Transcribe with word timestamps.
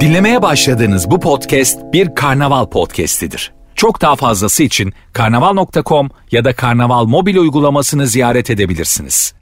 Dinlemeye 0.00 0.42
başladığınız 0.42 1.10
bu 1.10 1.20
podcast 1.20 1.78
bir 1.92 2.14
karnaval 2.14 2.66
podcastidir. 2.66 3.52
Çok 3.74 4.00
daha 4.00 4.16
fazlası 4.16 4.62
için 4.62 4.92
karnaval.com 5.12 6.10
ya 6.30 6.44
da 6.44 6.52
karnaval 6.56 7.04
mobil 7.04 7.36
uygulamasını 7.36 8.06
ziyaret 8.06 8.50
edebilirsiniz. 8.50 9.34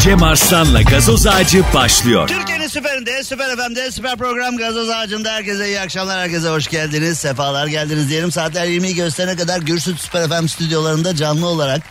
Cem 0.00 0.22
Arslan'la 0.22 0.82
gazoz 0.82 1.26
ağacı 1.26 1.62
başlıyor. 1.74 2.28
Türkiye'nin 2.28 2.66
süperinde, 2.66 3.22
süper 3.22 3.56
FM'de, 3.56 3.90
süper 3.90 4.16
program 4.16 4.56
Gazoz 4.56 4.88
Ağacı'nda 4.90 5.32
herkese 5.32 5.66
iyi 5.66 5.80
akşamlar, 5.80 6.18
herkese 6.18 6.48
hoş 6.48 6.68
geldiniz. 6.68 7.18
Sefalar 7.18 7.66
geldiniz 7.66 8.10
diyelim. 8.10 8.32
Saatler 8.32 8.66
20'yi 8.66 8.94
gösterene 8.94 9.36
kadar 9.36 9.60
Gürsüt 9.60 10.00
Süper 10.00 10.28
FM 10.28 10.46
stüdyolarında 10.46 11.16
canlı 11.16 11.46
olarak 11.46 11.82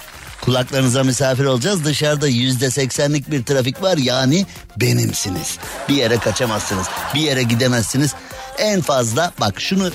kulaklarınıza 0.46 1.04
misafir 1.04 1.46
olacağız. 1.46 1.86
Dışarıda 1.86 2.28
yüzde 2.28 2.72
seksenlik 2.72 3.32
bir 3.32 3.44
trafik 3.44 3.82
var 3.82 3.98
yani 3.98 4.46
benimsiniz. 4.78 5.58
Bir 5.90 5.96
yere 5.96 6.18
kaçamazsınız, 6.18 6.88
bir 7.14 7.20
yere 7.20 7.44
gidemezsiniz. 7.44 8.16
En 8.58 8.82
fazla 8.82 9.32
bak 9.40 9.62
şunu 9.62 9.92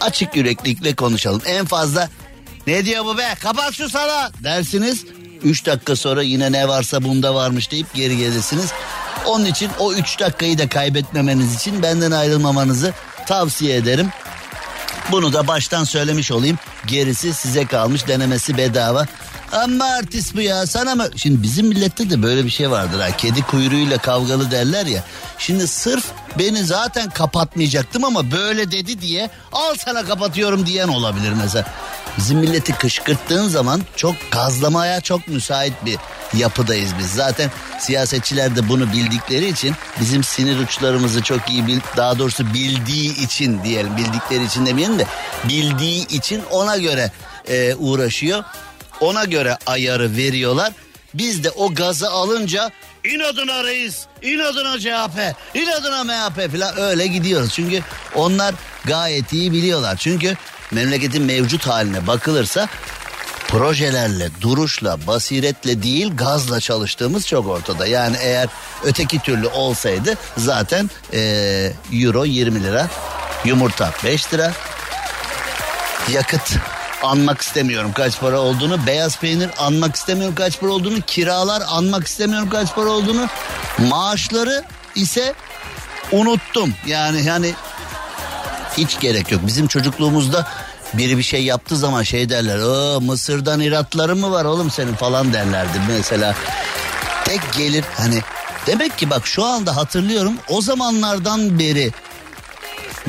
açık 0.00 0.36
yüreklilikle 0.36 0.94
konuşalım. 0.94 1.42
En 1.46 1.66
fazla 1.66 2.08
ne 2.66 2.84
diyor 2.84 3.04
bu 3.04 3.18
be 3.18 3.34
kapat 3.42 3.74
şu 3.74 3.88
sala 3.88 4.32
dersiniz. 4.44 5.04
3 5.42 5.66
dakika 5.66 5.96
sonra 5.96 6.22
yine 6.22 6.52
ne 6.52 6.68
varsa 6.68 7.02
bunda 7.02 7.34
varmış 7.34 7.70
deyip 7.70 7.94
geri 7.94 8.16
gelirsiniz. 8.16 8.72
Onun 9.26 9.44
için 9.44 9.70
o 9.78 9.92
3 9.92 10.20
dakikayı 10.20 10.58
da 10.58 10.68
kaybetmemeniz 10.68 11.54
için 11.56 11.82
benden 11.82 12.10
ayrılmamanızı 12.10 12.92
tavsiye 13.26 13.76
ederim. 13.76 14.10
Bunu 15.10 15.32
da 15.32 15.46
baştan 15.46 15.84
söylemiş 15.84 16.32
olayım. 16.32 16.58
Gerisi 16.86 17.34
size 17.34 17.66
kalmış 17.66 18.08
denemesi 18.08 18.56
bedava. 18.56 19.06
Ama 19.52 19.84
artist 19.84 20.36
bu 20.36 20.40
ya 20.40 20.66
sana 20.66 20.94
mı? 20.94 21.08
Şimdi 21.16 21.42
bizim 21.42 21.66
millette 21.66 22.10
de 22.10 22.22
böyle 22.22 22.44
bir 22.44 22.50
şey 22.50 22.70
vardır 22.70 23.00
ha. 23.00 23.16
Kedi 23.16 23.42
kuyruğuyla 23.42 23.98
kavgalı 23.98 24.50
derler 24.50 24.86
ya. 24.86 25.04
Şimdi 25.38 25.68
sırf 25.68 26.04
beni 26.38 26.64
zaten 26.64 27.10
kapatmayacaktım 27.10 28.04
ama 28.04 28.30
böyle 28.30 28.72
dedi 28.72 29.00
diye 29.00 29.30
al 29.52 29.74
sana 29.78 30.04
kapatıyorum 30.04 30.66
diyen 30.66 30.88
olabilir 30.88 31.32
mesela. 31.42 31.66
Bizim 32.18 32.38
milleti 32.38 32.72
kışkırttığın 32.72 33.48
zaman 33.48 33.80
çok 33.96 34.14
gazlamaya 34.30 35.00
çok 35.00 35.28
müsait 35.28 35.72
bir 35.84 35.98
yapıdayız 36.38 36.90
biz. 36.98 37.10
Zaten 37.10 37.50
siyasetçiler 37.78 38.56
de 38.56 38.68
bunu 38.68 38.92
bildikleri 38.92 39.48
için 39.48 39.74
bizim 40.00 40.24
sinir 40.24 40.58
uçlarımızı 40.58 41.22
çok 41.22 41.50
iyi 41.50 41.66
bil, 41.66 41.80
daha 41.96 42.18
doğrusu 42.18 42.54
bildiği 42.54 43.24
için 43.24 43.64
diyelim 43.64 43.96
bildikleri 43.96 44.44
için 44.44 44.66
demeyelim 44.66 44.98
de 44.98 45.06
bildiği 45.48 46.06
için 46.06 46.42
ona 46.50 46.76
göre 46.76 47.10
e, 47.48 47.74
uğraşıyor. 47.74 48.44
Ona 49.00 49.24
göre 49.24 49.58
ayarı 49.66 50.16
veriyorlar. 50.16 50.72
Biz 51.14 51.44
de 51.44 51.50
o 51.50 51.74
gazı 51.74 52.10
alınca 52.10 52.70
inadına 53.04 53.64
reis, 53.64 54.06
inadına 54.22 54.78
CHP, 54.80 55.18
inadına 55.54 56.04
MHP 56.04 56.52
falan 56.52 56.78
öyle 56.78 57.06
gidiyoruz. 57.06 57.52
Çünkü 57.52 57.82
onlar 58.14 58.54
gayet 58.84 59.32
iyi 59.32 59.52
biliyorlar. 59.52 59.96
Çünkü 59.96 60.36
memleketin 60.70 61.22
mevcut 61.22 61.66
haline 61.66 62.06
bakılırsa 62.06 62.68
projelerle, 63.48 64.28
duruşla, 64.40 65.06
basiretle 65.06 65.82
değil 65.82 66.16
gazla 66.16 66.60
çalıştığımız 66.60 67.26
çok 67.26 67.46
ortada. 67.46 67.86
Yani 67.86 68.16
eğer 68.20 68.48
öteki 68.84 69.18
türlü 69.18 69.48
olsaydı 69.48 70.14
zaten 70.36 70.90
e, 71.12 71.72
euro 71.92 72.24
20 72.24 72.64
lira, 72.64 72.88
yumurta 73.44 73.92
5 74.04 74.34
lira, 74.34 74.52
yakıt 76.12 76.52
anmak 77.02 77.40
istemiyorum 77.40 77.92
kaç 77.94 78.20
para 78.20 78.40
olduğunu. 78.40 78.86
Beyaz 78.86 79.18
peynir 79.18 79.50
anmak 79.58 79.96
istemiyorum 79.96 80.34
kaç 80.34 80.60
para 80.60 80.72
olduğunu. 80.72 81.00
Kiralar 81.00 81.62
anmak 81.68 82.06
istemiyorum 82.06 82.48
kaç 82.50 82.74
para 82.74 82.88
olduğunu. 82.88 83.26
Maaşları 83.78 84.64
ise 84.94 85.34
unuttum. 86.12 86.74
Yani 86.86 87.24
yani 87.24 87.54
hiç 88.76 89.00
gerek 89.00 89.32
yok. 89.32 89.40
Bizim 89.46 89.66
çocukluğumuzda 89.66 90.46
biri 90.94 91.18
bir 91.18 91.22
şey 91.22 91.44
yaptığı 91.44 91.76
zaman 91.76 92.02
şey 92.02 92.28
derler. 92.28 92.58
O 92.58 93.00
Mısır'dan 93.00 93.60
iratları 93.60 94.16
mı 94.16 94.30
var 94.30 94.44
oğlum 94.44 94.70
senin 94.70 94.94
falan 94.94 95.32
derlerdi 95.32 95.78
mesela. 95.88 96.34
Tek 97.24 97.40
gelir 97.56 97.84
hani 97.96 98.22
demek 98.66 98.98
ki 98.98 99.10
bak 99.10 99.26
şu 99.26 99.44
anda 99.44 99.76
hatırlıyorum 99.76 100.34
o 100.48 100.60
zamanlardan 100.60 101.58
beri 101.58 101.92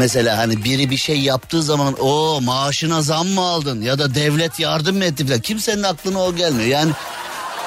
Mesela 0.02 0.38
hani 0.38 0.64
biri 0.64 0.90
bir 0.90 0.98
şey 0.98 1.20
yaptığı 1.20 1.64
zaman 1.64 1.96
o 2.02 2.42
maaşına 2.42 3.02
zam 3.02 3.28
mı 3.28 3.42
aldın 3.42 3.82
ya 3.82 4.00
da 4.00 4.16
devlet 4.16 4.60
yardım 4.60 4.98
mı 4.98 5.06
etti 5.06 5.28
falan. 5.28 5.40
Kimsenin 5.40 5.84
aklına 5.84 6.20
o 6.20 6.36
gelmiyor. 6.36 6.68
Yani 6.68 6.92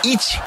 iç 0.04 0.38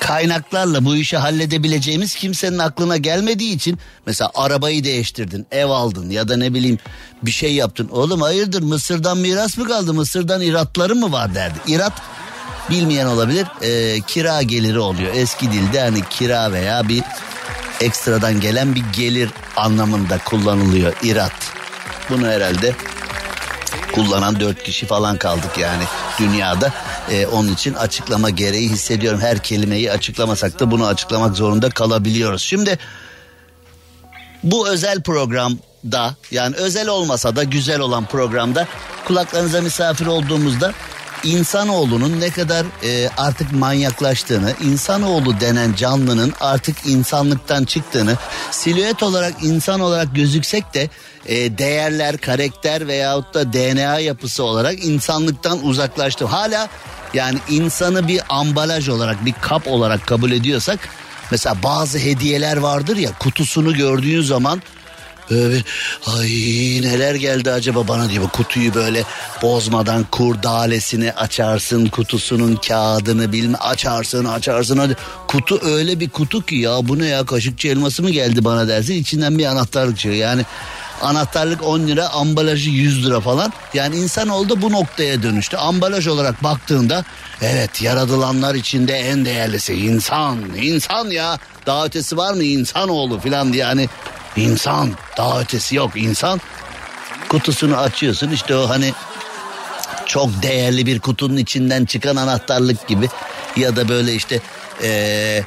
kaynaklarla 0.00 0.84
bu 0.84 0.96
işi 0.96 1.16
halledebileceğimiz 1.16 2.14
kimsenin 2.14 2.58
aklına 2.58 2.96
gelmediği 2.96 3.54
için 3.54 3.78
mesela 4.06 4.30
arabayı 4.34 4.84
değiştirdin, 4.84 5.46
ev 5.50 5.66
aldın 5.66 6.10
ya 6.10 6.28
da 6.28 6.36
ne 6.36 6.54
bileyim 6.54 6.78
bir 7.22 7.30
şey 7.30 7.54
yaptın. 7.54 7.88
Oğlum 7.88 8.20
hayırdır 8.20 8.62
Mısır'dan 8.62 9.18
miras 9.18 9.58
mı 9.58 9.68
kaldı? 9.68 9.94
Mısır'dan 9.94 10.42
iratları 10.42 10.94
mı 10.94 11.12
var 11.12 11.34
derdi. 11.34 11.58
İrat 11.66 11.92
bilmeyen 12.70 13.06
olabilir 13.06 13.46
e, 13.62 14.00
kira 14.00 14.42
geliri 14.42 14.78
oluyor. 14.78 15.14
Eski 15.14 15.52
dilde 15.52 15.80
hani 15.80 16.00
kira 16.10 16.52
veya 16.52 16.88
bir 16.88 17.02
ekstradan 17.80 18.40
gelen 18.40 18.74
bir 18.74 18.84
gelir 18.96 19.30
anlamında 19.56 20.18
kullanılıyor 20.18 20.92
irat. 21.02 21.32
Bunu 22.10 22.26
herhalde 22.26 22.74
kullanan 23.92 24.40
dört 24.40 24.62
kişi 24.62 24.86
falan 24.86 25.16
kaldık 25.16 25.58
yani 25.58 25.84
dünyada. 26.18 26.72
Ee, 27.10 27.26
onun 27.26 27.52
için 27.52 27.74
açıklama 27.74 28.30
gereği 28.30 28.68
hissediyorum. 28.68 29.20
Her 29.20 29.38
kelimeyi 29.38 29.92
açıklamasak 29.92 30.60
da 30.60 30.70
bunu 30.70 30.86
açıklamak 30.86 31.36
zorunda 31.36 31.70
kalabiliyoruz. 31.70 32.42
Şimdi 32.42 32.78
bu 34.42 34.68
özel 34.68 35.02
programda 35.02 36.14
yani 36.30 36.56
özel 36.56 36.88
olmasa 36.88 37.36
da 37.36 37.44
güzel 37.44 37.80
olan 37.80 38.06
programda 38.06 38.68
kulaklarınıza 39.04 39.60
misafir 39.60 40.06
olduğumuzda 40.06 40.72
insanoğlunun 41.24 42.20
ne 42.20 42.30
kadar 42.30 42.66
e, 42.84 43.08
artık 43.16 43.52
manyaklaştığını, 43.52 44.52
insanoğlu 44.64 45.40
denen 45.40 45.74
canlının 45.74 46.32
artık 46.40 46.76
insanlıktan 46.86 47.64
çıktığını, 47.64 48.16
silüet 48.50 49.02
olarak 49.02 49.34
insan 49.42 49.80
olarak 49.80 50.14
gözüksek 50.14 50.74
de 50.74 50.88
e, 51.26 51.58
değerler, 51.58 52.18
karakter 52.18 52.88
veyahut 52.88 53.34
da 53.34 53.52
DNA 53.52 53.98
yapısı 53.98 54.44
olarak 54.44 54.84
insanlıktan 54.84 55.66
uzaklaştı. 55.66 56.24
Hala 56.24 56.68
yani 57.14 57.38
insanı 57.48 58.08
bir 58.08 58.20
ambalaj 58.28 58.88
olarak, 58.88 59.24
bir 59.24 59.34
kap 59.40 59.68
olarak 59.68 60.06
kabul 60.06 60.32
ediyorsak 60.32 60.78
mesela 61.30 61.56
bazı 61.62 61.98
hediyeler 61.98 62.56
vardır 62.56 62.96
ya 62.96 63.10
kutusunu 63.18 63.74
gördüğün 63.74 64.22
zaman 64.22 64.62
Böyle 65.30 65.62
ay 66.06 66.28
neler 66.82 67.14
geldi 67.14 67.50
acaba 67.50 67.88
bana 67.88 68.10
diye 68.10 68.20
kutuyu 68.20 68.74
böyle 68.74 69.04
bozmadan 69.42 70.04
kurdalesini 70.10 71.12
açarsın 71.12 71.86
kutusunun 71.86 72.56
kağıdını 72.56 73.32
bilme 73.32 73.58
açarsın 73.58 74.24
açarsın 74.24 74.78
hadi. 74.78 74.96
Kutu 75.28 75.60
öyle 75.64 76.00
bir 76.00 76.10
kutu 76.10 76.46
ki 76.46 76.54
ya 76.56 76.88
bu 76.88 76.98
ne 76.98 77.06
ya 77.06 77.26
kaşıkçı 77.26 77.68
elması 77.68 78.02
mı 78.02 78.10
geldi 78.10 78.44
bana 78.44 78.68
dersin 78.68 78.94
içinden 78.94 79.38
bir 79.38 79.46
anahtarlık 79.46 79.98
çıkıyor. 79.98 80.14
Yani 80.14 80.44
anahtarlık 81.02 81.62
10 81.62 81.80
lira 81.80 82.08
ambalajı 82.08 82.70
100 82.70 83.06
lira 83.06 83.20
falan. 83.20 83.52
Yani 83.74 83.96
insan 83.96 84.28
oldu 84.28 84.62
bu 84.62 84.72
noktaya 84.72 85.22
dönüştü. 85.22 85.56
Ambalaj 85.56 86.06
olarak 86.06 86.44
baktığında 86.44 87.04
evet 87.42 87.82
yaratılanlar 87.82 88.54
içinde 88.54 88.92
en 88.92 89.24
değerlisi 89.24 89.74
insan 89.74 90.38
insan 90.56 91.10
ya. 91.10 91.38
Daha 91.66 91.84
ötesi 91.84 92.16
var 92.16 92.34
mı? 92.34 92.44
İnsanoğlu 92.44 93.20
falan 93.20 93.52
diye 93.52 93.64
hani 93.64 93.88
İnsan 94.36 94.92
daha 95.16 95.40
ötesi 95.40 95.76
yok. 95.76 95.90
İnsan 95.94 96.40
kutusunu 97.28 97.76
açıyorsun. 97.76 98.30
İşte 98.30 98.56
o 98.56 98.68
hani 98.68 98.92
çok 100.06 100.42
değerli 100.42 100.86
bir 100.86 101.00
kutunun 101.00 101.36
içinden 101.36 101.84
çıkan 101.84 102.16
anahtarlık 102.16 102.88
gibi. 102.88 103.08
Ya 103.56 103.76
da 103.76 103.88
böyle 103.88 104.14
işte 104.14 104.40
ee, 104.82 105.42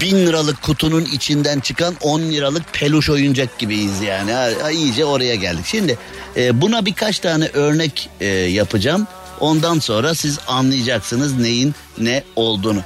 bin 0.00 0.26
liralık 0.26 0.62
kutunun 0.62 1.04
içinden 1.04 1.60
çıkan 1.60 1.94
on 2.00 2.20
liralık 2.20 2.72
peluş 2.72 3.10
oyuncak 3.10 3.58
gibiyiz 3.58 4.00
yani. 4.00 4.32
Ha, 4.32 4.48
ha, 4.62 4.70
iyice 4.70 5.04
oraya 5.04 5.34
geldik. 5.34 5.66
Şimdi 5.66 5.98
e, 6.36 6.60
buna 6.60 6.86
birkaç 6.86 7.18
tane 7.18 7.48
örnek 7.48 8.10
e, 8.20 8.26
yapacağım. 8.26 9.06
Ondan 9.40 9.78
sonra 9.78 10.14
siz 10.14 10.38
anlayacaksınız 10.46 11.38
neyin 11.38 11.74
ne 11.98 12.24
olduğunu. 12.36 12.80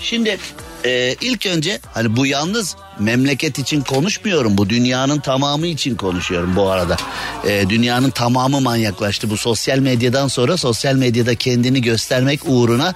Şimdi 0.00 0.38
e, 0.84 1.14
ilk 1.20 1.46
önce 1.46 1.80
hani 1.94 2.16
bu 2.16 2.26
yalnız 2.26 2.76
memleket 2.98 3.58
için 3.58 3.80
konuşmuyorum. 3.80 4.58
Bu 4.58 4.68
dünyanın 4.68 5.20
tamamı 5.20 5.66
için 5.66 5.96
konuşuyorum 5.96 6.56
bu 6.56 6.70
arada. 6.70 6.96
E, 7.44 7.68
dünyanın 7.68 8.10
tamamı 8.10 8.60
manyaklaştı. 8.60 9.30
Bu 9.30 9.36
sosyal 9.36 9.78
medyadan 9.78 10.28
sonra 10.28 10.56
sosyal 10.56 10.94
medyada 10.94 11.34
kendini 11.34 11.82
göstermek 11.82 12.40
uğruna 12.46 12.94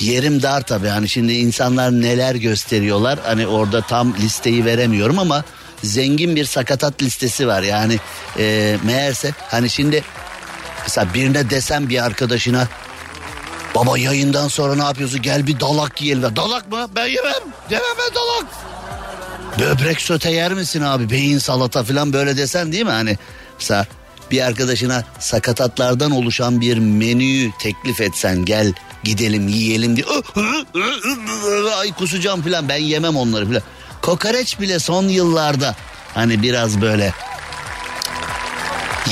yerim 0.00 0.42
dar 0.42 0.60
tabii. 0.60 0.88
Hani 0.88 1.08
şimdi 1.08 1.32
insanlar 1.32 1.92
neler 1.92 2.34
gösteriyorlar. 2.34 3.18
Hani 3.22 3.46
orada 3.46 3.80
tam 3.80 4.14
listeyi 4.14 4.64
veremiyorum 4.64 5.18
ama 5.18 5.44
zengin 5.82 6.36
bir 6.36 6.44
sakatat 6.44 7.02
listesi 7.02 7.46
var. 7.46 7.62
Yani 7.62 7.98
e, 8.38 8.76
meğerse 8.84 9.32
hani 9.38 9.70
şimdi 9.70 10.04
mesela 10.82 11.14
birine 11.14 11.50
desem 11.50 11.88
bir 11.88 12.04
arkadaşına 12.04 12.68
Baba 13.74 13.98
yayından 13.98 14.48
sonra 14.48 14.74
ne 14.74 14.84
yapıyorsun? 14.84 15.22
Gel 15.22 15.46
bir 15.46 15.60
dalak 15.60 16.02
yiyelim. 16.02 16.36
Dalak 16.36 16.72
mı? 16.72 16.88
Ben 16.96 17.06
yemem. 17.06 17.34
Yemem 17.70 17.86
ben 17.98 18.14
dalak. 18.14 18.46
Böbrek 19.58 20.00
sote 20.00 20.30
yer 20.30 20.52
misin 20.52 20.82
abi? 20.82 21.10
Beyin 21.10 21.38
salata 21.38 21.84
falan 21.84 22.12
böyle 22.12 22.36
desen 22.36 22.72
değil 22.72 22.84
mi? 22.84 22.90
Hani 22.90 23.18
mesela 23.58 23.86
bir 24.30 24.40
arkadaşına 24.46 25.04
sakatatlardan 25.18 26.10
oluşan 26.10 26.60
bir 26.60 26.78
menüyü 26.78 27.50
teklif 27.60 28.00
etsen 28.00 28.44
gel 28.44 28.72
gidelim 29.04 29.48
yiyelim 29.48 29.96
diye. 29.96 30.06
Ay 31.76 31.92
kusacağım 31.92 32.42
falan 32.42 32.68
ben 32.68 32.76
yemem 32.76 33.16
onları 33.16 33.46
falan. 33.46 33.62
Kokoreç 34.02 34.60
bile 34.60 34.78
son 34.78 35.08
yıllarda 35.08 35.76
hani 36.14 36.42
biraz 36.42 36.80
böyle 36.80 37.14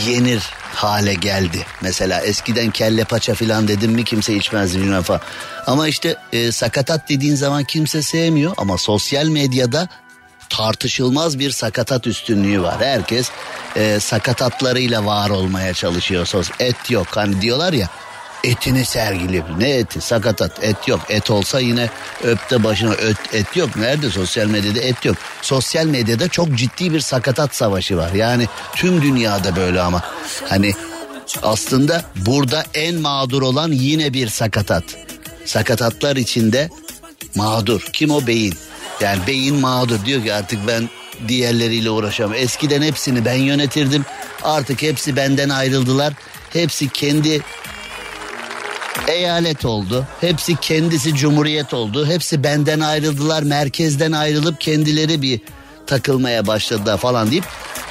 yenir 0.07 0.43
hale 0.83 1.15
geldi. 1.15 1.67
Mesela 1.81 2.21
eskiden 2.21 2.71
kelle 2.71 3.05
paça 3.05 3.35
falan 3.35 3.69
dedim 3.69 3.93
mi 3.93 4.05
kimse 4.05 4.35
içmez 4.35 4.79
bilmem 4.79 5.03
falan. 5.03 5.21
Ama 5.67 5.89
işte 5.89 6.17
e, 6.33 6.53
sakatat 6.53 7.09
dediğin 7.09 7.35
zaman 7.35 7.65
kimse 7.65 8.03
sevmiyor 8.03 8.53
ama 8.57 8.79
sosyal 8.79 9.27
medyada 9.27 9.89
tartışılmaz 10.49 11.39
bir 11.39 11.51
sakatat 11.51 12.07
üstünlüğü 12.07 12.63
var. 12.63 12.81
Herkes 12.81 13.31
e, 13.77 14.01
sakatatlarıyla 14.01 15.07
var 15.07 15.31
olmaya 15.31 15.75
çalışıyor. 15.75 16.47
Et 16.61 16.91
yok 16.91 17.09
hani 17.11 17.41
diyorlar 17.41 17.73
ya 17.73 17.89
etini 18.45 18.85
sergiliyor. 18.85 19.45
Ne 19.59 19.71
eti? 19.71 20.01
Sakatat. 20.01 20.65
Et 20.65 20.89
yok. 20.89 21.01
Et 21.09 21.31
olsa 21.31 21.61
yine 21.61 21.91
öpte 22.25 22.65
başına 22.65 22.93
öt, 22.93 23.17
et 23.33 23.57
yok. 23.57 23.77
Nerede 23.77 24.11
sosyal 24.11 24.47
medyada 24.47 24.81
et 24.81 25.05
yok. 25.05 25.17
Sosyal 25.43 25.87
medyada 25.87 26.29
çok 26.29 26.55
ciddi 26.55 26.93
bir 26.93 27.01
sakatat 27.01 27.55
savaşı 27.55 27.97
var. 27.97 28.13
Yani 28.13 28.49
tüm 28.75 29.03
dünyada 29.03 29.57
böyle 29.57 29.81
ama. 29.81 30.03
Hani 30.49 30.75
aslında 31.43 32.05
burada 32.17 32.65
en 32.75 32.95
mağdur 32.95 33.43
olan 33.43 33.73
yine 33.73 34.13
bir 34.13 34.29
sakatat. 34.29 34.85
Sakatatlar 35.45 36.17
içinde 36.17 36.71
mağdur. 37.35 37.87
Kim 37.93 38.11
o 38.11 38.27
beyin? 38.27 38.55
Yani 39.01 39.27
beyin 39.27 39.57
mağdur 39.57 40.05
diyor 40.05 40.25
ki 40.25 40.35
artık 40.35 40.67
ben 40.67 40.89
diğerleriyle 41.29 41.91
uğraşamam. 41.91 42.35
Eskiden 42.35 42.83
hepsini 42.83 43.25
ben 43.25 43.35
yönetirdim. 43.35 44.05
Artık 44.43 44.83
hepsi 44.83 45.17
benden 45.17 45.49
ayrıldılar. 45.49 46.13
Hepsi 46.53 46.89
kendi 46.89 47.43
eyalet 49.09 49.65
oldu. 49.65 50.07
Hepsi 50.21 50.57
kendisi 50.57 51.15
cumhuriyet 51.15 51.75
oldu. 51.75 52.07
Hepsi 52.07 52.45
benden 52.45 52.81
ayrıldılar. 52.81 53.43
Merkezden 53.43 54.13
ayrılıp 54.13 54.61
kendileri 54.61 55.23
bir 55.23 55.41
takılmaya 55.87 56.47
başladılar 56.47 56.99
falan 56.99 57.31
deyip 57.31 57.45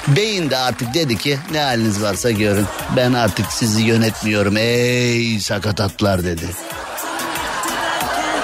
beyin 0.08 0.50
de 0.50 0.56
artık 0.56 0.94
dedi 0.94 1.18
ki 1.18 1.38
ne 1.52 1.58
haliniz 1.58 2.02
varsa 2.02 2.30
görün. 2.30 2.66
Ben 2.96 3.12
artık 3.12 3.52
sizi 3.52 3.82
yönetmiyorum. 3.82 4.56
Ey 4.56 5.40
sakatatlar 5.40 6.24
dedi. 6.24 6.46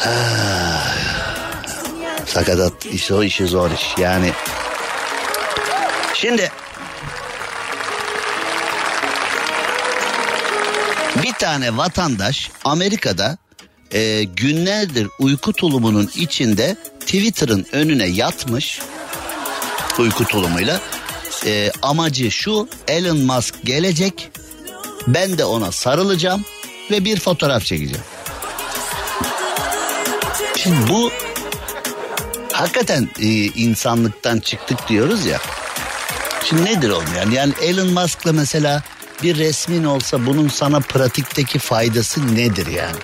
Ah. 0.06 0.98
Sakatat 2.26 2.86
işte 2.86 3.14
o 3.14 3.22
işi 3.22 3.46
zor 3.46 3.70
iş. 3.70 3.98
Yani 3.98 4.30
şimdi 6.14 6.50
Bir 11.22 11.32
tane 11.32 11.76
vatandaş 11.76 12.50
Amerika'da 12.64 13.38
e, 13.92 14.22
günlerdir 14.22 15.08
uyku 15.18 15.52
tulumunun 15.52 16.10
içinde 16.16 16.76
Twitter'ın 17.00 17.66
önüne 17.72 18.06
yatmış 18.06 18.80
uyku 19.98 20.24
tulumuyla. 20.24 20.80
E, 21.46 21.72
amacı 21.82 22.30
şu 22.30 22.68
Elon 22.88 23.18
Musk 23.18 23.54
gelecek 23.64 24.30
ben 25.06 25.38
de 25.38 25.44
ona 25.44 25.72
sarılacağım 25.72 26.44
ve 26.90 27.04
bir 27.04 27.20
fotoğraf 27.20 27.64
çekeceğim. 27.64 28.04
Şimdi 30.56 30.88
bu 30.88 31.10
hakikaten 32.52 33.08
e, 33.20 33.26
insanlıktan 33.44 34.40
çıktık 34.40 34.88
diyoruz 34.88 35.26
ya. 35.26 35.38
Şimdi 36.44 36.64
nedir 36.64 36.90
olmayan? 36.90 37.30
Yani 37.30 37.52
Elon 37.62 37.88
Musk'la 37.88 38.32
mesela 38.32 38.82
bir 39.22 39.38
resmin 39.38 39.84
olsa 39.84 40.26
bunun 40.26 40.48
sana 40.48 40.80
pratikteki 40.80 41.58
faydası 41.58 42.36
nedir 42.36 42.66
yani? 42.66 42.96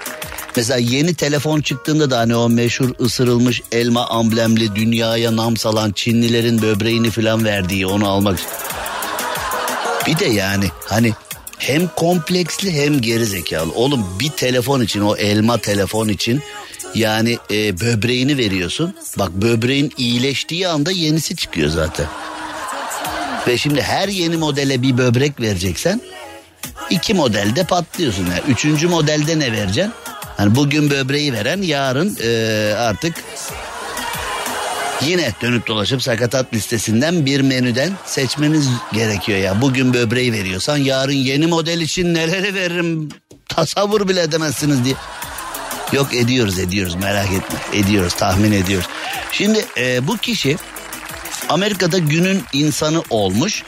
Mesela 0.57 0.79
yeni 0.79 1.15
telefon 1.15 1.61
çıktığında 1.61 2.11
da 2.11 2.19
hani 2.19 2.37
o 2.37 2.49
meşhur 2.49 2.91
ısırılmış 3.01 3.63
elma 3.73 4.07
amblemli 4.07 4.75
dünyaya 4.75 5.37
nam 5.37 5.57
salan 5.57 5.93
Çinlilerin 5.93 6.63
böbreğini 6.63 7.11
falan 7.11 7.45
verdiği 7.45 7.87
onu 7.87 8.09
almak. 8.09 8.39
Bir 10.07 10.19
de 10.19 10.27
yani 10.27 10.65
hani 10.89 11.13
hem 11.59 11.89
kompleksli 11.89 12.73
hem 12.73 13.01
geri 13.01 13.27
zekalı. 13.27 13.73
Oğlum 13.73 14.07
bir 14.21 14.31
telefon 14.31 14.81
için 14.81 15.01
o 15.01 15.17
elma 15.17 15.59
telefon 15.59 16.09
için 16.09 16.43
yani 16.95 17.39
e, 17.51 17.81
böbreğini 17.81 18.39
veriyorsun. 18.39 18.95
Bak 19.19 19.33
böbreğin 19.33 19.93
iyileştiği 19.97 20.69
anda 20.69 20.91
yenisi 20.91 21.37
çıkıyor 21.37 21.71
zaten. 21.71 22.07
Ve 23.47 23.59
şimdi 23.59 23.83
her 23.83 24.09
yeni 24.09 24.37
modele 24.37 24.83
bir 24.83 24.99
böbrek 24.99 25.41
vereceksen 25.41 26.01
iki 26.91 27.15
modelde 27.15 27.65
patlıyorsun. 27.65 28.27
Yani 28.27 28.43
üçüncü 28.49 28.89
modelde 28.89 29.39
ne 29.39 29.53
vereceksin? 29.53 29.93
Hani 30.37 30.55
bugün 30.55 30.91
böbreği 30.91 31.33
veren 31.33 31.63
yarın 31.63 32.17
e, 32.23 32.75
artık 32.75 33.15
yine 35.07 35.33
dönüp 35.43 35.67
dolaşıp 35.67 36.03
sakatat 36.03 36.55
listesinden 36.55 37.27
bir 37.27 37.41
menüden 37.41 37.93
seçmeniz 38.07 38.69
gerekiyor 38.93 39.39
ya. 39.39 39.63
Bugün 39.63 39.95
böbreği 39.95 40.33
veriyorsan 40.33 40.77
yarın 40.77 41.13
yeni 41.13 41.47
model 41.47 41.81
için 41.81 42.15
neleri 42.15 42.55
veririm 42.55 43.09
tasavvur 43.49 44.09
bile 44.09 44.23
edemezsiniz 44.23 44.85
diye. 44.85 44.95
Yok 45.93 46.15
ediyoruz 46.15 46.59
ediyoruz 46.59 46.95
merak 46.95 47.33
etme 47.33 47.59
ediyoruz 47.73 48.15
tahmin 48.15 48.53
ediyoruz. 48.53 48.89
Şimdi 49.33 49.65
e, 49.77 50.07
bu 50.07 50.17
kişi 50.17 50.57
Amerika'da 51.49 51.99
günün 51.99 52.43
insanı 52.53 53.03
olmuş. 53.11 53.63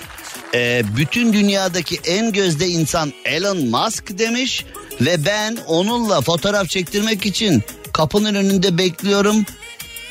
Ee, 0.55 0.82
bütün 0.96 1.32
dünyadaki 1.32 2.00
en 2.05 2.32
gözde 2.32 2.69
insan 2.69 3.12
Elon 3.25 3.69
Musk 3.69 4.19
demiş 4.19 4.64
ve 5.00 5.25
ben 5.25 5.58
onunla 5.67 6.20
fotoğraf 6.20 6.69
çektirmek 6.69 7.26
için 7.26 7.62
kapının 7.93 8.34
önünde 8.34 8.78
bekliyorum. 8.78 9.44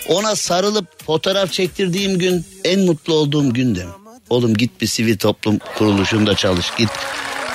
Ona 0.07 0.35
sarılıp 0.35 1.05
fotoğraf 1.05 1.51
çektirdiğim 1.51 2.19
gün 2.19 2.45
en 2.63 2.79
mutlu 2.79 3.13
olduğum 3.13 3.53
gündü. 3.53 3.85
Oğlum 4.29 4.53
git 4.53 4.81
bir 4.81 4.87
sivil 4.87 5.17
toplum 5.17 5.59
kuruluşunda 5.77 6.35
çalış 6.35 6.71
git 6.77 6.89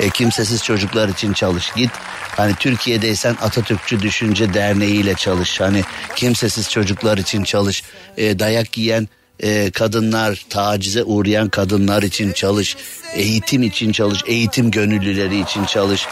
e, 0.01 0.11
kimsesiz 0.11 0.65
çocuklar 0.65 1.09
için 1.09 1.33
çalış 1.33 1.73
git 1.77 1.91
Hani 2.37 2.55
Türkiye'deysen 2.55 3.37
Atatürkçü 3.43 4.03
Düşünce 4.03 4.55
Derneği 4.55 5.01
ile 5.01 5.15
çalış. 5.15 5.61
Hani 5.61 5.83
kimsesiz 6.17 6.71
çocuklar 6.71 7.19
için 7.19 7.45
çalış. 7.45 7.83
E, 8.17 8.39
dayak 8.39 8.79
yiyen 8.79 9.09
e, 9.43 9.71
kadınlar, 9.71 10.45
tacize 10.51 11.05
uğrayan 11.05 11.49
kadınlar 11.49 12.03
için 12.03 12.33
çalış. 12.33 12.77
Eğitim 13.15 13.63
için 13.63 13.93
çalış, 13.93 14.23
eğitim 14.27 14.71
gönüllüleri 14.71 15.41
için 15.41 15.65
çalış. 15.65 16.07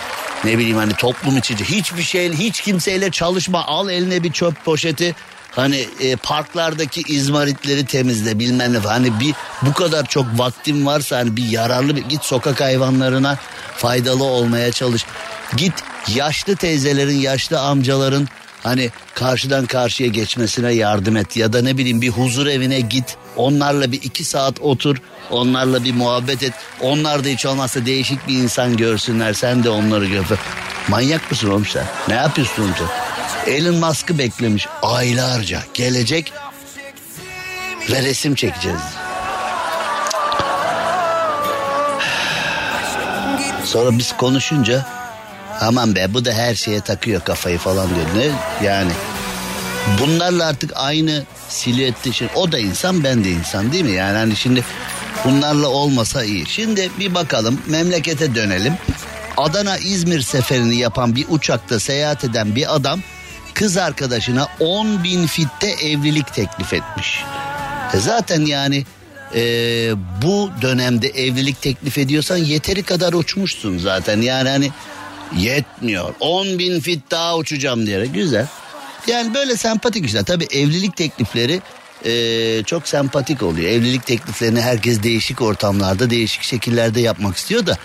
Ne 0.45 0.59
bileyim 0.59 0.77
hani 0.77 0.93
toplum 0.93 1.39
için 1.39 1.57
hiçbir 1.57 2.03
şey, 2.03 2.33
hiç 2.33 2.61
kimseyle 2.61 3.11
çalışma. 3.11 3.65
Al 3.65 3.91
eline 3.91 4.23
bir 4.23 4.33
çöp 4.33 4.65
poşeti. 4.65 5.15
Hani 5.51 5.87
e, 6.01 6.17
parklardaki 6.17 7.01
izmaritleri 7.01 7.87
temizle 7.87 8.39
bilmem 8.39 8.73
ne. 8.73 8.79
Hani 8.79 9.21
bir 9.21 9.35
bu 9.63 9.73
kadar 9.73 10.07
çok 10.07 10.27
vaktim 10.37 10.87
varsa 10.87 11.17
hani 11.17 11.37
bir 11.37 11.45
yararlı 11.45 11.97
bir 11.97 12.05
git 12.05 12.25
sokak 12.25 12.61
hayvanlarına 12.61 13.39
faydalı 13.77 14.25
olmaya 14.25 14.73
çalış. 14.73 15.05
Git 15.57 15.73
yaşlı 16.15 16.57
teyzelerin, 16.57 17.19
yaşlı 17.19 17.61
amcaların 17.61 18.29
Hani 18.63 18.91
karşıdan 19.15 19.67
karşıya 19.67 20.09
geçmesine 20.09 20.73
yardım 20.73 21.17
et 21.17 21.37
ya 21.37 21.53
da 21.53 21.63
ne 21.63 21.79
bileyim 21.79 22.03
bir 22.03 22.09
huzur 22.09 22.47
evine 22.47 22.81
git. 22.81 23.17
Onlarla 23.37 23.93
bir 23.93 24.03
iki 24.03 24.25
saat 24.25 24.61
otur. 24.61 24.97
Onlarla 25.31 25.85
bir 25.85 25.95
muhabbet 25.95 26.43
et. 26.43 26.53
Onlar 26.81 27.25
da 27.25 27.29
hiç 27.29 27.47
olmazsa 27.47 27.87
değişik 27.87 28.29
bir 28.29 28.35
insan 28.35 28.77
görsünler. 28.77 29.33
Sen 29.33 29.65
de 29.65 29.71
onları 29.71 30.07
gör. 30.07 30.25
Manyak 30.89 31.31
mısın 31.31 31.51
oğlum 31.51 31.67
sen? 31.67 31.85
Ne 32.09 32.15
yapıyorsun 32.15 32.63
oğlum 32.63 32.75
sen? 32.79 33.53
Elon 33.53 33.75
Musk'ı 33.75 34.19
beklemiş 34.19 34.69
aylarca. 34.83 35.63
Gelecek 35.75 36.33
ve 37.91 38.03
resim 38.03 38.35
çekeceğiz. 38.35 38.81
Sonra 43.65 43.99
biz 43.99 44.17
konuşunca 44.17 44.98
Aman 45.61 45.95
be 45.95 46.15
bu 46.15 46.25
da 46.25 46.33
her 46.33 46.55
şeye 46.55 46.81
takıyor 46.81 47.21
kafayı 47.21 47.59
falan 47.59 47.89
diyor. 47.95 48.07
Ne 48.17 48.31
yani 48.67 48.93
bunlarla 50.01 50.47
artık 50.47 50.73
aynı 50.75 51.25
silüette 51.49 52.13
şimdi 52.13 52.33
o 52.35 52.53
da 52.53 52.59
insan 52.59 53.05
ben 53.05 53.25
de 53.25 53.31
insan 53.31 53.73
değil 53.73 53.85
mi? 53.85 53.93
Yani 53.93 54.19
hani 54.19 54.37
şimdi 54.37 54.65
bunlarla 55.25 55.69
olmasa 55.69 56.25
iyi. 56.25 56.47
Şimdi 56.47 56.91
bir 56.99 57.15
bakalım 57.15 57.61
memlekete 57.67 58.35
dönelim. 58.35 58.75
Adana 59.37 59.79
İzmir 59.79 60.21
seferini 60.21 60.77
yapan 60.77 61.17
bir 61.17 61.27
uçakta 61.29 61.81
seyahat 61.81 62.25
eden 62.25 62.55
bir 62.55 62.75
adam 62.75 63.01
kız 63.55 63.77
arkadaşına 63.77 64.49
10 64.61 65.05
bin 65.05 65.27
fitte 65.27 65.69
evlilik 65.69 66.35
teklif 66.35 66.73
etmiş. 66.73 67.25
E 67.95 67.99
zaten 67.99 68.41
yani 68.41 68.85
e, 69.35 69.41
bu 70.23 70.51
dönemde 70.63 71.09
evlilik 71.09 71.63
teklif 71.63 71.99
ediyorsan 71.99 72.37
yeteri 72.37 72.83
kadar 72.83 73.13
uçmuşsun 73.13 73.79
zaten. 73.79 74.21
Yani 74.21 74.49
hani 74.49 74.71
Yetmiyor. 75.37 76.15
10 76.21 76.59
bin 76.59 76.81
fit 76.81 77.11
daha 77.11 77.37
uçacağım 77.37 77.87
diyerek 77.87 78.15
güzel. 78.15 78.47
Yani 79.07 79.35
böyle 79.35 79.57
sempatik 79.57 80.07
işte. 80.07 80.25
Tabii 80.25 80.45
evlilik 80.45 80.97
teklifleri 80.97 81.61
e, 82.05 82.63
çok 82.63 82.89
sempatik 82.89 83.43
oluyor. 83.43 83.71
Evlilik 83.71 84.07
tekliflerini 84.07 84.61
herkes 84.61 85.03
değişik 85.03 85.43
ortamlarda 85.43 86.11
değişik 86.11 86.43
şekillerde 86.43 87.01
yapmak 87.01 87.37
istiyor 87.37 87.67
da 87.67 87.79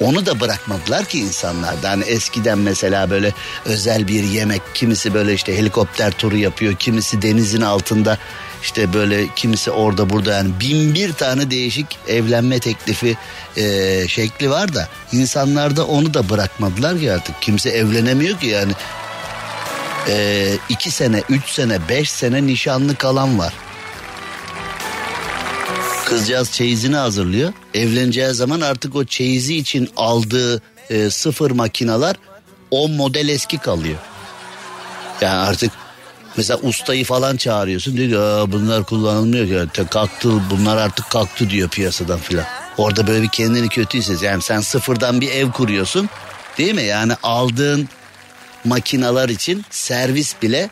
onu 0.00 0.26
da 0.26 0.40
bırakmadılar 0.40 1.04
ki 1.04 1.18
insanlar. 1.18 1.74
Hani 1.82 2.04
eskiden 2.04 2.58
mesela 2.58 3.10
böyle 3.10 3.32
özel 3.64 4.08
bir 4.08 4.24
yemek, 4.24 4.62
kimisi 4.74 5.14
böyle 5.14 5.34
işte 5.34 5.58
helikopter 5.58 6.12
turu 6.12 6.36
yapıyor, 6.36 6.74
kimisi 6.74 7.22
denizin 7.22 7.60
altında 7.60 8.18
işte 8.62 8.92
böyle 8.92 9.26
kimisi 9.36 9.70
orada 9.70 10.10
burada 10.10 10.32
yani 10.32 10.50
bin 10.60 10.94
bir 10.94 11.12
tane 11.12 11.50
değişik 11.50 11.98
evlenme 12.08 12.58
teklifi 12.58 13.16
e, 13.56 14.08
şekli 14.08 14.50
var 14.50 14.74
da 14.74 14.88
insanlarda 15.12 15.86
onu 15.86 16.14
da 16.14 16.28
bırakmadılar 16.28 16.98
ki 16.98 17.12
artık 17.12 17.42
kimse 17.42 17.70
evlenemiyor 17.70 18.38
ki 18.38 18.46
yani 18.46 18.72
e, 20.08 20.48
iki 20.68 20.90
sene, 20.90 21.22
üç 21.28 21.48
sene, 21.48 21.88
beş 21.88 22.10
sene 22.10 22.46
nişanlı 22.46 22.96
kalan 22.96 23.38
var. 23.38 23.52
Kızcağız 26.14 26.52
çeyizini 26.52 26.96
hazırlıyor. 26.96 27.52
Evleneceği 27.74 28.30
zaman 28.30 28.60
artık 28.60 28.96
o 28.96 29.04
çeyizi 29.04 29.56
için 29.56 29.90
aldığı 29.96 30.62
e, 30.90 31.10
sıfır 31.10 31.50
makinalar 31.50 32.16
o 32.70 32.88
model 32.88 33.28
eski 33.28 33.58
kalıyor. 33.58 33.98
Yani 35.20 35.34
artık 35.34 35.72
mesela 36.36 36.60
ustayı 36.62 37.04
falan 37.04 37.36
çağırıyorsun 37.36 37.96
diyor 37.96 38.52
bunlar 38.52 38.84
kullanılmıyor 38.84 39.68
ki 39.68 39.86
kalktı 39.90 40.28
bunlar 40.50 40.76
artık 40.76 41.10
kalktı 41.10 41.50
diyor 41.50 41.68
piyasadan 41.68 42.18
filan. 42.18 42.44
Orada 42.78 43.06
böyle 43.06 43.22
bir 43.22 43.28
kendini 43.28 43.68
kötü 43.68 43.98
hissediyorsun. 43.98 44.26
Yani 44.26 44.42
sen 44.42 44.60
sıfırdan 44.60 45.20
bir 45.20 45.30
ev 45.30 45.50
kuruyorsun 45.50 46.08
değil 46.58 46.74
mi? 46.74 46.82
Yani 46.82 47.12
aldığın 47.22 47.88
makinalar 48.64 49.28
için 49.28 49.64
servis 49.70 50.42
bile 50.42 50.70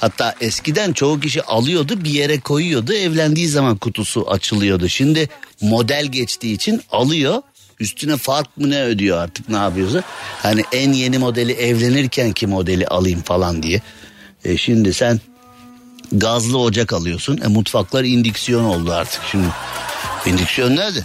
Hatta 0.00 0.34
eskiden 0.40 0.92
çoğu 0.92 1.20
kişi 1.20 1.42
alıyordu 1.42 2.04
bir 2.04 2.10
yere 2.10 2.40
koyuyordu 2.40 2.92
evlendiği 2.92 3.48
zaman 3.48 3.76
kutusu 3.76 4.30
açılıyordu. 4.30 4.88
Şimdi 4.88 5.28
model 5.60 6.06
geçtiği 6.06 6.54
için 6.54 6.82
alıyor 6.90 7.42
üstüne 7.80 8.16
fark 8.16 8.56
mı 8.56 8.70
ne 8.70 8.82
ödüyor 8.82 9.18
artık 9.18 9.48
ne 9.48 9.56
yapıyorsa. 9.56 10.02
Hani 10.42 10.64
en 10.72 10.92
yeni 10.92 11.18
modeli 11.18 11.52
evlenirken 11.52 12.32
ki 12.32 12.46
modeli 12.46 12.86
alayım 12.86 13.22
falan 13.22 13.62
diye. 13.62 13.82
E 14.44 14.56
şimdi 14.56 14.94
sen 14.94 15.20
gazlı 16.12 16.58
ocak 16.58 16.92
alıyorsun. 16.92 17.40
E 17.44 17.46
mutfaklar 17.46 18.04
indiksiyon 18.04 18.64
oldu 18.64 18.92
artık 18.92 19.22
şimdi. 19.30 19.46
İndiksiyon 20.26 20.76
nerede? 20.76 21.04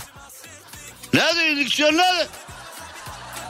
Nerede 1.14 1.52
indiksiyon 1.52 1.98
nerede? 1.98 2.28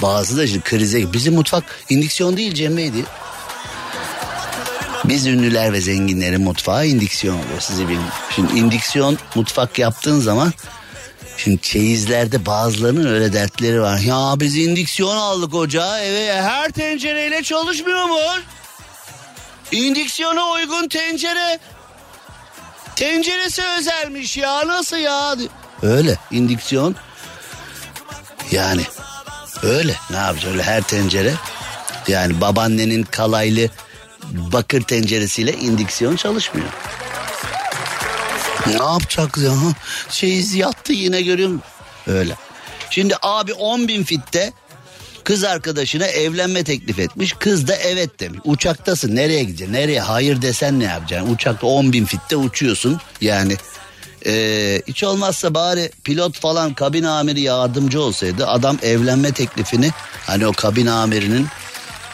Bazı 0.01 0.37
da 0.37 0.47
şimdi 0.47 0.61
krize 0.61 1.13
bizim 1.13 1.33
mutfak 1.33 1.63
indiksiyon 1.89 2.37
değil 2.37 2.53
Cem 2.53 2.77
Bey 2.77 2.93
diye. 2.93 3.03
Biz 5.09 5.27
ünlüler 5.27 5.73
ve 5.73 5.81
zenginlerin 5.81 6.41
mutfağı 6.41 6.87
indiksiyon 6.87 7.35
oluyor 7.35 7.59
sizi 7.59 7.89
bilin. 7.89 8.01
Şimdi 8.35 8.59
indiksiyon 8.59 9.17
mutfak 9.35 9.79
yaptığın 9.79 10.19
zaman 10.19 10.53
Şimdi 11.37 11.61
çeyizlerde 11.61 12.45
bazılarının 12.45 13.13
öyle 13.13 13.33
dertleri 13.33 13.81
var. 13.81 13.97
Ya 13.97 14.33
biz 14.39 14.55
indiksiyon 14.57 15.17
aldık 15.17 15.53
ocağa 15.53 15.99
eve 15.99 16.41
her 16.41 16.71
tencereyle 16.71 17.43
çalışmıyor 17.43 18.05
mu? 18.05 18.19
İndiksiyona 19.71 20.51
uygun 20.51 20.87
tencere. 20.87 21.59
Tenceresi 22.95 23.61
özelmiş 23.79 24.37
ya 24.37 24.67
nasıl 24.67 24.97
ya? 24.97 25.35
Öyle 25.81 26.17
indiksiyon. 26.31 26.95
Yani 28.51 28.81
öyle 29.63 29.95
ne 30.09 30.17
yapacağız 30.17 30.53
öyle 30.53 30.63
her 30.63 30.81
tencere. 30.81 31.33
Yani 32.07 32.41
babaannenin 32.41 33.03
kalaylı 33.03 33.69
bakır 34.33 34.81
tenceresiyle 34.81 35.53
indiksiyon 35.53 36.15
çalışmıyor. 36.15 36.67
Ne 38.67 38.73
yapacak 38.73 39.37
ya? 39.37 39.53
Çeyiz 40.09 40.55
yattı 40.55 40.93
yine 40.93 41.21
görüyorum. 41.21 41.61
Öyle. 42.07 42.35
Şimdi 42.89 43.15
abi 43.21 43.53
10 43.53 43.87
bin 43.87 44.03
fitte 44.03 44.53
kız 45.23 45.43
arkadaşına 45.43 46.05
evlenme 46.05 46.63
teklif 46.63 46.99
etmiş. 46.99 47.33
Kız 47.39 47.67
da 47.67 47.75
evet 47.75 48.19
demiş. 48.19 48.39
Uçaktasın 48.43 49.15
nereye 49.15 49.43
gideceksin? 49.43 49.73
Nereye? 49.73 50.01
Hayır 50.01 50.41
desen 50.41 50.79
ne 50.79 50.83
yapacaksın? 50.83 51.33
Uçakta 51.33 51.67
10 51.67 51.93
bin 51.93 52.05
fitte 52.05 52.35
uçuyorsun. 52.35 52.99
Yani 53.21 53.57
ee, 54.27 54.81
hiç 54.87 55.03
olmazsa 55.03 55.53
bari 55.53 55.91
pilot 56.03 56.39
falan 56.39 56.73
kabin 56.73 57.03
amiri 57.03 57.41
yardımcı 57.41 58.01
olsaydı 58.01 58.47
adam 58.47 58.77
evlenme 58.83 59.31
teklifini 59.31 59.91
hani 60.27 60.47
o 60.47 60.53
kabin 60.53 60.85
amirinin 60.85 61.47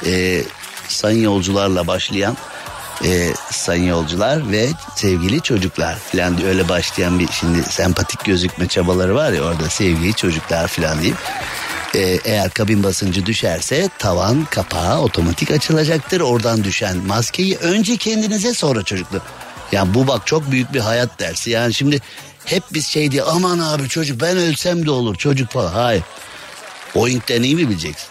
e, 0.06 0.44
sayın 0.92 1.24
yolcularla 1.24 1.88
başlayan 1.88 2.38
e, 3.06 3.34
sayın 3.52 3.84
yolcular 3.84 4.52
ve 4.52 4.70
sevgili 4.96 5.42
çocuklar 5.42 5.96
falan 5.96 6.38
diye 6.38 6.48
öyle 6.48 6.70
başlayan 6.70 7.20
bir 7.20 7.28
şimdi 7.32 7.64
sempatik 7.64 8.26
gözükme 8.26 8.68
çabaları 8.68 9.16
var 9.16 9.32
ya 9.32 9.42
orada 9.42 9.70
sevgili 9.70 10.14
çocuklar 10.14 10.68
falan 10.68 11.02
deyip 11.02 11.18
e, 11.96 12.00
eğer 12.26 12.50
kabin 12.50 12.84
basıncı 12.84 13.26
düşerse 13.26 13.90
tavan 14.00 14.46
kapağı 14.46 15.02
otomatik 15.02 15.52
açılacaktır. 15.52 16.22
Oradan 16.22 16.64
düşen 16.64 16.98
maskeyi 16.98 17.58
önce 17.58 17.98
kendinize 17.98 18.54
sonra 18.54 18.84
çocuklar. 18.84 19.22
Yani 19.72 19.94
bu 19.94 20.08
bak 20.08 20.28
çok 20.28 20.52
büyük 20.52 20.74
bir 20.74 20.80
hayat 20.80 21.20
dersi. 21.20 21.50
Yani 21.50 21.74
şimdi 21.74 22.02
hep 22.46 22.64
biz 22.74 22.88
şey 22.88 23.12
diye 23.12 23.24
aman 23.24 23.60
abi 23.60 23.90
çocuk 23.90 24.22
ben 24.22 24.38
ölsem 24.38 24.86
de 24.86 24.92
olur 24.92 25.16
çocuk 25.16 25.52
falan. 25.52 25.74
Hayır. 25.74 26.04
Boeing 26.96 27.28
deneyi 27.28 27.56
mi 27.56 27.70
bileceksin? 27.70 28.11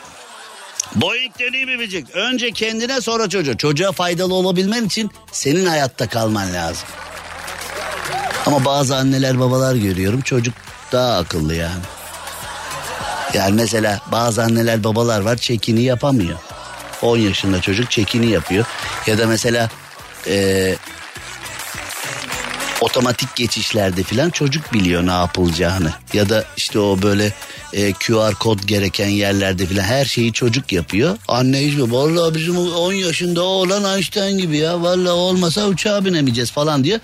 Boeing 0.95 1.39
deneyimi 1.39 1.79
bilecek. 1.79 2.11
Önce 2.11 2.53
kendine 2.53 3.01
sonra 3.01 3.29
çocuğa. 3.29 3.57
Çocuğa 3.57 3.93
faydalı 3.93 4.35
olabilmen 4.35 4.85
için 4.85 5.11
senin 5.33 5.67
hayatta 5.67 6.09
kalman 6.09 6.55
lazım. 6.55 6.89
Ama 8.47 8.65
bazı 8.65 8.97
anneler 8.97 9.41
babalar 9.41 9.75
görüyorum 9.75 10.21
çocuk 10.21 10.55
daha 10.93 11.17
akıllı 11.17 11.55
yani. 11.55 11.83
Yani 13.35 13.53
mesela 13.53 14.01
bazı 14.13 14.43
anneler 14.43 14.85
babalar 14.85 15.21
var 15.21 15.37
çekini 15.37 15.83
yapamıyor. 15.83 16.39
10 17.03 17.17
yaşında 17.17 17.61
çocuk 17.61 17.91
çekini 17.91 18.31
yapıyor. 18.31 18.65
Ya 19.07 19.19
da 19.19 19.27
mesela 19.27 19.69
e, 20.27 20.75
otomatik 22.81 23.37
geçişlerde 23.37 24.03
filan 24.03 24.31
çocuk 24.31 24.73
biliyor 24.73 25.07
ne 25.07 25.11
yapılacağını. 25.11 25.93
Ya 26.13 26.29
da 26.29 26.45
işte 26.57 26.79
o 26.79 27.03
böyle 27.03 27.33
e, 27.73 27.93
QR 27.93 28.35
kod 28.35 28.65
gereken 28.65 29.09
yerlerde 29.09 29.67
filan 29.67 29.85
her 29.85 30.05
şeyi 30.05 30.33
çocuk 30.33 30.73
yapıyor. 30.73 31.19
Anne 31.29 31.67
hiç 31.67 31.75
vallahi 31.79 32.35
bizim 32.35 32.59
10 32.59 32.93
yaşında 32.93 33.43
oğlan 33.43 33.95
Einstein 33.95 34.39
gibi 34.39 34.57
ya 34.57 34.83
vallahi 34.83 35.13
olmasa 35.13 35.67
uçağa 35.67 36.05
binemeyeceğiz 36.05 36.51
falan 36.51 36.85
diye. 36.85 37.01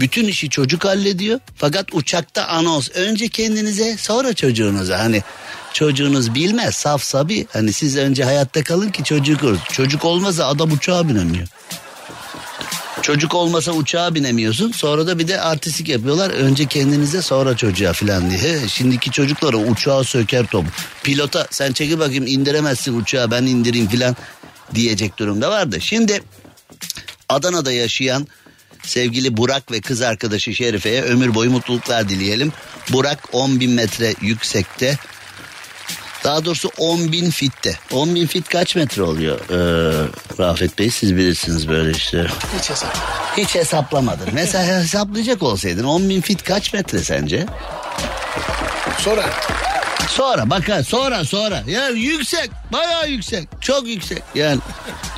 Bütün 0.00 0.24
işi 0.28 0.50
çocuk 0.50 0.84
hallediyor. 0.84 1.40
Fakat 1.56 1.94
uçakta 1.94 2.46
anons. 2.46 2.88
Önce 2.94 3.28
kendinize 3.28 3.96
sonra 3.96 4.34
çocuğunuza. 4.34 4.98
Hani 4.98 5.22
çocuğunuz 5.72 6.34
bilmez 6.34 6.76
saf 6.76 7.02
sabi. 7.02 7.46
Hani 7.52 7.72
siz 7.72 7.96
önce 7.96 8.24
hayatta 8.24 8.64
kalın 8.64 8.90
ki 8.90 9.04
çocuk 9.04 9.44
olur. 9.44 9.58
Çocuk 9.72 10.04
olmasa 10.04 10.46
adam 10.46 10.72
uçağa 10.72 11.08
binemiyor. 11.08 11.48
Çocuk 13.08 13.34
olmasa 13.34 13.72
uçağa 13.72 14.14
binemiyorsun. 14.14 14.72
Sonra 14.72 15.06
da 15.06 15.18
bir 15.18 15.28
de 15.28 15.40
artistik 15.40 15.88
yapıyorlar. 15.88 16.30
Önce 16.30 16.66
kendinize 16.66 17.22
sonra 17.22 17.56
çocuğa 17.56 17.92
falan 17.92 18.30
diye. 18.30 18.40
He, 18.40 18.68
şimdiki 18.68 19.10
çocuklara 19.10 19.56
uçağa 19.56 20.04
söker 20.04 20.46
top. 20.46 20.64
Pilota 21.02 21.46
sen 21.50 21.72
çekil 21.72 21.98
bakayım 21.98 22.26
indiremezsin 22.26 23.00
uçağı 23.00 23.30
ben 23.30 23.42
indireyim 23.42 23.88
falan 23.88 24.16
diyecek 24.74 25.18
durumda 25.18 25.50
vardı. 25.50 25.80
Şimdi 25.80 26.22
Adana'da 27.28 27.72
yaşayan 27.72 28.26
sevgili 28.82 29.36
Burak 29.36 29.72
ve 29.72 29.80
kız 29.80 30.02
arkadaşı 30.02 30.54
Şerife'ye 30.54 31.02
ömür 31.02 31.34
boyu 31.34 31.50
mutluluklar 31.50 32.08
dileyelim. 32.08 32.52
Burak 32.92 33.28
10 33.32 33.60
bin 33.60 33.70
metre 33.70 34.14
yüksekte 34.20 34.98
daha 36.24 36.44
doğrusu 36.44 36.70
10 36.78 37.12
bin 37.12 37.30
fitte. 37.30 37.78
10 37.92 38.14
bin 38.14 38.26
fit 38.26 38.48
kaç 38.48 38.76
metre 38.76 39.02
oluyor 39.02 39.40
ee, 39.50 40.08
Rafet 40.38 40.78
Bey 40.78 40.90
siz 40.90 41.16
bilirsiniz 41.16 41.68
böyle 41.68 41.90
işte. 41.90 42.26
Hiç 42.58 42.70
hesap. 42.70 42.96
Hiç 43.36 43.54
hesaplamadın. 43.54 44.28
Mesela 44.32 44.80
hesaplayacak 44.80 45.42
olsaydın 45.42 45.84
10 45.84 46.08
bin 46.08 46.20
fit 46.20 46.42
kaç 46.44 46.72
metre 46.72 46.98
sence? 46.98 47.46
Sonra 48.98 49.24
Sonra 50.08 50.50
bakar 50.50 50.82
sonra 50.82 51.24
sonra. 51.24 51.62
Ya 51.66 51.88
yüksek 51.88 52.50
bayağı 52.72 53.08
yüksek 53.10 53.48
çok 53.60 53.86
yüksek. 53.86 54.22
Yani 54.34 54.60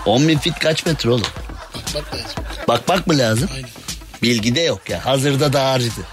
10 0.07 0.29
bin 0.29 0.39
fit 0.39 0.59
kaç 0.59 0.87
metre 0.87 1.11
oğlum? 1.11 1.27
bak 1.75 1.95
bak 1.95 2.15
lazım. 2.15 2.45
Bakmak 2.69 3.07
mı 3.07 3.19
lazım? 3.19 3.49
Aynen. 3.55 3.71
Bilgide 4.23 4.61
yok 4.61 4.91
ya 4.91 5.07
hazırda 5.07 5.53
dağarcıdır. 5.53 6.05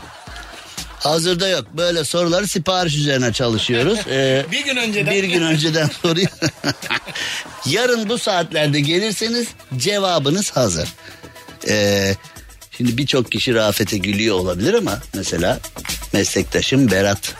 Hazırda 1.09 1.47
yok. 1.47 1.65
Böyle 1.73 2.03
soruları 2.03 2.47
sipariş 2.47 2.95
üzerine 2.95 3.33
çalışıyoruz. 3.33 3.99
Ee, 4.09 4.45
Bir 4.51 4.65
gün 4.65 4.75
önceden. 4.75 5.13
Bir 5.13 5.23
gün 5.23 5.41
önceden 5.41 5.89
soruyu. 6.01 6.25
Yarın 7.65 8.09
bu 8.09 8.17
saatlerde 8.17 8.79
gelirseniz 8.79 9.47
cevabınız 9.77 10.51
hazır. 10.51 10.89
Ee, 11.67 12.15
şimdi 12.77 12.97
birçok 12.97 13.31
kişi 13.31 13.55
Rafet'e 13.55 13.97
gülüyor 13.97 14.35
olabilir 14.39 14.73
ama 14.73 14.99
mesela 15.13 15.59
meslektaşım 16.13 16.91
Berat 16.91 17.33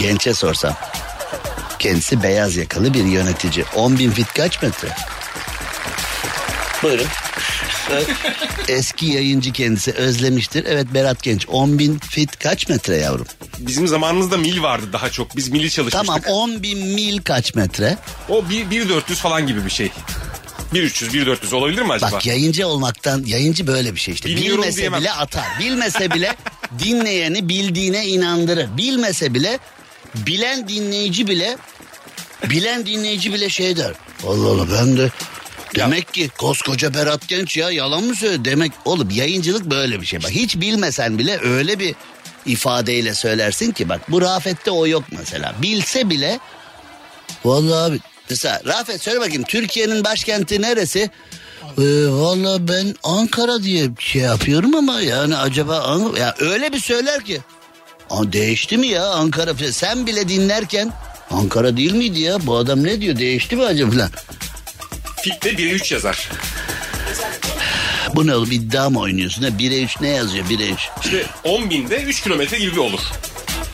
Genç'e 0.00 0.34
sorsam. 0.34 0.76
Kendisi 1.78 2.22
beyaz 2.22 2.56
yakalı 2.56 2.94
bir 2.94 3.04
yönetici. 3.04 3.64
10 3.74 3.98
bin 3.98 4.10
fit 4.10 4.32
kaç 4.34 4.62
metre? 4.62 4.88
Buyurun. 6.82 7.06
Eski 8.68 9.06
yayıncı 9.06 9.52
kendisi 9.52 9.92
özlemiştir. 9.92 10.64
Evet 10.68 10.86
Berat 10.94 11.22
Genç 11.22 11.46
10 11.48 11.78
bin 11.78 11.98
fit 11.98 12.38
kaç 12.38 12.68
metre 12.68 12.96
yavrum? 12.96 13.26
Bizim 13.58 13.88
zamanımızda 13.88 14.36
mil 14.36 14.62
vardı 14.62 14.86
daha 14.92 15.10
çok. 15.10 15.36
Biz 15.36 15.48
mili 15.48 15.70
çalışmıştık. 15.70 16.06
Tamam 16.06 16.20
10 16.26 16.62
bin 16.62 16.86
mil 16.86 17.18
kaç 17.22 17.54
metre? 17.54 17.96
O 18.28 18.38
1.400 18.38 19.14
falan 19.14 19.46
gibi 19.46 19.64
bir 19.64 19.70
şey. 19.70 19.90
1.300, 20.74 21.10
1.400 21.12 21.54
olabilir 21.54 21.82
mi 21.82 21.92
acaba? 21.92 22.12
Bak 22.12 22.26
yayıncı 22.26 22.66
olmaktan 22.66 23.22
yayıncı 23.26 23.66
böyle 23.66 23.94
bir 23.94 24.00
şey 24.00 24.14
işte. 24.14 24.28
Bilmiyorum 24.28 24.62
Bilmese 24.62 24.76
diyemem. 24.78 25.00
bile 25.00 25.12
atar. 25.12 25.44
Bilmese 25.60 26.10
bile 26.10 26.36
dinleyeni 26.78 27.48
bildiğine 27.48 28.06
inandırır. 28.06 28.76
Bilmese 28.76 29.34
bile 29.34 29.58
bilen 30.14 30.68
dinleyici 30.68 31.28
bile 31.28 31.56
bilen 32.50 32.86
dinleyici 32.86 33.32
bile 33.32 33.48
şey 33.50 33.76
der. 33.76 33.92
Allah 34.28 34.48
Allah 34.48 34.66
ben 34.78 34.96
de 34.96 35.10
demek 35.74 36.14
ki 36.14 36.28
koskoca 36.38 36.94
Berat 36.94 37.28
Genç 37.28 37.56
ya 37.56 37.70
yalan 37.70 38.04
mı 38.04 38.14
söylüyor? 38.16 38.44
Demek 38.44 38.72
oğlum 38.84 39.10
yayıncılık 39.10 39.64
böyle 39.70 40.00
bir 40.00 40.06
şey. 40.06 40.22
Bak 40.22 40.30
hiç 40.30 40.56
bilmesen 40.56 41.18
bile 41.18 41.40
öyle 41.42 41.78
bir 41.78 41.94
ifadeyle 42.46 43.14
söylersin 43.14 43.72
ki 43.72 43.88
bak 43.88 44.10
bu 44.10 44.20
Rafet'te 44.20 44.70
o 44.70 44.86
yok 44.86 45.04
mesela. 45.18 45.54
Bilse 45.62 46.10
bile 46.10 46.38
Vallahi 47.44 47.90
abi 47.92 48.00
mesela 48.30 48.62
Rafet 48.66 49.02
söyle 49.02 49.20
bakayım 49.20 49.42
Türkiye'nin 49.42 50.04
başkenti 50.04 50.62
neresi? 50.62 51.10
Ee, 51.78 51.82
Valla 52.08 52.68
ben 52.68 52.94
Ankara 53.02 53.62
diye 53.62 53.88
şey 53.98 54.22
yapıyorum 54.22 54.74
ama 54.74 55.00
yani 55.00 55.36
acaba 55.36 55.78
An- 55.78 56.16
ya 56.20 56.34
öyle 56.38 56.72
bir 56.72 56.80
söyler 56.80 57.24
ki. 57.24 57.40
Değişti 58.10 58.78
mi 58.78 58.86
ya 58.86 59.06
Ankara? 59.06 59.54
Sen 59.72 60.06
bile 60.06 60.28
dinlerken 60.28 60.92
Ankara 61.30 61.76
değil 61.76 61.92
miydi 61.92 62.20
ya? 62.20 62.46
Bu 62.46 62.56
adam 62.56 62.84
ne 62.84 63.00
diyor 63.00 63.18
değişti 63.18 63.56
mi 63.56 63.64
acaba? 63.64 64.10
Fit'te 65.22 65.50
1'e 65.50 65.70
3 65.70 65.92
yazar. 65.92 66.28
Bu 68.14 68.26
ne 68.26 68.34
oğlum 68.34 68.50
iddia 68.52 68.90
mı 68.90 69.00
oynuyorsun? 69.00 69.42
Ha? 69.42 69.48
1'e 69.48 69.82
3 69.82 70.00
ne 70.00 70.08
yazıyor 70.08 70.46
1'e 70.46 70.70
3? 70.70 70.80
İşte 71.04 71.26
10 71.44 71.70
binde 71.70 72.02
3 72.02 72.22
kilometre 72.22 72.58
gibi 72.58 72.80
olur. 72.80 73.00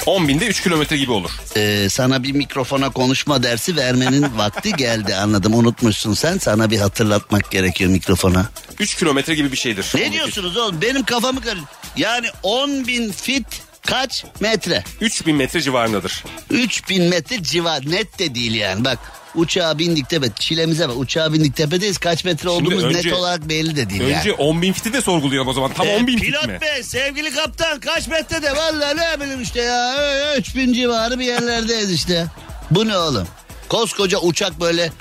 10 0.06 0.28
binde 0.28 0.46
3 0.46 0.62
kilometre 0.62 0.96
gibi 0.96 1.12
olur. 1.12 1.30
Ee, 1.56 1.88
sana 1.90 2.22
bir 2.22 2.32
mikrofona 2.32 2.90
konuşma 2.90 3.42
dersi 3.42 3.76
vermenin 3.76 4.26
vakti 4.38 4.72
geldi 4.72 5.14
anladım 5.16 5.54
unutmuşsun 5.54 6.14
sen. 6.14 6.38
Sana 6.38 6.70
bir 6.70 6.78
hatırlatmak 6.78 7.50
gerekiyor 7.50 7.90
mikrofona. 7.90 8.46
3 8.78 8.94
kilometre 8.94 9.34
gibi 9.34 9.52
bir 9.52 9.56
şeydir. 9.56 9.86
Ne 9.94 10.12
diyorsunuz 10.12 10.56
oğlum 10.56 10.82
benim 10.82 11.02
kafamı 11.04 11.40
karış. 11.40 11.62
Yani 11.96 12.26
10 12.42 12.86
bin 12.86 13.12
fit 13.12 13.46
kaç 13.86 14.24
metre? 14.40 14.84
3000 15.00 15.36
metre 15.36 15.60
civarındadır. 15.60 16.24
3000 16.50 17.02
metre 17.02 17.42
civar 17.42 17.90
net 17.90 18.18
de 18.18 18.34
değil 18.34 18.54
yani 18.54 18.84
bak. 18.84 18.98
Uçağa 19.36 19.78
bindik 19.78 20.08
tepe 20.08 20.26
çilemize 20.38 20.88
bak 20.88 20.96
uçağa 20.98 21.32
bindik 21.32 21.56
tepedeyiz 21.56 21.98
kaç 21.98 22.24
metre 22.24 22.48
olduğumuz 22.48 22.84
önce- 22.84 23.08
net 23.08 23.12
olarak 23.12 23.48
belli 23.48 23.76
de 23.76 23.90
değil 23.90 24.00
Önce 24.02 24.14
yani. 24.28 24.32
10 24.32 24.62
bin 24.62 24.72
fiti 24.72 24.92
de 24.92 25.00
sorgulayalım 25.00 25.48
o 25.48 25.52
zaman. 25.52 25.72
Tam 25.72 25.86
Ee, 25.86 25.96
10 25.96 26.06
bin 26.06 26.18
fit 26.18 26.26
pilot 26.26 26.46
mi? 26.46 26.58
bey 26.60 26.82
sevgili 26.82 27.30
kaptan 27.34 27.80
kaç 27.80 28.08
metrede 28.08 28.56
vallahi 28.56 28.96
ne 28.96 29.20
bileyim 29.20 29.42
işte 29.42 29.60
ya 29.62 29.96
Ö- 29.98 30.38
3000 30.38 30.72
civarı 30.72 31.18
bir 31.18 31.24
yerlerdeyiz 31.24 31.92
işte. 31.92 32.26
Bu 32.70 32.88
ne 32.88 32.98
oğlum? 32.98 33.26
Koskoca 33.68 34.18
uçak 34.18 34.60
böyle 34.60 34.92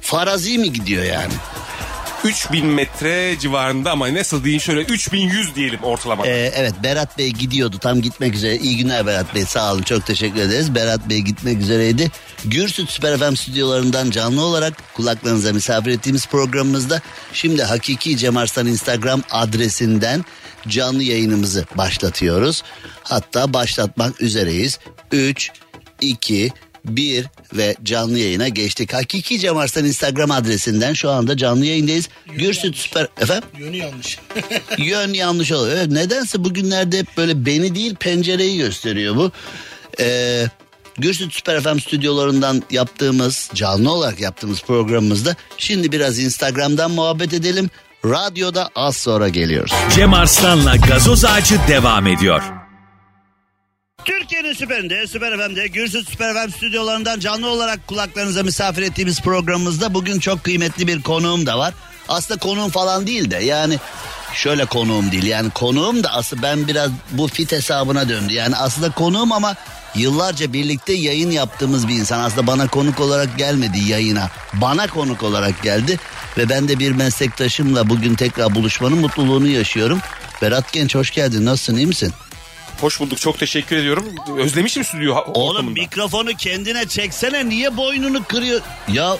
farazi 0.00 0.58
mi 0.58 0.72
gidiyor 0.72 1.04
yani? 1.04 1.32
3000 2.24 2.66
metre 2.66 3.38
civarında 3.38 3.90
ama 3.90 4.14
nasıl 4.14 4.44
diyeyim 4.44 4.60
şöyle 4.60 4.80
3100 4.80 5.54
diyelim 5.54 5.78
ortalama. 5.82 6.26
Ee, 6.26 6.52
evet 6.54 6.74
Berat 6.82 7.18
Bey 7.18 7.30
gidiyordu 7.30 7.78
tam 7.78 8.02
gitmek 8.02 8.34
üzere. 8.34 8.56
İyi 8.56 8.76
günler 8.76 9.06
Berat 9.06 9.34
Bey 9.34 9.44
sağ 9.44 9.72
olun 9.72 9.82
çok 9.82 10.06
teşekkür 10.06 10.40
ederiz. 10.40 10.74
Berat 10.74 11.08
Bey 11.08 11.18
gitmek 11.18 11.60
üzereydi. 11.60 12.10
Gürsüt 12.44 12.90
Süper 12.90 13.18
FM 13.18 13.34
stüdyolarından 13.34 14.10
canlı 14.10 14.42
olarak 14.42 14.94
kulaklarınıza 14.94 15.52
misafir 15.52 15.90
ettiğimiz 15.90 16.26
programımızda 16.26 17.00
şimdi 17.32 17.62
Hakiki 17.62 18.16
Cem 18.16 18.36
Arslan 18.36 18.66
Instagram 18.66 19.22
adresinden 19.30 20.24
canlı 20.68 21.02
yayınımızı 21.02 21.66
başlatıyoruz. 21.74 22.62
Hatta 23.02 23.52
başlatmak 23.52 24.22
üzereyiz. 24.22 24.78
3, 25.12 25.50
2, 26.00 26.52
1 26.84 27.26
ve 27.54 27.76
canlı 27.82 28.18
yayına 28.18 28.48
geçtik. 28.48 28.94
Hakiki 28.94 29.38
Cem 29.38 29.56
Arslan 29.56 29.84
Instagram 29.84 30.30
adresinden 30.30 30.92
şu 30.92 31.10
anda 31.10 31.36
canlı 31.36 31.66
yayındayız. 31.66 32.08
Gürsüt 32.26 32.76
Süper... 32.76 33.08
Efendim? 33.20 33.48
Yönü 33.58 33.76
yanlış. 33.76 34.18
Yön 34.78 35.12
yanlış 35.12 35.52
oluyor. 35.52 35.76
Evet, 35.76 35.90
nedense 35.90 36.44
bugünlerde 36.44 36.98
hep 36.98 37.16
böyle 37.16 37.46
beni 37.46 37.74
değil 37.74 37.94
pencereyi 37.94 38.58
gösteriyor 38.58 39.16
bu. 39.16 39.32
Ee, 40.00 40.46
Gürsüt 40.98 41.34
Süper 41.34 41.60
FM 41.60 41.78
stüdyolarından 41.78 42.62
yaptığımız 42.70 43.50
canlı 43.54 43.92
olarak 43.92 44.20
yaptığımız 44.20 44.62
programımızda 44.62 45.36
şimdi 45.58 45.92
biraz 45.92 46.18
Instagram'dan 46.18 46.90
muhabbet 46.90 47.32
edelim. 47.32 47.70
Radyoda 48.04 48.70
az 48.74 48.96
sonra 48.96 49.28
geliyoruz. 49.28 49.72
Cem 49.94 50.14
Arslan'la 50.14 50.76
gazoz 50.76 51.24
ağacı 51.24 51.58
devam 51.68 52.06
ediyor. 52.06 52.63
Türkiye'nin 54.04 54.52
süperinde, 54.52 55.06
Süper 55.06 55.38
FM'de, 55.38 55.66
Gürsüt 55.66 56.08
Süper 56.10 56.34
FM 56.34 56.50
stüdyolarından 56.50 57.20
canlı 57.20 57.48
olarak 57.48 57.86
kulaklarınıza 57.86 58.42
misafir 58.42 58.82
ettiğimiz 58.82 59.20
programımızda 59.20 59.94
bugün 59.94 60.20
çok 60.20 60.44
kıymetli 60.44 60.86
bir 60.86 61.02
konuğum 61.02 61.46
da 61.46 61.58
var. 61.58 61.74
Aslında 62.08 62.40
konuğum 62.40 62.70
falan 62.70 63.06
değil 63.06 63.30
de 63.30 63.36
yani 63.36 63.78
şöyle 64.34 64.64
konuğum 64.64 65.12
değil. 65.12 65.24
Yani 65.24 65.50
konuğum 65.50 66.04
da 66.04 66.12
aslında 66.12 66.42
ben 66.42 66.68
biraz 66.68 66.90
bu 67.10 67.28
fit 67.28 67.52
hesabına 67.52 68.08
döndü. 68.08 68.32
Yani 68.32 68.56
aslında 68.56 68.90
konuğum 68.90 69.32
ama 69.32 69.54
yıllarca 69.94 70.52
birlikte 70.52 70.92
yayın 70.92 71.30
yaptığımız 71.30 71.88
bir 71.88 71.94
insan. 71.94 72.20
Aslında 72.20 72.46
bana 72.46 72.68
konuk 72.68 73.00
olarak 73.00 73.38
gelmedi 73.38 73.78
yayına. 73.78 74.30
Bana 74.54 74.86
konuk 74.86 75.22
olarak 75.22 75.62
geldi 75.62 75.98
ve 76.38 76.48
ben 76.48 76.68
de 76.68 76.78
bir 76.78 76.92
meslektaşımla 76.92 77.88
bugün 77.88 78.14
tekrar 78.14 78.54
buluşmanın 78.54 78.98
mutluluğunu 78.98 79.48
yaşıyorum. 79.48 80.00
Berat 80.42 80.72
Genç 80.72 80.94
hoş 80.94 81.10
geldin. 81.10 81.44
Nasılsın 81.44 81.76
iyi 81.76 81.86
misin? 81.86 82.12
Hoş 82.80 83.00
bulduk 83.00 83.20
çok 83.20 83.38
teşekkür 83.38 83.76
ediyorum. 83.76 84.06
Özlemişim 84.38 84.84
stüdyo 84.84 85.14
ha- 85.14 85.24
Oğlum 85.24 85.56
ortamında. 85.56 85.80
mikrofonu 85.80 86.30
kendine 86.36 86.86
çeksene 86.88 87.48
niye 87.48 87.76
boynunu 87.76 88.24
kırıyor? 88.24 88.60
Ya 88.88 89.16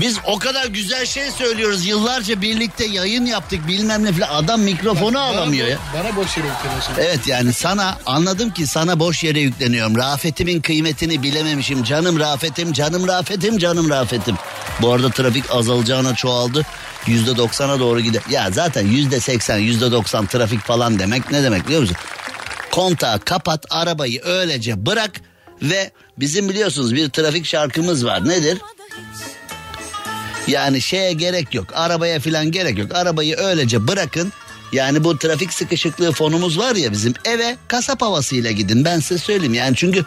biz 0.00 0.16
o 0.26 0.38
kadar 0.38 0.66
güzel 0.66 1.06
şey 1.06 1.30
söylüyoruz. 1.30 1.86
Yıllarca 1.86 2.40
birlikte 2.40 2.84
yayın 2.86 3.26
yaptık 3.26 3.68
bilmem 3.68 4.04
ne 4.04 4.12
falan. 4.12 4.28
Adam 4.44 4.60
mikrofonu 4.60 5.20
alamıyor 5.20 5.66
ya. 5.66 5.78
Bana 5.94 6.16
boş 6.16 6.36
yere 6.36 6.46
yükleniyorsun. 6.48 6.92
Evet 6.98 7.26
yani 7.26 7.52
sana 7.52 7.98
anladım 8.06 8.50
ki 8.50 8.66
sana 8.66 9.00
boş 9.00 9.24
yere 9.24 9.40
yükleniyorum. 9.40 9.96
Rafetimin 9.96 10.60
kıymetini 10.60 11.22
bilememişim. 11.22 11.84
Canım 11.84 12.18
Rafetim, 12.20 12.72
canım 12.72 13.08
Rafetim, 13.08 13.58
canım 13.58 13.90
Rafetim. 13.90 14.36
Bu 14.82 14.92
arada 14.92 15.10
trafik 15.10 15.50
azalacağına 15.50 16.14
çoğaldı. 16.14 16.66
Yüzde 17.06 17.36
doksana 17.36 17.80
doğru 17.80 18.00
gider. 18.00 18.22
Ya 18.30 18.50
zaten 18.50 18.86
yüzde 18.86 19.20
seksen, 19.20 19.58
yüzde 19.58 19.92
doksan 19.92 20.26
trafik 20.26 20.60
falan 20.60 20.98
demek 20.98 21.30
ne 21.30 21.42
demek 21.42 21.64
biliyor 21.66 21.80
musun? 21.80 21.96
Kontağı 22.72 23.20
kapat, 23.20 23.66
arabayı 23.70 24.22
öylece 24.24 24.86
bırak 24.86 25.20
ve 25.62 25.90
bizim 26.18 26.48
biliyorsunuz 26.48 26.94
bir 26.94 27.08
trafik 27.08 27.46
şarkımız 27.46 28.04
var. 28.04 28.28
Nedir? 28.28 28.58
Yani 30.46 30.80
şeye 30.80 31.12
gerek 31.12 31.54
yok. 31.54 31.66
Arabaya 31.74 32.20
falan 32.20 32.50
gerek 32.50 32.78
yok. 32.78 32.94
Arabayı 32.94 33.36
öylece 33.36 33.88
bırakın. 33.88 34.32
Yani 34.72 35.04
bu 35.04 35.18
trafik 35.18 35.52
sıkışıklığı 35.52 36.12
fonumuz 36.12 36.58
var 36.58 36.76
ya 36.76 36.92
bizim 36.92 37.14
eve 37.24 37.56
kasap 37.68 38.02
havasıyla 38.02 38.50
gidin. 38.50 38.84
Ben 38.84 39.00
size 39.00 39.18
söyleyeyim 39.18 39.54
yani 39.54 39.76
çünkü 39.76 40.04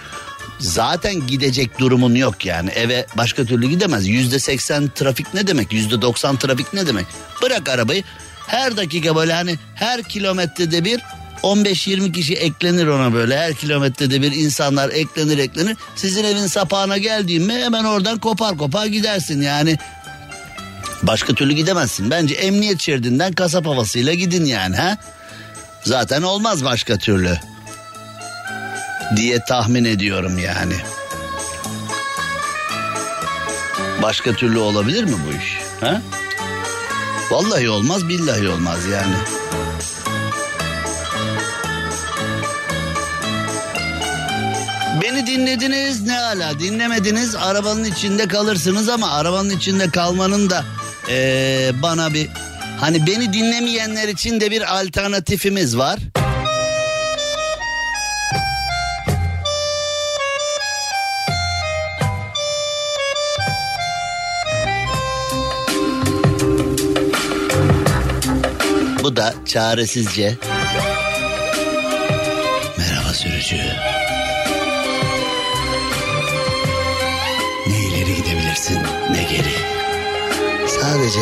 zaten 0.59 1.27
gidecek 1.27 1.79
durumun 1.79 2.15
yok 2.15 2.45
yani. 2.45 2.69
Eve 2.69 3.05
başka 3.17 3.45
türlü 3.45 3.67
gidemez. 3.67 4.07
Yüzde 4.07 4.39
seksen 4.39 4.91
trafik 4.95 5.33
ne 5.33 5.47
demek? 5.47 5.73
Yüzde 5.73 6.01
doksan 6.01 6.37
trafik 6.37 6.73
ne 6.73 6.87
demek? 6.87 7.05
Bırak 7.41 7.69
arabayı. 7.69 8.03
Her 8.47 8.77
dakika 8.77 9.15
böyle 9.15 9.33
hani 9.33 9.55
her 9.75 10.03
kilometrede 10.03 10.85
bir 10.85 11.01
15-20 11.43 12.11
kişi 12.11 12.33
eklenir 12.33 12.87
ona 12.87 13.13
böyle. 13.13 13.37
Her 13.37 13.53
kilometrede 13.53 14.21
bir 14.21 14.31
insanlar 14.31 14.89
eklenir 14.89 15.37
eklenir. 15.37 15.77
Sizin 15.95 16.23
evin 16.23 16.47
sapağına 16.47 16.97
geldiğimde 16.97 17.63
hemen 17.63 17.83
oradan 17.83 18.19
kopar 18.19 18.57
kopar 18.57 18.85
gidersin 18.85 19.41
yani. 19.41 19.77
Başka 21.03 21.33
türlü 21.33 21.53
gidemezsin. 21.53 22.11
Bence 22.11 22.35
emniyet 22.35 22.81
şeridinden 22.81 23.33
kasap 23.33 23.65
havasıyla 23.65 24.13
gidin 24.13 24.45
yani 24.45 24.75
ha. 24.75 24.97
Zaten 25.83 26.21
olmaz 26.21 26.65
başka 26.65 26.97
türlü. 26.97 27.39
Diye 29.15 29.39
tahmin 29.39 29.85
ediyorum 29.85 30.37
yani. 30.37 30.75
Başka 34.01 34.33
türlü 34.33 34.59
olabilir 34.59 35.03
mi 35.03 35.15
bu 35.27 35.37
iş? 35.37 35.57
Ha? 35.81 36.01
Vallahi 37.31 37.69
olmaz 37.69 38.09
billahi 38.09 38.49
olmaz 38.49 38.79
yani. 38.85 39.15
Beni 45.01 45.27
dinlediniz 45.27 46.01
ne 46.01 46.19
ala 46.19 46.59
dinlemediniz 46.59 47.35
arabanın 47.35 47.83
içinde 47.83 48.27
kalırsınız 48.27 48.89
ama 48.89 49.11
arabanın 49.11 49.49
içinde 49.49 49.89
kalmanın 49.89 50.49
da 50.49 50.65
eee, 51.09 51.71
bana 51.81 52.13
bir 52.13 52.29
hani 52.79 53.07
beni 53.07 53.33
dinlemeyenler 53.33 54.07
için 54.07 54.41
de 54.41 54.51
bir 54.51 54.79
alternatifimiz 54.79 55.77
var. 55.77 55.99
Bu 69.03 69.15
da 69.15 69.33
çaresizce 69.45 70.37
ne 79.11 79.23
geri. 79.23 79.53
Sadece 80.67 81.21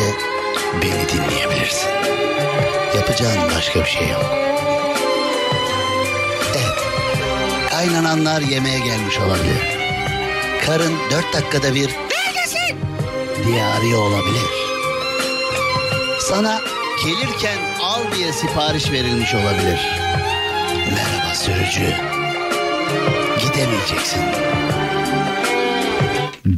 beni 0.82 1.08
dinleyebilirsin. 1.08 1.90
Yapacağın 2.96 3.50
başka 3.56 3.80
bir 3.80 3.86
şey 3.86 4.08
yok. 4.08 4.24
Evet. 6.54 6.78
Kaynananlar 7.70 8.40
yemeğe 8.40 8.78
gelmiş 8.78 9.18
olabilir. 9.18 9.78
Karın 10.66 10.92
dört 11.10 11.32
dakikada 11.32 11.74
bir 11.74 11.88
neredesin 11.90 12.76
diye 13.46 13.64
arıyor 13.64 13.98
olabilir. 14.02 14.50
Sana 16.20 16.60
gelirken 17.04 17.58
al 17.82 18.00
diye 18.16 18.32
sipariş 18.32 18.92
verilmiş 18.92 19.34
olabilir. 19.34 19.80
Merhaba 20.94 21.34
sürücü. 21.34 21.94
Gidemeyeceksin. 23.40 24.22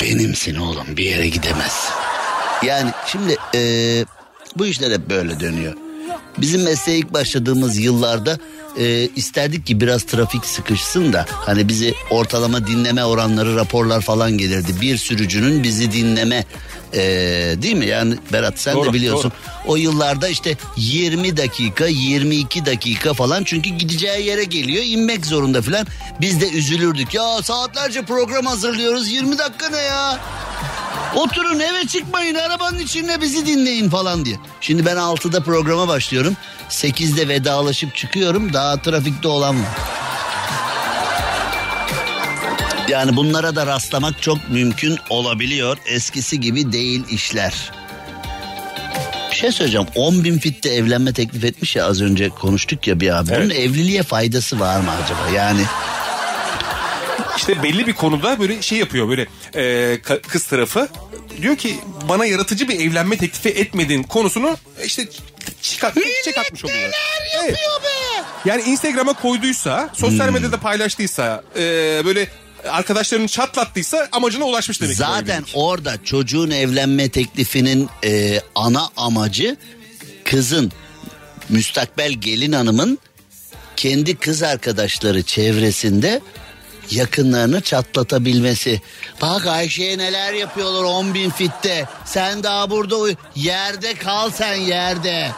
Benimsin 0.05 0.55
oğlum 0.57 0.87
bir 0.97 1.05
yere 1.05 1.29
gidemez. 1.29 1.89
Yani 2.63 2.91
şimdi 3.07 3.37
eee, 3.55 4.05
bu 4.57 4.67
işler 4.67 4.93
hep 4.93 5.11
böyle 5.11 5.41
dönüyor. 5.41 5.75
Bizim 6.39 6.63
mesleğe 6.63 6.99
ilk 6.99 7.13
başladığımız 7.13 7.79
yıllarda 7.79 8.39
eee, 8.77 9.09
isterdik 9.17 9.67
ki 9.67 9.81
biraz 9.81 10.03
trafik 10.03 10.47
sıkışsın 10.47 11.13
da 11.13 11.27
hani 11.31 11.69
bizi 11.69 11.95
ortalama 12.11 12.67
dinleme 12.67 13.05
oranları 13.05 13.57
raporlar 13.57 14.01
falan 14.01 14.39
gelirdi. 14.39 14.73
Bir 14.81 14.97
sürücünün 14.97 15.63
bizi 15.63 15.93
dinleme 15.93 16.45
eee, 16.95 17.63
değil 17.63 17.77
mi? 17.77 17.87
Yani 17.87 18.15
Berat 18.33 18.59
sen 18.59 18.75
Doğru, 18.75 18.89
de 18.89 18.93
biliyorsun. 18.93 19.33
O 19.67 19.77
yıllarda 19.77 20.29
işte 20.29 20.57
20 20.77 21.37
dakika 21.37 21.87
22 21.87 22.67
dakika 22.67 23.15
falan 23.15 23.45
çünkü 23.45 23.71
gideceği 23.71 24.27
yere 24.27 24.45
geliyor 24.45 24.85
inmek 24.87 25.27
zorunda 25.27 25.63
falan. 25.63 25.87
Biz 26.21 26.41
de 26.41 26.51
üzülürdük 26.51 27.15
ya 27.15 27.43
saatlerce 27.43 28.03
program 28.03 28.47
hazırlıyoruz 28.47 29.09
20 29.11 29.39
dakika 29.39 29.69
ne 29.69 29.81
ya? 29.83 30.21
Oturun 31.17 31.61
eve 31.61 31.87
çıkmayın 31.87 32.35
arabanın 32.35 32.79
içinde 32.79 33.21
bizi 33.21 33.47
dinleyin 33.47 33.91
falan 33.91 34.25
diye. 34.25 34.37
Şimdi 34.61 34.87
ben 34.87 34.97
6'da 34.97 35.41
programa 35.41 35.89
başlıyorum. 35.89 36.37
8'de 36.71 37.29
vedalaşıp 37.29 37.95
çıkıyorum 37.97 38.53
daha 38.53 38.83
trafikte 38.83 39.29
olan 39.29 39.61
var. 39.61 39.69
Yani 42.89 43.17
bunlara 43.17 43.57
da 43.57 43.67
rastlamak 43.67 44.23
çok 44.23 44.51
mümkün 44.51 44.99
olabiliyor. 45.11 45.79
Eskisi 45.87 46.41
gibi 46.41 46.73
değil 46.73 47.05
işler. 47.11 47.73
Bir 49.31 49.37
şey 49.37 49.53
söyleyeceğim. 49.53 49.87
10 49.95 50.25
bin 50.25 50.39
fitte 50.39 50.69
evlenme 50.69 51.13
teklif 51.13 51.45
etmiş 51.45 51.77
ya 51.77 51.87
az 51.87 52.03
önce 52.03 52.29
konuştuk 52.29 52.87
ya 52.87 53.01
bir 53.01 53.17
abi. 53.19 53.29
Bunun 53.31 53.41
Evet. 53.41 53.59
evliliğe 53.59 54.03
faydası 54.03 54.61
var 54.61 54.81
mı 54.81 54.91
acaba? 55.05 55.37
Yani 55.37 55.61
İşte 57.37 57.63
belli 57.63 57.87
bir 57.87 57.93
konuda 57.93 58.41
böyle 58.41 58.63
şey 58.63 58.79
yapıyor 58.79 59.09
böyle 59.09 59.27
e, 59.55 60.01
kız 60.29 60.47
tarafı 60.47 60.89
diyor 61.43 61.57
ki 61.57 61.77
bana 62.09 62.27
yaratıcı 62.27 62.69
bir 62.69 62.81
evlenme 62.81 63.17
teklifi 63.17 63.49
etmedin 63.49 64.03
konusunu 64.03 64.57
işte 64.85 65.09
çıkart, 65.63 65.95
çek 66.25 66.39
atmış 66.39 66.65
oluyor. 66.65 66.91
Evet. 67.45 67.57
Yani 68.45 68.63
Instagram'a 68.63 69.13
koyduysa, 69.13 69.91
sosyal 69.95 70.27
Hmm. 70.27 70.35
medyada 70.35 70.61
paylaştıysa, 70.61 71.43
e, 71.57 71.61
böyle 72.05 72.29
arkadaşlarını 72.69 73.29
çatlattıysa 73.29 74.09
amacına 74.13 74.45
ulaşmış 74.45 74.81
demek. 74.81 74.97
Zaten 74.97 75.37
evlilik. 75.37 75.53
orada 75.55 76.05
çocuğun 76.05 76.51
evlenme 76.51 77.09
teklifinin 77.09 77.89
e, 78.05 78.41
ana 78.55 78.89
amacı 78.97 79.57
kızın 80.25 80.73
müstakbel 81.49 82.13
gelin 82.13 82.53
hanımın 82.53 82.99
kendi 83.77 84.17
kız 84.17 84.43
arkadaşları 84.43 85.23
çevresinde 85.23 86.21
yakınlarını 86.91 87.61
çatlatabilmesi. 87.61 88.81
Bak 89.23 89.47
Ayşe'ye 89.47 89.99
neler 89.99 90.33
yapıyorlar 90.33 90.83
10 90.85 91.15
bin 91.15 91.31
fitte. 91.31 91.89
Sen 92.05 92.43
daha 92.43 92.71
burada 92.71 92.97
uy- 92.97 93.17
yerde 93.37 93.95
kal 93.95 94.31
sen 94.31 94.55
yerde. 94.55 95.31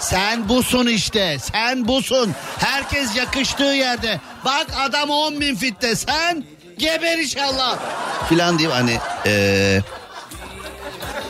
Sen 0.00 0.48
busun 0.48 0.86
işte 0.86 1.36
sen 1.52 1.88
busun. 1.88 2.34
Herkes 2.58 3.16
yakıştığı 3.16 3.62
yerde. 3.64 4.20
Bak 4.44 4.66
adam 4.78 5.10
10 5.10 5.40
bin 5.40 5.54
fitte 5.56 5.96
sen 5.96 6.44
geber 6.78 7.18
inşallah. 7.18 7.78
Filan 8.28 8.58
diyeyim 8.58 8.76
hani 8.80 8.98
eee 9.26 9.82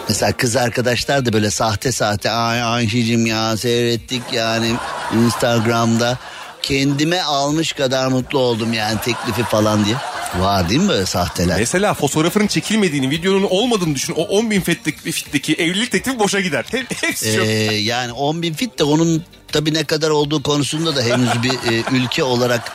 Mesela 0.08 0.32
kız 0.32 0.56
arkadaşlar 0.56 1.26
da 1.26 1.32
böyle 1.32 1.50
sahte 1.50 1.92
sahte 1.92 2.30
ay 2.30 2.62
Ayşe'cim 2.62 3.26
ya 3.26 3.56
seyrettik 3.56 4.22
yani 4.32 4.74
Instagram'da 5.14 6.18
kendime 6.64 7.22
almış 7.22 7.72
kadar 7.72 8.06
mutlu 8.06 8.38
oldum 8.38 8.72
yani 8.72 9.00
teklifi 9.00 9.42
falan 9.42 9.84
diye. 9.84 9.96
Var 10.38 10.68
değil 10.68 10.80
mi 10.80 10.88
böyle 10.88 11.06
sahteler? 11.06 11.58
Mesela 11.58 11.94
fotoğrafının 11.94 12.46
çekilmediğini, 12.46 13.10
videonun 13.10 13.46
olmadığını 13.50 13.94
düşün. 13.94 14.14
O 14.16 14.22
10 14.22 14.50
bin 14.50 14.60
fitteki, 14.60 15.12
fitteki 15.12 15.54
evlilik 15.54 15.92
teklifi 15.92 16.18
boşa 16.18 16.40
gider. 16.40 16.64
Hep, 16.70 17.02
hepsi 17.02 17.36
çok. 17.36 17.46
Ee, 17.46 17.50
yani 17.74 18.12
10 18.12 18.42
bin 18.42 18.54
fit 18.54 18.78
de 18.78 18.84
onun 18.84 19.24
tabii 19.52 19.74
ne 19.74 19.84
kadar 19.84 20.10
olduğu 20.10 20.42
konusunda 20.42 20.96
da 20.96 21.02
henüz 21.02 21.42
bir 21.42 21.52
e, 21.52 21.84
ülke 21.92 22.24
olarak 22.24 22.72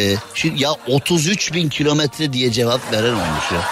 e, 0.00 0.14
şimdi 0.34 0.62
ya 0.62 0.70
33 0.86 1.52
bin 1.52 1.68
kilometre 1.68 2.32
diye 2.32 2.52
cevap 2.52 2.92
veren 2.92 3.12
olmuş 3.12 3.52
ya. 3.52 3.62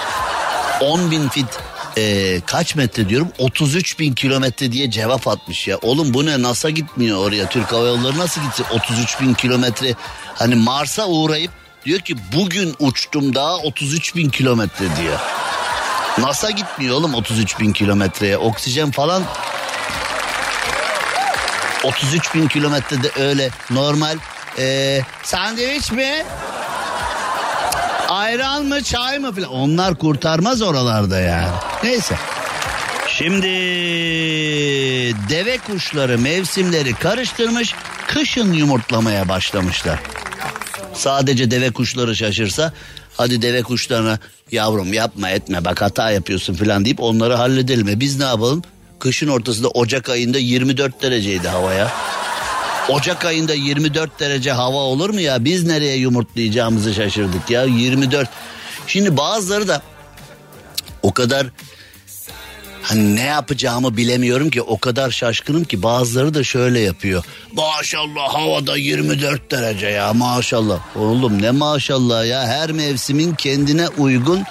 10 0.81 1.11
bin 1.11 1.29
fit 1.29 1.49
e, 1.97 2.41
kaç 2.47 2.75
metre 2.75 3.09
diyorum? 3.09 3.29
33 3.39 3.99
bin 3.99 4.13
kilometre 4.13 4.73
diye 4.73 4.91
cevap 4.91 5.29
atmış 5.29 5.69
ya. 5.69 5.79
Oğlum 5.83 6.15
bu 6.15 6.27
ne? 6.27 6.43
NASA 6.43 6.71
gitmiyor 6.71 7.19
oraya. 7.19 7.49
Türk 7.49 7.73
Hava 7.73 7.87
Yolları 7.87 8.19
nasıl 8.19 8.43
gitsin? 8.43 8.67
33 8.73 9.21
bin 9.21 9.35
kilometre. 9.35 9.95
Hani 10.35 10.55
Mars'a 10.55 11.07
uğrayıp 11.07 11.51
diyor 11.85 12.01
ki 12.01 12.17
bugün 12.37 12.75
uçtum 12.79 13.35
daha 13.35 13.57
33 13.57 14.17
bin 14.17 14.31
kilometre 14.31 14.85
diyor. 15.01 15.19
NASA 16.19 16.51
gitmiyor 16.51 16.97
oğlum 16.97 17.15
33 17.15 17.61
bin 17.61 17.73
kilometreye. 17.73 18.39
Oksijen 18.39 18.91
falan 18.91 19.23
33 21.85 22.35
bin 22.35 22.49
kilometrede 22.49 23.11
öyle 23.21 23.51
normal. 23.71 24.19
E, 24.59 25.01
sandviç 25.23 25.93
mi? 25.93 26.25
Ayran 28.16 28.64
mı 28.64 28.83
çay 28.83 29.18
mı 29.18 29.33
filan 29.35 29.50
onlar 29.50 29.94
kurtarmaz 29.94 30.62
oralarda 30.62 31.20
yani. 31.20 31.48
Neyse. 31.85 32.16
Şimdi 33.09 33.46
deve 35.29 35.59
kuşları 35.59 36.18
mevsimleri 36.18 36.94
karıştırmış 36.94 37.74
kışın 38.07 38.52
yumurtlamaya 38.52 39.29
başlamışlar. 39.29 39.98
Sadece 40.94 41.50
deve 41.50 41.70
kuşları 41.70 42.16
şaşırsa 42.16 42.72
hadi 43.16 43.42
deve 43.42 43.62
kuşlarına 43.62 44.18
yavrum 44.52 44.92
yapma 44.92 45.31
etme 45.31 45.64
bak 45.64 45.83
hata 45.83 46.11
yapıyorsun 46.11 46.55
filan 46.55 46.85
deyip 46.85 47.00
onları 47.00 47.35
halledelim. 47.35 47.88
E 47.88 48.00
biz 48.00 48.18
ne 48.18 48.24
yapalım? 48.24 48.62
Kışın 48.98 49.29
ortasında 49.29 49.68
Ocak 49.68 50.09
ayında 50.09 50.38
24 50.38 51.02
dereceydi 51.02 51.48
havaya. 51.48 51.92
Ocak 52.88 53.25
ayında 53.25 53.55
24 53.55 54.20
derece 54.20 54.53
hava 54.53 54.77
olur 54.77 55.11
mu 55.11 55.20
ya? 55.20 55.44
Biz 55.44 55.64
nereye 55.64 55.96
yumurtlayacağımızı 55.96 56.94
şaşırdık 56.94 57.51
ya 57.51 57.64
24. 57.64 58.29
Şimdi 58.87 59.16
bazıları 59.16 59.68
da 59.68 59.83
o 61.03 61.12
kadar 61.12 61.46
hani 62.83 63.16
ne 63.16 63.22
yapacağımı 63.22 63.96
bilemiyorum 63.96 64.51
ki 64.51 64.62
o 64.62 64.79
kadar 64.79 65.11
şaşkınım 65.11 65.64
ki 65.64 65.83
bazıları 65.83 66.35
da 66.35 66.44
şöyle 66.44 66.81
yapıyor. 66.81 67.25
Maşallah 67.53 68.35
havada 68.35 68.77
24 68.77 69.51
derece 69.51 69.87
ya 69.87 70.12
maşallah. 70.12 70.96
Oğlum 70.96 71.42
ne 71.42 71.51
maşallah 71.51 72.27
ya 72.27 72.46
her 72.46 72.72
mevsimin 72.72 73.35
kendine 73.35 73.88
uygun 73.88 74.44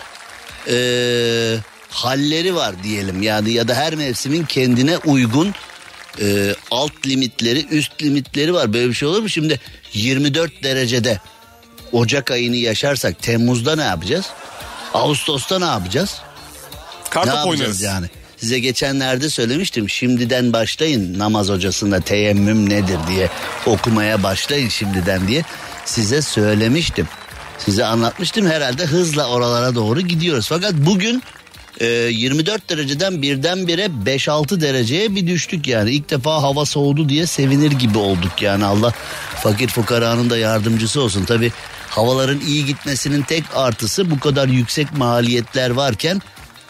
eee, 0.68 1.58
halleri 1.90 2.56
var 2.56 2.84
diyelim. 2.84 3.22
Yani 3.22 3.52
ya 3.54 3.68
da 3.68 3.74
her 3.76 3.96
mevsimin 3.96 4.46
kendine 4.46 4.98
uygun 4.98 5.54
e, 6.22 6.56
alt 6.72 7.08
limitleri 7.08 7.66
üst 7.72 8.04
limitleri 8.04 8.54
var. 8.54 8.74
Böyle 8.74 8.90
bir 8.90 8.94
şey 8.94 9.08
olur 9.08 9.22
mu? 9.22 9.30
Şimdi 9.30 9.60
24 9.94 10.64
derecede 10.64 11.20
Ocak 11.92 12.32
ayını 12.32 12.56
yaşarsak 12.56 13.22
Temmuz'da 13.22 13.76
ne 13.76 13.84
yapacağız? 13.84 14.26
Ağustos'ta 14.94 15.60
ne 15.60 15.66
yapacağız? 15.66 16.20
ne 17.06 17.10
Kartop 17.10 17.34
yapacağız 17.36 17.60
oynarız. 17.60 17.82
yani? 17.82 18.06
Size 18.38 18.60
geçenlerde 18.60 19.30
söylemiştim. 19.30 19.90
Şimdiden 19.90 20.54
başlayın 20.54 21.20
namaz 21.20 21.50
hocasında 21.50 22.00
teyemmüm 22.00 22.70
nedir 22.70 23.00
diye 23.08 23.30
okumaya 23.66 24.24
başlayın 24.24 24.70
şimdiden 24.70 25.28
diye 25.28 25.44
size 25.86 26.22
söylemiştim. 26.22 27.08
Size 27.58 27.86
anlatmıştım 27.86 28.48
herhalde 28.50 28.86
hızla 28.86 29.28
oralara 29.28 29.76
doğru 29.76 30.02
gidiyoruz. 30.02 30.48
Fakat 30.50 30.74
bugün 30.74 31.24
e, 31.80 31.86
24 31.86 32.70
dereceden 32.70 33.22
birdenbire 33.22 33.86
5-6 34.06 34.62
dereceye 34.62 35.16
bir 35.16 35.28
düştük 35.28 35.68
yani. 35.68 35.92
İlk 35.92 36.10
defa 36.10 36.42
hava 36.42 36.66
soğudu 36.66 37.10
diye 37.10 37.26
sevinir 37.26 37.72
gibi 37.72 37.98
olduk 37.98 38.42
yani. 38.42 38.66
Allah 38.66 38.94
fakir 39.44 39.68
fukaranın 39.68 40.30
da 40.30 40.38
yardımcısı 40.38 41.02
olsun. 41.02 41.26
Tabi 41.26 41.52
havaların 41.90 42.40
iyi 42.40 42.66
gitmesinin 42.66 43.22
tek 43.22 43.44
artısı 43.56 44.12
bu 44.12 44.20
kadar 44.20 44.48
yüksek 44.48 44.98
maliyetler 44.98 45.70
varken 45.70 46.22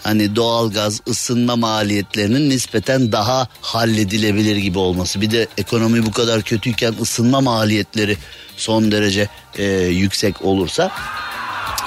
hani 0.03 0.35
doğalgaz 0.35 1.01
ısınma 1.07 1.55
maliyetlerinin 1.55 2.49
nispeten 2.49 3.11
daha 3.11 3.47
halledilebilir 3.61 4.55
gibi 4.55 4.79
olması. 4.79 5.21
Bir 5.21 5.31
de 5.31 5.47
ekonomi 5.57 6.05
bu 6.05 6.11
kadar 6.11 6.41
kötüyken 6.41 6.93
ısınma 7.01 7.41
maliyetleri 7.41 8.17
son 8.57 8.91
derece 8.91 9.29
e, 9.57 9.63
yüksek 9.73 10.41
olursa 10.41 10.91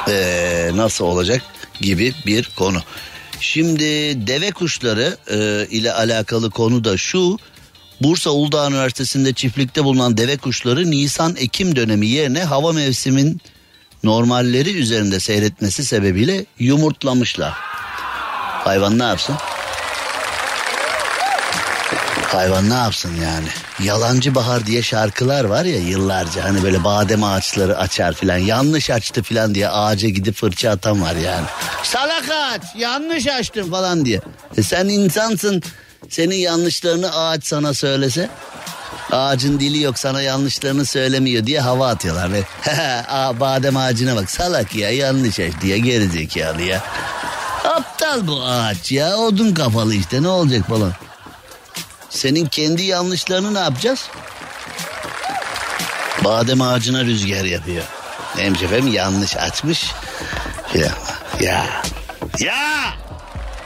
e, 0.08 0.70
nasıl 0.74 1.04
olacak 1.04 1.42
gibi 1.80 2.14
bir 2.26 2.50
konu. 2.56 2.82
Şimdi 3.40 3.84
deve 4.26 4.50
kuşları 4.50 5.16
e, 5.30 5.66
ile 5.70 5.92
alakalı 5.92 6.50
konu 6.50 6.84
da 6.84 6.96
şu. 6.96 7.38
Bursa 8.00 8.30
Uludağ 8.30 8.68
Üniversitesi'nde 8.68 9.32
çiftlikte 9.32 9.84
bulunan 9.84 10.16
deve 10.16 10.36
kuşları 10.36 10.90
Nisan-Ekim 10.90 11.76
dönemi 11.76 12.06
yerine 12.06 12.44
hava 12.44 12.72
mevsimin 12.72 13.40
normalleri 14.04 14.78
üzerinde 14.78 15.20
seyretmesi 15.20 15.84
sebebiyle 15.84 16.46
yumurtlamışlar. 16.58 17.52
Hayvan 18.64 18.98
ne 18.98 19.02
yapsın? 19.02 19.36
Hayvan 22.28 22.70
ne 22.70 22.74
yapsın 22.74 23.12
yani? 23.14 23.46
Yalancı 23.88 24.34
Bahar 24.34 24.66
diye 24.66 24.82
şarkılar 24.82 25.44
var 25.44 25.64
ya 25.64 25.78
yıllarca 25.78 26.44
hani 26.44 26.62
böyle 26.62 26.84
badem 26.84 27.24
ağaçları 27.24 27.78
açar 27.78 28.12
filan 28.14 28.36
yanlış 28.38 28.90
açtı 28.90 29.22
filan 29.22 29.54
diye 29.54 29.68
ağaca 29.68 30.08
gidip 30.08 30.34
fırça 30.36 30.70
atan 30.70 31.02
var 31.02 31.14
yani. 31.16 31.46
Salak 31.82 32.24
ağaç 32.30 32.62
yanlış 32.76 33.26
açtın 33.26 33.70
falan 33.70 34.04
diye. 34.04 34.20
E 34.56 34.62
sen 34.62 34.88
insansın 34.88 35.62
senin 36.08 36.36
yanlışlarını 36.36 37.16
ağaç 37.16 37.44
sana 37.44 37.74
söylese 37.74 38.30
ağacın 39.12 39.60
dili 39.60 39.82
yok 39.82 39.98
sana 39.98 40.22
yanlışlarını 40.22 40.86
söylemiyor 40.86 41.46
diye 41.46 41.60
hava 41.60 41.88
atıyorlar 41.88 42.32
ve 42.32 42.42
Aa, 43.08 43.40
badem 43.40 43.76
ağacına 43.76 44.16
bak 44.16 44.30
salak 44.30 44.74
ya 44.74 44.90
yanlış 44.90 45.40
aç 45.40 45.52
diye 45.60 45.78
geri 45.78 46.08
zekalı 46.08 46.62
ya. 46.62 46.82
Aptal 47.64 48.26
bu 48.26 48.42
ağaç 48.42 48.92
ya 48.92 49.16
odun 49.16 49.54
kafalı 49.54 49.94
işte 49.94 50.22
ne 50.22 50.28
olacak 50.28 50.68
falan. 50.68 50.92
Senin 52.10 52.46
kendi 52.46 52.82
yanlışlarını 52.82 53.54
ne 53.54 53.58
yapacağız? 53.58 54.08
Badem 56.24 56.60
ağacına 56.60 57.04
rüzgar 57.04 57.44
yapıyor. 57.44 57.84
Emcefem 58.38 58.92
yanlış 58.92 59.36
açmış. 59.36 59.92
Ya, 60.74 60.92
ya, 61.40 61.82
ya. 62.38 62.94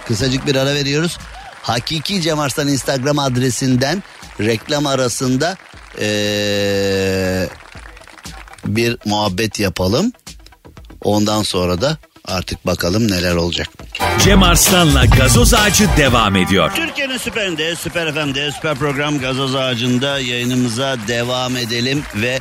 Kısacık 0.07 0.47
bir 0.47 0.57
ara 0.57 0.75
veriyoruz. 0.75 1.19
Hakiki 1.63 2.23
Cem 2.23 2.39
Arslan 2.41 2.69
Instagram 2.69 3.19
adresinden 3.19 4.03
reklam 4.41 4.87
arasında 4.87 5.57
ee, 6.01 7.49
bir 8.67 8.99
muhabbet 9.05 9.61
yapalım. 9.61 10.13
Ondan 11.05 11.43
sonra 11.43 11.81
da 11.81 11.99
artık 12.25 12.67
bakalım 12.67 13.11
neler 13.11 13.35
olacak. 13.35 13.69
Cem 14.25 14.43
Arslan'la 14.43 15.05
gazoz 15.05 15.55
ağacı 15.55 15.89
devam 15.97 16.37
ediyor. 16.37 16.73
Türkiye'nin 16.77 17.19
süperinde, 17.19 17.77
süper 17.77 18.15
FM'de, 18.15 18.53
süper 18.53 18.75
program 18.75 19.19
gazoz 19.19 19.55
ağacında 19.55 20.19
yayınımıza 20.19 20.97
devam 21.09 21.57
edelim 21.57 22.03
ve 22.15 22.41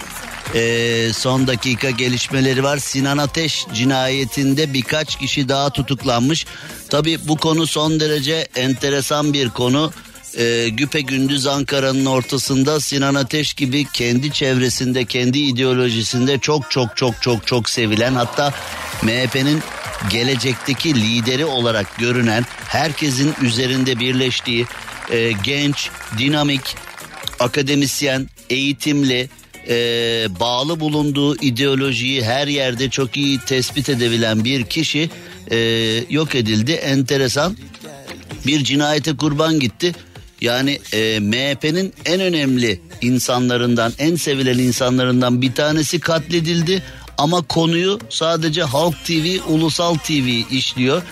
e, 0.56 1.14
son 1.14 1.48
dakika 1.48 1.90
gelişmeleri 1.90 2.64
var. 2.64 2.78
Sinan 2.78 3.18
Ateş 3.18 3.66
cinayetinde 3.74 4.74
birkaç 4.74 5.16
kişi 5.16 5.50
daha 5.50 5.70
tutuklanmış. 5.70 6.46
Tabi 6.90 7.28
bu 7.28 7.38
konu 7.38 7.68
son 7.68 8.00
derece 8.00 8.48
enteresan 8.56 9.34
bir 9.34 9.50
konu. 9.50 9.92
E, 10.38 10.70
güpe 10.70 11.02
gündüz 11.02 11.48
Ankara'nın 11.48 12.06
ortasında 12.06 12.80
Sinan 12.80 13.16
Ateş 13.16 13.54
gibi 13.54 13.86
kendi 13.94 14.32
çevresinde, 14.32 15.06
kendi 15.06 15.40
ideolojisinde 15.40 16.40
çok 16.40 16.72
çok 16.72 16.98
çok 16.98 17.22
çok 17.22 17.48
çok 17.48 17.70
sevilen 17.70 18.14
hatta 18.14 18.54
MHP'nin 19.04 19.60
gelecekteki 20.10 20.96
lideri 20.96 21.46
olarak 21.46 21.98
görünen 21.98 22.46
herkesin 22.68 23.34
üzerinde 23.42 24.00
birleştiği 24.00 24.66
e, 25.12 25.32
genç, 25.44 25.90
dinamik, 26.18 26.76
akademisyen, 27.40 28.30
eğitimli, 28.50 29.30
e, 29.68 29.74
bağlı 30.40 30.80
bulunduğu 30.80 31.36
ideolojiyi 31.36 32.24
her 32.24 32.48
yerde 32.48 32.90
çok 32.90 33.18
iyi 33.18 33.40
tespit 33.40 33.90
edebilen 33.90 34.44
bir 34.44 34.64
kişi 34.64 35.10
e, 35.52 35.58
yok 36.10 36.36
edildi. 36.36 36.72
Enteresan 36.72 37.58
bir 38.46 38.64
cinayete 38.64 39.18
kurban 39.18 39.60
gitti. 39.60 39.94
Yani 40.42 40.80
e, 40.94 41.20
MHP'nin 41.20 41.94
en 42.06 42.22
önemli 42.22 42.82
insanlarından, 43.02 43.94
en 43.98 44.16
sevilen 44.16 44.58
insanlarından 44.58 45.42
bir 45.42 45.54
tanesi 45.54 46.00
katledildi. 46.00 46.84
Ama 47.18 47.42
konuyu 47.42 48.00
sadece 48.10 48.64
Halk 48.64 49.06
TV, 49.06 49.38
Ulusal 49.48 49.96
TV 49.96 50.54
işliyor. 50.54 51.04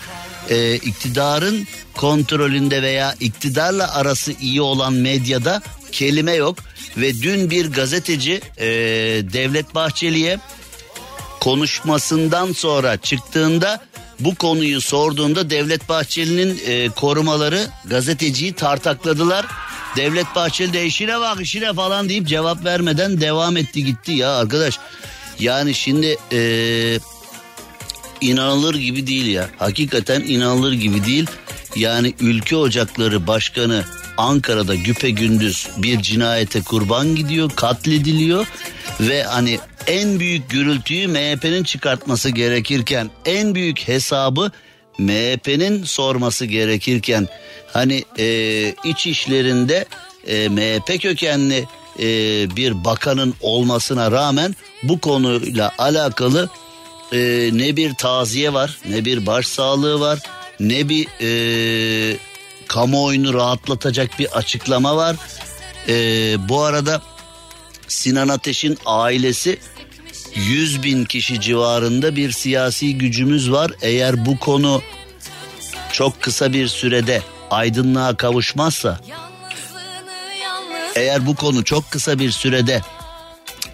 Ee, 0.49 0.75
iktidarın 0.75 1.67
kontrolünde 1.93 2.81
veya 2.81 3.15
iktidarla 3.19 3.93
arası 3.93 4.31
iyi 4.41 4.61
olan 4.61 4.93
medyada 4.93 5.61
kelime 5.91 6.33
yok. 6.33 6.57
Ve 6.97 7.21
dün 7.21 7.49
bir 7.49 7.71
gazeteci 7.71 8.41
e, 8.57 8.67
Devlet 9.33 9.75
Bahçeli'ye 9.75 10.39
konuşmasından 11.39 12.53
sonra 12.53 12.97
çıktığında 12.97 13.81
bu 14.19 14.35
konuyu 14.35 14.81
sorduğunda 14.81 15.49
Devlet 15.49 15.89
Bahçeli'nin 15.89 16.61
e, 16.65 16.89
korumaları 16.89 17.67
gazeteciyi 17.85 18.53
tartakladılar. 18.53 19.45
Devlet 19.95 20.35
Bahçeli 20.35 20.73
de 20.73 20.85
işine 20.85 21.19
bak 21.19 21.41
işine 21.41 21.73
falan 21.73 22.09
deyip 22.09 22.27
cevap 22.27 22.65
vermeden 22.65 23.21
devam 23.21 23.57
etti 23.57 23.85
gitti 23.85 24.11
ya 24.11 24.31
arkadaş. 24.31 24.79
Yani 25.39 25.73
şimdi 25.73 26.17
e, 26.31 26.39
inanılır 28.21 28.75
gibi 28.75 29.07
değil 29.07 29.25
ya. 29.25 29.49
Hakikaten 29.57 30.21
inanılır 30.21 30.73
gibi 30.73 31.05
değil. 31.05 31.25
Yani 31.75 32.13
Ülke 32.19 32.55
Ocakları 32.55 33.27
Başkanı 33.27 33.83
Ankara'da 34.17 34.75
güpe 34.75 35.09
gündüz 35.09 35.67
bir 35.77 36.01
cinayete 36.01 36.61
kurban 36.61 37.15
gidiyor, 37.15 37.51
katlediliyor 37.55 38.47
ve 38.99 39.23
hani 39.23 39.59
en 39.87 40.19
büyük 40.19 40.49
gürültüyü 40.49 41.07
MHP'nin 41.07 41.63
çıkartması 41.63 42.29
gerekirken 42.29 43.09
en 43.25 43.55
büyük 43.55 43.87
hesabı 43.87 44.51
MHP'nin 44.97 45.83
sorması 45.83 46.45
gerekirken 46.45 47.27
hani 47.73 48.03
e, 48.19 48.73
iç 48.83 49.07
işlerinde 49.07 49.85
e, 50.27 50.49
MHP 50.49 51.01
kökenli 51.01 51.65
e, 51.99 52.05
bir 52.55 52.83
bakanın 52.85 53.33
olmasına 53.41 54.11
rağmen 54.11 54.55
bu 54.83 54.99
konuyla 54.99 55.71
alakalı 55.77 56.49
e, 57.11 57.49
ne 57.53 57.75
bir 57.75 57.93
taziye 57.93 58.53
var 58.53 58.77
ne 58.89 59.05
bir 59.05 59.25
başsağlığı 59.25 59.99
var 59.99 60.19
ne 60.59 60.89
bir 60.89 61.07
e, 61.21 62.17
kamuoyunu 62.67 63.33
rahatlatacak 63.33 64.19
bir 64.19 64.37
açıklama 64.37 64.95
var. 64.95 65.15
E, 65.87 65.93
bu 66.49 66.61
arada 66.61 67.01
Sinan 67.87 68.27
Ateş'in 68.27 68.77
ailesi 68.85 69.59
100 70.35 70.83
bin 70.83 71.05
kişi 71.05 71.41
civarında 71.41 72.15
bir 72.15 72.31
siyasi 72.31 72.97
gücümüz 72.97 73.51
var. 73.51 73.71
Eğer 73.81 74.25
bu 74.25 74.39
konu 74.39 74.81
çok 75.91 76.21
kısa 76.21 76.53
bir 76.53 76.67
sürede 76.67 77.21
aydınlığa 77.51 78.17
kavuşmazsa 78.17 78.99
eğer 80.95 81.25
bu 81.25 81.35
konu 81.35 81.63
çok 81.63 81.91
kısa 81.91 82.19
bir 82.19 82.31
sürede 82.31 82.81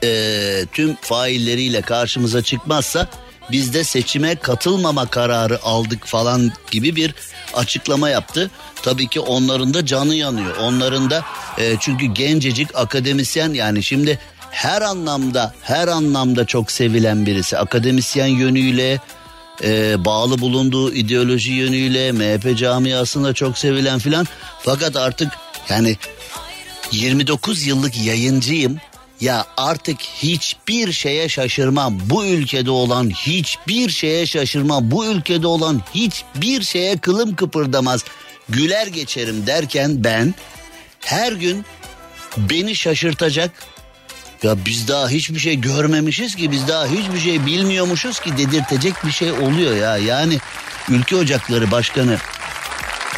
e, 0.04 0.66
tüm 0.72 0.96
failleriyle 0.96 1.82
karşımıza 1.82 2.42
çıkmazsa 2.42 3.08
biz 3.52 3.74
de 3.74 3.84
seçime 3.84 4.36
katılmama 4.36 5.06
kararı 5.06 5.64
aldık 5.64 6.06
falan 6.06 6.52
gibi 6.72 6.96
bir 6.96 7.14
açıklama 7.54 8.10
yaptı. 8.10 8.52
Tabii 8.84 9.08
ki 9.08 9.20
onların 9.20 9.74
da 9.74 9.86
canı 9.86 10.16
yanıyor. 10.16 10.58
Onların 10.58 11.10
da 11.10 11.26
e, 11.58 11.76
çünkü 11.80 12.06
gencecik 12.06 12.76
akademisyen 12.76 13.54
yani 13.54 13.84
şimdi 13.84 14.20
her 14.52 14.82
anlamda 14.82 15.54
her 15.62 15.88
anlamda 15.88 16.46
çok 16.46 16.72
sevilen 16.72 17.26
birisi. 17.26 17.58
Akademisyen 17.58 18.28
yönüyle 18.28 19.00
e, 19.64 20.06
bağlı 20.06 20.40
bulunduğu 20.40 20.94
ideoloji 20.94 21.52
yönüyle 21.52 22.12
MHP 22.12 22.58
camiasında 22.58 23.34
çok 23.34 23.58
sevilen 23.58 24.00
filan. 24.00 24.28
Fakat 24.62 24.96
artık 24.96 25.32
yani 25.70 25.98
29 26.92 27.68
yıllık 27.68 28.06
yayıncıyım. 28.06 28.78
Ya 29.26 29.46
artık 29.58 30.02
hiçbir 30.02 30.92
şeye 30.92 31.30
şaşırmam. 31.30 32.00
Bu 32.06 32.26
ülkede 32.26 32.72
olan 32.72 33.10
hiçbir 33.10 33.90
şeye 33.90 34.26
şaşırmam. 34.26 34.92
Bu 34.92 35.06
ülkede 35.06 35.48
olan 35.48 35.82
hiçbir 35.96 36.62
şeye 36.62 36.98
kılım 36.98 37.36
kıpırdamaz. 37.36 38.04
Güler 38.50 38.88
geçerim 38.88 39.48
derken 39.48 40.04
ben 40.04 40.34
her 41.00 41.32
gün 41.32 41.66
beni 42.38 42.76
şaşırtacak 42.76 43.52
ya 44.44 44.66
biz 44.66 44.88
daha 44.88 45.10
hiçbir 45.10 45.40
şey 45.40 45.62
görmemişiz 45.62 46.36
ki 46.36 46.52
biz 46.52 46.68
daha 46.68 46.86
hiçbir 46.86 47.20
şey 47.20 47.46
bilmiyormuşuz 47.46 48.20
ki 48.20 48.38
dedirtecek 48.38 48.94
bir 49.06 49.12
şey 49.12 49.32
oluyor 49.32 49.76
ya. 49.76 49.98
Yani 49.98 50.40
Ülke 50.90 51.16
Ocakları 51.16 51.72
Başkanı 51.72 52.18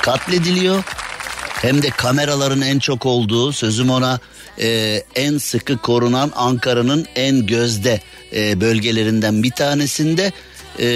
katlediliyor 0.02 0.84
hem 1.62 1.82
de 1.82 1.90
kameraların 1.90 2.62
en 2.62 2.80
çok 2.80 3.06
olduğu 3.06 3.54
sözüm 3.54 3.90
ona 3.90 4.20
e, 4.62 5.04
en 5.16 5.38
sıkı 5.38 5.78
korunan 5.78 6.32
Ankara'nın 6.36 7.06
en 7.16 7.46
gözde 7.46 8.02
e, 8.36 8.62
bölgelerinden 8.62 9.44
bir 9.44 9.52
tanesinde 9.52 10.32
e, 10.80 10.88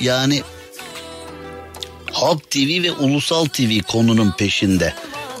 yani 0.00 0.42
Halk 2.12 2.50
TV 2.50 2.82
ve 2.82 2.92
Ulusal 2.92 3.44
TV 3.44 3.80
konunun 3.88 4.32
peşinde. 4.38 4.94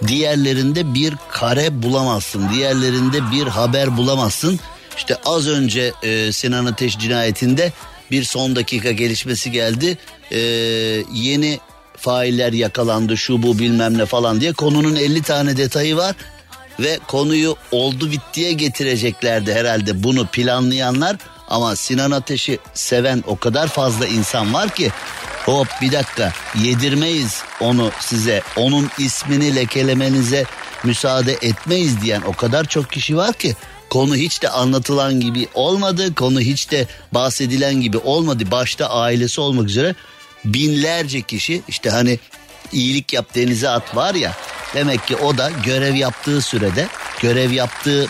Diğerlerinde 0.06 0.94
bir 0.94 1.14
kare 1.30 1.82
bulamazsın. 1.82 2.50
Diğerlerinde 2.54 3.30
bir 3.32 3.46
haber 3.46 3.96
bulamazsın. 3.96 4.60
İşte 4.96 5.16
az 5.24 5.48
önce 5.48 5.92
e, 6.02 6.32
Sinan 6.32 6.66
Ateş 6.66 6.98
cinayetinde 6.98 7.72
bir 8.10 8.24
son 8.24 8.56
dakika 8.56 8.92
gelişmesi 8.92 9.50
geldi. 9.50 9.98
E, 10.32 10.38
yeni 11.12 11.60
failler 11.96 12.52
yakalandı 12.52 13.16
şu 13.16 13.42
bu 13.42 13.58
bilmem 13.58 13.98
ne 13.98 14.06
falan 14.06 14.40
diye 14.40 14.52
konunun 14.52 14.96
50 14.96 15.22
tane 15.22 15.56
detayı 15.56 15.96
var 15.96 16.16
ve 16.80 16.98
konuyu 17.08 17.56
oldu 17.72 18.10
bittiye 18.10 18.52
getireceklerdi 18.52 19.54
herhalde 19.54 20.02
bunu 20.02 20.26
planlayanlar. 20.26 21.16
Ama 21.48 21.76
Sinan 21.76 22.10
Ateş'i 22.10 22.58
seven 22.74 23.24
o 23.26 23.36
kadar 23.36 23.68
fazla 23.68 24.06
insan 24.06 24.54
var 24.54 24.68
ki 24.68 24.90
hop 25.44 25.68
bir 25.82 25.92
dakika 25.92 26.32
yedirmeyiz 26.62 27.42
onu 27.60 27.90
size 28.00 28.42
onun 28.56 28.90
ismini 28.98 29.56
lekelemenize 29.56 30.44
müsaade 30.84 31.32
etmeyiz 31.32 32.00
diyen 32.02 32.22
o 32.22 32.32
kadar 32.32 32.64
çok 32.64 32.90
kişi 32.90 33.16
var 33.16 33.32
ki 33.32 33.56
konu 33.90 34.16
hiç 34.16 34.42
de 34.42 34.48
anlatılan 34.48 35.20
gibi 35.20 35.48
olmadı 35.54 36.14
konu 36.14 36.40
hiç 36.40 36.70
de 36.70 36.86
bahsedilen 37.12 37.80
gibi 37.80 37.98
olmadı. 37.98 38.44
Başta 38.50 38.90
ailesi 38.90 39.40
olmak 39.40 39.68
üzere 39.68 39.94
binlerce 40.44 41.22
kişi 41.22 41.62
işte 41.68 41.90
hani 41.90 42.18
iyilik 42.72 43.12
yap 43.12 43.34
denize 43.34 43.68
at 43.68 43.96
var 43.96 44.14
ya 44.14 44.36
demek 44.74 45.06
ki 45.06 45.16
o 45.16 45.38
da 45.38 45.50
görev 45.64 45.94
yaptığı 45.94 46.42
sürede 46.42 46.86
görev 47.20 47.50
yaptığı 47.50 48.06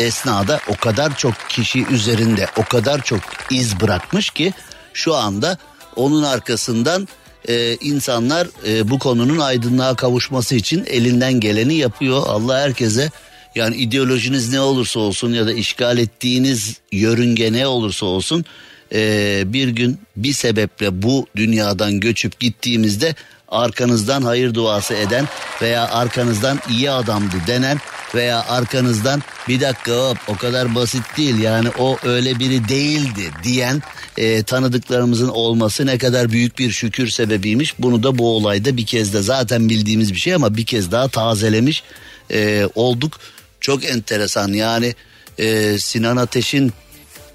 esnada 0.00 0.60
o 0.68 0.76
kadar 0.76 1.16
çok 1.16 1.34
kişi 1.48 1.86
üzerinde 1.86 2.46
o 2.56 2.64
kadar 2.64 3.02
çok 3.02 3.20
iz 3.50 3.80
bırakmış 3.80 4.30
ki 4.30 4.52
şu 4.94 5.14
anda 5.14 5.58
onun 5.96 6.22
arkasından 6.22 7.08
e, 7.48 7.76
insanlar 7.76 8.48
e, 8.66 8.90
bu 8.90 8.98
konunun 8.98 9.38
aydınlığa 9.38 9.94
kavuşması 9.94 10.54
için 10.54 10.84
elinden 10.86 11.40
geleni 11.40 11.74
yapıyor. 11.74 12.22
Allah 12.26 12.58
herkese 12.58 13.10
yani 13.54 13.76
ideolojiniz 13.76 14.52
ne 14.52 14.60
olursa 14.60 15.00
olsun 15.00 15.32
ya 15.32 15.46
da 15.46 15.52
işgal 15.52 15.98
ettiğiniz 15.98 16.76
yörünge 16.92 17.52
ne 17.52 17.66
olursa 17.66 18.06
olsun 18.06 18.44
e, 18.92 19.42
bir 19.46 19.68
gün 19.68 19.98
bir 20.16 20.32
sebeple 20.32 21.02
bu 21.02 21.26
dünyadan 21.36 22.00
göçüp 22.00 22.40
gittiğimizde 22.40 23.14
arkanızdan 23.48 24.22
hayır 24.22 24.54
duası 24.54 24.94
eden 24.94 25.28
veya 25.62 25.88
arkanızdan 25.88 26.60
iyi 26.70 26.90
adamdı 26.90 27.36
denen 27.46 27.80
veya 28.14 28.44
arkanızdan 28.48 29.22
bir 29.48 29.60
dakika 29.60 29.92
hop 29.92 30.18
o 30.28 30.36
kadar 30.36 30.74
basit 30.74 31.02
değil 31.16 31.38
yani 31.38 31.68
o 31.78 31.96
öyle 32.04 32.38
biri 32.38 32.68
değildi 32.68 33.30
diyen 33.42 33.82
e, 34.16 34.42
tanıdıklarımızın 34.42 35.28
olması 35.28 35.86
ne 35.86 35.98
kadar 35.98 36.32
büyük 36.32 36.58
bir 36.58 36.70
şükür 36.70 37.08
sebebiymiş. 37.08 37.74
Bunu 37.78 38.02
da 38.02 38.18
bu 38.18 38.36
olayda 38.36 38.76
bir 38.76 38.86
kez 38.86 39.14
de 39.14 39.22
zaten 39.22 39.68
bildiğimiz 39.68 40.14
bir 40.14 40.18
şey 40.18 40.34
ama 40.34 40.56
bir 40.56 40.66
kez 40.66 40.92
daha 40.92 41.08
tazelemiş 41.08 41.82
e, 42.30 42.68
olduk. 42.74 43.20
Çok 43.60 43.84
enteresan 43.84 44.52
yani 44.52 44.94
e, 45.38 45.78
Sinan 45.78 46.16
Ateş'in 46.16 46.72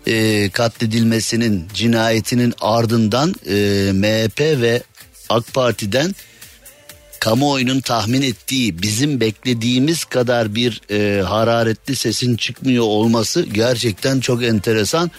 e, 0.07 0.49
katledilmesinin 0.49 1.67
cinayetinin 1.73 2.53
ardından 2.61 3.35
e, 3.49 3.91
MHP 3.93 4.39
ve 4.39 4.83
AK 5.31 5.53
Parti'den 5.53 6.15
kamuoyunun 7.19 7.81
tahmin 7.81 8.21
ettiği 8.21 8.81
bizim 8.81 9.19
beklediğimiz 9.19 10.05
kadar 10.05 10.55
bir 10.55 10.81
e, 10.91 11.21
hararetli 11.21 11.95
sesin 11.95 12.37
çıkmıyor 12.37 12.83
olması 12.83 13.41
gerçekten 13.41 14.19
çok 14.19 14.43
enteresan. 14.43 15.11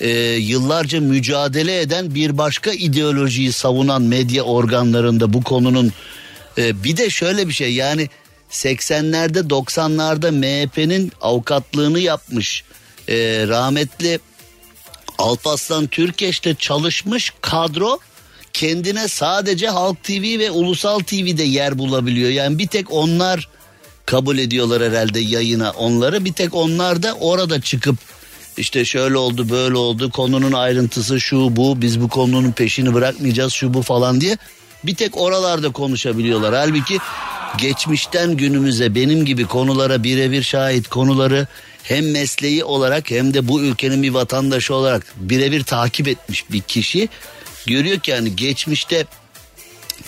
E, 0.00 0.08
yıllarca 0.34 1.00
mücadele 1.00 1.80
eden 1.80 2.14
bir 2.14 2.38
başka 2.38 2.72
ideolojiyi 2.72 3.52
savunan 3.52 4.02
medya 4.02 4.42
organlarında 4.42 5.32
bu 5.32 5.42
konunun 5.42 5.92
e, 6.58 6.84
bir 6.84 6.96
de 6.96 7.10
şöyle 7.10 7.48
bir 7.48 7.52
şey 7.52 7.74
yani 7.74 8.08
80'lerde 8.50 9.48
90'larda 9.48 10.30
MHP'nin 10.32 11.12
avukatlığını 11.20 11.98
yapmış 11.98 12.64
e, 13.08 13.14
rahmetli 13.48 14.20
Alparslan 15.18 15.86
Türkeş'te 15.86 16.54
çalışmış 16.54 17.32
kadro 17.40 17.98
kendine 18.56 19.08
sadece 19.08 19.68
Halk 19.68 20.04
TV 20.04 20.38
ve 20.38 20.50
Ulusal 20.50 20.98
TV'de 20.98 21.42
yer 21.42 21.78
bulabiliyor. 21.78 22.30
Yani 22.30 22.58
bir 22.58 22.66
tek 22.66 22.92
onlar 22.92 23.48
kabul 24.06 24.38
ediyorlar 24.38 24.82
herhalde 24.82 25.20
yayına 25.20 25.70
onları. 25.70 26.24
Bir 26.24 26.32
tek 26.32 26.54
onlar 26.54 27.02
da 27.02 27.14
orada 27.20 27.60
çıkıp 27.60 27.96
işte 28.56 28.84
şöyle 28.84 29.16
oldu 29.16 29.48
böyle 29.48 29.76
oldu 29.76 30.10
konunun 30.10 30.52
ayrıntısı 30.52 31.20
şu 31.20 31.56
bu 31.56 31.82
biz 31.82 32.00
bu 32.00 32.08
konunun 32.08 32.52
peşini 32.52 32.94
bırakmayacağız 32.94 33.52
şu 33.52 33.74
bu 33.74 33.82
falan 33.82 34.20
diye 34.20 34.38
bir 34.84 34.94
tek 34.94 35.16
oralarda 35.16 35.72
konuşabiliyorlar. 35.72 36.54
Halbuki 36.54 36.98
geçmişten 37.58 38.36
günümüze 38.36 38.94
benim 38.94 39.24
gibi 39.24 39.46
konulara 39.46 40.02
birebir 40.02 40.42
şahit 40.42 40.88
konuları 40.88 41.46
hem 41.82 42.10
mesleği 42.10 42.64
olarak 42.64 43.10
hem 43.10 43.34
de 43.34 43.48
bu 43.48 43.60
ülkenin 43.62 44.02
bir 44.02 44.10
vatandaşı 44.10 44.74
olarak 44.74 45.14
birebir 45.16 45.62
takip 45.62 46.08
etmiş 46.08 46.44
bir 46.50 46.60
kişi 46.60 47.08
görüyor 47.66 47.98
ki 47.98 48.10
yani 48.10 48.36
geçmişte 48.36 49.06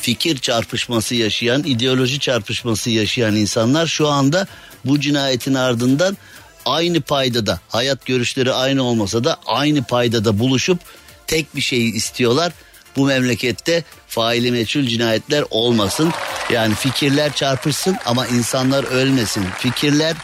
fikir 0.01 0.39
çarpışması 0.39 1.15
yaşayan, 1.15 1.63
ideoloji 1.63 2.19
çarpışması 2.19 2.91
yaşayan 2.91 3.37
insanlar 3.37 3.87
şu 3.87 4.09
anda 4.09 4.47
bu 4.85 5.01
cinayetin 5.01 5.55
ardından 5.55 6.17
aynı 6.67 7.01
paydada, 7.01 7.61
hayat 7.69 8.07
görüşleri 8.07 8.53
aynı 8.53 8.83
olmasa 8.83 9.25
da 9.25 9.37
aynı 9.47 9.83
paydada 9.83 10.39
buluşup 10.39 10.79
tek 11.27 11.57
bir 11.57 11.61
şeyi 11.61 11.93
istiyorlar. 11.93 12.53
Bu 12.97 13.07
memlekette 13.07 13.85
faili 14.07 14.53
meçhul 14.53 14.87
cinayetler 14.87 15.45
olmasın. 15.51 16.13
Yani 16.51 16.75
fikirler 16.75 17.33
çarpışsın 17.33 17.97
ama 18.07 18.27
insanlar 18.27 18.85
ölmesin. 18.85 19.45
Fikirler 19.59 20.15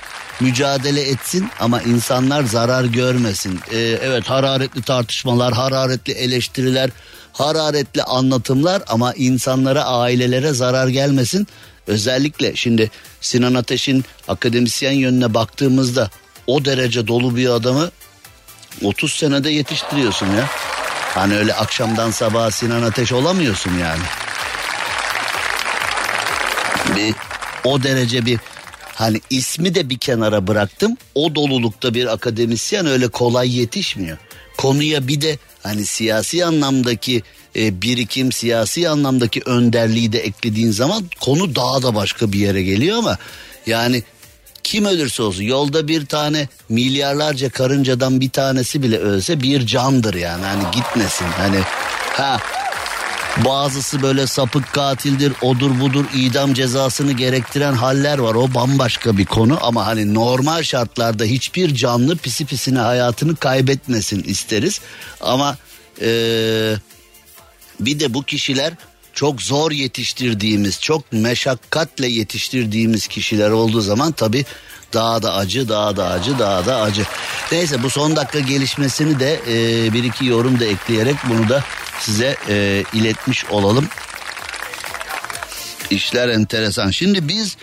mücadele 0.40 1.02
etsin 1.02 1.48
ama 1.60 1.82
insanlar 1.82 2.42
zarar 2.42 2.84
görmesin. 2.84 3.60
Ee, 3.72 3.78
evet 3.78 4.30
hararetli 4.30 4.82
tartışmalar, 4.82 5.52
hararetli 5.52 6.12
eleştiriler, 6.12 6.90
hararetli 7.34 8.02
anlatımlar 8.02 8.82
ama 8.86 9.14
insanlara, 9.14 9.84
ailelere 9.84 10.52
zarar 10.52 10.88
gelmesin. 10.88 11.46
Özellikle 11.86 12.56
şimdi 12.56 12.90
Sinan 13.20 13.54
Ateş'in 13.54 14.04
akademisyen 14.28 14.92
yönüne 14.92 15.34
baktığımızda 15.34 16.10
o 16.46 16.64
derece 16.64 17.06
dolu 17.06 17.36
bir 17.36 17.48
adamı 17.48 17.90
30 18.82 19.12
senede 19.12 19.50
yetiştiriyorsun 19.50 20.26
ya. 20.26 20.48
Hani 21.14 21.36
öyle 21.36 21.54
akşamdan 21.54 22.10
sabaha 22.10 22.50
Sinan 22.50 22.82
Ateş 22.82 23.12
olamıyorsun 23.12 23.78
yani. 23.78 24.02
Bir 26.96 27.14
o 27.64 27.82
derece 27.82 28.26
bir 28.26 28.38
hani 28.94 29.20
ismi 29.30 29.74
de 29.74 29.90
bir 29.90 29.98
kenara 29.98 30.46
bıraktım. 30.46 30.96
O 31.14 31.34
dolulukta 31.34 31.94
bir 31.94 32.12
akademisyen 32.12 32.86
öyle 32.86 33.08
kolay 33.08 33.58
yetişmiyor. 33.58 34.18
Konuya 34.56 35.08
bir 35.08 35.20
de 35.20 35.38
hani 35.64 35.86
siyasi 35.86 36.44
anlamdaki 36.44 37.22
e, 37.56 37.82
birikim, 37.82 38.32
siyasi 38.32 38.88
anlamdaki 38.88 39.42
önderliği 39.46 40.12
de 40.12 40.18
eklediğin 40.18 40.70
zaman 40.70 41.04
konu 41.20 41.54
daha 41.54 41.82
da 41.82 41.94
başka 41.94 42.32
bir 42.32 42.38
yere 42.38 42.62
geliyor 42.62 42.98
ama 42.98 43.18
yani 43.66 44.02
kim 44.64 44.84
ölürse 44.84 45.22
olsun 45.22 45.42
yolda 45.42 45.88
bir 45.88 46.06
tane 46.06 46.48
milyarlarca 46.68 47.50
karıncadan 47.50 48.20
bir 48.20 48.30
tanesi 48.30 48.82
bile 48.82 48.98
ölse 48.98 49.40
bir 49.40 49.66
candır 49.66 50.14
yani. 50.14 50.44
Hani 50.44 50.62
gitmesin. 50.74 51.26
Hani 51.26 51.60
ha 52.12 52.40
bazısı 53.44 54.02
böyle 54.02 54.26
sapık 54.26 54.72
katildir 54.72 55.32
odur 55.42 55.80
budur 55.80 56.04
idam 56.14 56.54
cezasını 56.54 57.12
gerektiren 57.12 57.72
haller 57.72 58.18
var 58.18 58.34
o 58.34 58.54
bambaşka 58.54 59.16
bir 59.16 59.24
konu 59.24 59.58
ama 59.62 59.86
hani 59.86 60.14
normal 60.14 60.62
şartlarda 60.62 61.24
hiçbir 61.24 61.74
canlı 61.74 62.16
pisi 62.16 62.44
pisine 62.44 62.78
hayatını 62.78 63.36
kaybetmesin 63.36 64.22
isteriz 64.22 64.80
ama 65.20 65.56
ee, 66.00 66.74
bir 67.80 68.00
de 68.00 68.14
bu 68.14 68.22
kişiler 68.22 68.74
çok 69.12 69.42
zor 69.42 69.70
yetiştirdiğimiz, 69.70 70.80
çok 70.80 71.12
meşakkatle 71.12 72.06
yetiştirdiğimiz 72.06 73.06
kişiler 73.06 73.50
olduğu 73.50 73.80
zaman 73.80 74.12
tabii 74.12 74.44
daha 74.92 75.22
da 75.22 75.34
acı, 75.34 75.68
daha 75.68 75.96
da 75.96 76.10
acı, 76.10 76.38
daha 76.38 76.66
da 76.66 76.80
acı. 76.80 77.02
Neyse 77.52 77.82
bu 77.82 77.90
son 77.90 78.16
dakika 78.16 78.40
gelişmesini 78.40 79.20
de 79.20 79.40
e, 79.48 79.92
bir 79.92 80.04
iki 80.04 80.26
yorum 80.26 80.60
da 80.60 80.64
ekleyerek 80.64 81.16
bunu 81.28 81.48
da 81.48 81.64
size 82.00 82.36
e, 82.48 82.84
iletmiş 82.92 83.44
olalım. 83.44 83.88
İşler 85.90 86.28
enteresan. 86.28 86.90
Şimdi 86.90 87.28
biz 87.28 87.56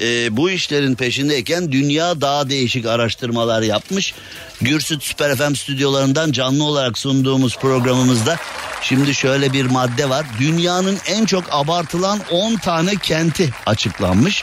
e, 0.00 0.36
bu 0.36 0.50
işlerin 0.50 0.94
peşindeyken 0.94 1.72
dünya 1.72 2.20
daha 2.20 2.48
değişik 2.48 2.86
araştırmalar 2.86 3.62
yapmış. 3.62 4.14
Gürsüt 4.60 5.02
Süper 5.02 5.36
FM 5.36 5.54
stüdyolarından 5.54 6.32
canlı 6.32 6.64
olarak 6.64 6.98
sunduğumuz 6.98 7.58
programımızda 7.58 8.36
şimdi 8.82 9.14
şöyle 9.14 9.52
bir 9.52 9.64
madde 9.64 10.08
var. 10.08 10.26
Dünyanın 10.40 10.98
en 11.06 11.24
çok 11.24 11.44
abartılan 11.50 12.20
10 12.30 12.56
tane 12.56 12.94
kenti 12.96 13.50
açıklanmış. 13.66 14.42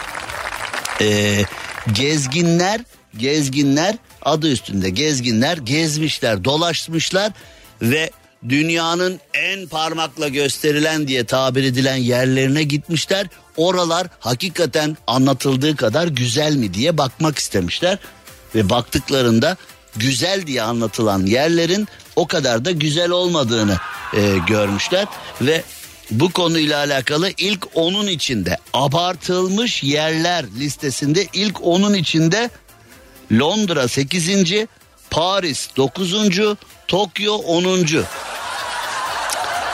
E, 1.01 1.41
gezginler, 1.93 2.81
gezginler 3.17 3.95
adı 4.21 4.51
üstünde 4.51 4.89
gezginler 4.89 5.57
gezmişler, 5.57 6.43
dolaşmışlar 6.43 7.31
ve 7.81 8.11
dünyanın 8.49 9.19
en 9.33 9.67
parmakla 9.67 10.27
gösterilen 10.27 11.07
diye 11.07 11.25
tabir 11.25 11.63
edilen 11.63 11.95
yerlerine 11.95 12.63
gitmişler. 12.63 13.27
Oralar 13.57 14.07
hakikaten 14.19 14.97
anlatıldığı 15.07 15.75
kadar 15.75 16.07
güzel 16.07 16.55
mi 16.55 16.73
diye 16.73 16.97
bakmak 16.97 17.37
istemişler. 17.37 17.97
Ve 18.55 18.69
baktıklarında 18.69 19.57
güzel 19.95 20.47
diye 20.47 20.61
anlatılan 20.61 21.25
yerlerin 21.25 21.87
o 22.15 22.27
kadar 22.27 22.65
da 22.65 22.71
güzel 22.71 23.09
olmadığını 23.09 23.77
e, 24.13 24.37
görmüşler. 24.47 25.07
Ve 25.41 25.63
bu 26.11 26.31
konuyla 26.31 26.77
alakalı 26.77 27.31
ilk 27.37 27.67
onun 27.73 28.07
içinde 28.07 28.57
abartılmış 28.73 29.83
yerler 29.83 30.45
listesinde 30.59 31.27
ilk 31.33 31.63
onun 31.63 31.93
içinde 31.93 32.49
Londra 33.31 33.87
8. 33.87 34.29
Paris 35.09 35.69
9. 35.77 36.13
Tokyo 36.87 37.33
10. 37.33 37.87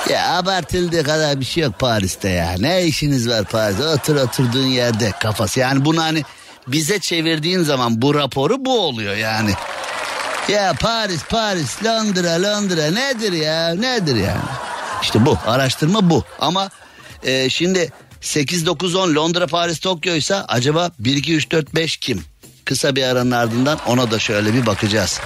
Ya 0.09 0.37
abartıldığı 0.37 1.03
kadar 1.03 1.39
bir 1.39 1.45
şey 1.45 1.63
yok 1.63 1.79
Paris'te 1.79 2.29
ya. 2.29 2.55
Ne 2.59 2.83
işiniz 2.83 3.29
var 3.29 3.43
Paris'te? 3.43 3.87
Otur 3.87 4.15
oturduğun 4.15 4.67
yerde 4.67 5.11
kafası. 5.19 5.59
Yani 5.59 5.85
bunu 5.85 6.01
hani 6.01 6.23
bize 6.67 6.99
çevirdiğin 6.99 7.63
zaman 7.63 8.01
bu 8.01 8.15
raporu 8.15 8.65
bu 8.65 8.79
oluyor 8.79 9.15
yani. 9.15 9.51
Ya 10.49 10.73
Paris, 10.79 11.23
Paris, 11.23 11.83
Londra, 11.83 12.43
Londra 12.43 12.91
nedir 12.91 13.33
ya? 13.33 13.75
Nedir 13.75 14.15
yani? 14.15 14.41
İşte 15.01 15.25
bu 15.25 15.37
araştırma 15.45 16.09
bu. 16.09 16.23
Ama 16.39 16.69
e, 17.23 17.49
şimdi 17.49 17.91
8, 18.21 18.65
9, 18.65 18.95
10 18.95 19.15
Londra, 19.15 19.47
Paris, 19.47 19.79
Tokyo 19.79 20.13
ise 20.13 20.35
acaba 20.35 20.91
1, 20.99 21.17
2, 21.17 21.35
3, 21.35 21.51
4, 21.51 21.75
5 21.75 21.97
kim? 21.97 22.23
Kısa 22.65 22.95
bir 22.95 23.03
aranın 23.03 23.31
ardından 23.31 23.79
ona 23.87 24.11
da 24.11 24.19
şöyle 24.19 24.53
bir 24.53 24.65
bakacağız. 24.65 25.19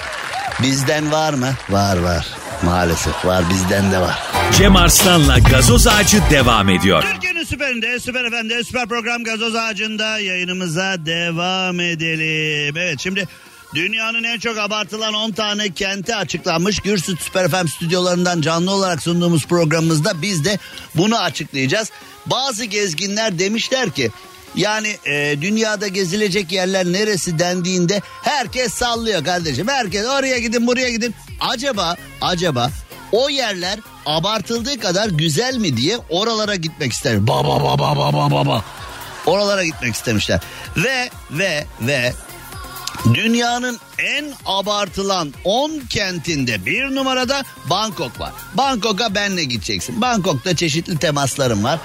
Bizden 0.64 1.12
var 1.12 1.34
mı? 1.34 1.54
Var 1.70 1.98
var. 1.98 2.28
Maalesef 2.64 3.26
var 3.26 3.43
bizden 3.50 3.91
de 3.91 4.00
var. 4.00 4.24
Cem 4.58 4.76
Arslan'la 4.76 5.39
gazoz 5.39 5.88
ağacı 5.88 6.18
devam 6.30 6.70
ediyor. 6.70 7.04
Türkiye'nin 7.14 7.43
süperinde, 7.43 8.00
süper 8.00 8.30
FM'de, 8.30 8.64
süper 8.64 8.88
program 8.88 9.24
gazoz 9.24 9.56
ağacında 9.56 10.20
yayınımıza 10.20 10.96
devam 11.06 11.80
edelim. 11.80 12.78
Evet 12.78 13.00
şimdi 13.00 13.28
dünyanın 13.76 14.24
en 14.24 14.39
çok 14.39 14.58
abartılan 14.58 15.14
10 15.14 15.32
tane 15.32 15.70
kenti 15.70 16.16
açıklanmış. 16.16 16.80
Gürsüt 16.80 17.22
Süper 17.22 17.50
FM 17.50 17.68
stüdyolarından 17.68 18.41
canlı 18.41 18.72
olarak 18.72 19.02
sunduğumuz 19.02 19.46
programımızda 19.48 20.22
biz 20.22 20.46
de 20.46 20.60
bunu 20.96 21.20
açıklayacağız. 21.20 21.91
Bazı 22.26 22.66
gezginler 22.66 23.39
demişler 23.39 23.89
ki 23.89 24.12
yani 24.56 24.98
e, 25.06 25.41
dünyada 25.41 25.88
gezilecek 25.88 26.52
yerler 26.52 26.86
neresi 26.86 27.39
dendiğinde 27.39 28.02
herkes 28.24 28.74
sallıyor 28.74 29.26
kardeşim. 29.26 29.68
Herkes 29.68 30.06
oraya 30.06 30.38
gidin 30.38 30.68
buraya 30.68 30.89
gidin. 30.89 31.16
Acaba 31.39 31.96
acaba 32.22 32.70
o 33.12 33.30
yerler 33.30 33.80
abartıldığı 34.06 34.80
kadar 34.80 35.10
güzel 35.10 35.58
mi 35.58 35.78
diye 35.78 35.98
oralara 36.10 36.56
gitmek 36.56 36.93
ister. 36.93 37.28
Baba 37.28 37.64
baba 37.64 37.98
baba 37.98 38.32
baba. 38.32 38.64
Oralara 39.26 39.64
gitmek 39.66 39.96
istemişler. 39.96 40.39
Ve 40.78 41.10
ve 41.32 41.66
ve 41.82 42.14
Dünyanın 43.14 43.80
en 43.98 44.34
abartılan 44.46 45.34
10 45.43 45.80
kentinde 45.89 46.66
bir 46.66 46.96
numarada 46.96 47.43
Bangkok 47.70 48.20
var. 48.20 48.32
Bangkok'a 48.54 49.16
benle 49.16 49.43
gideceksin. 49.43 50.02
Bangkok'ta 50.02 50.56
çeşitli 50.56 50.98
temaslarım 50.98 51.64
var. 51.64 51.80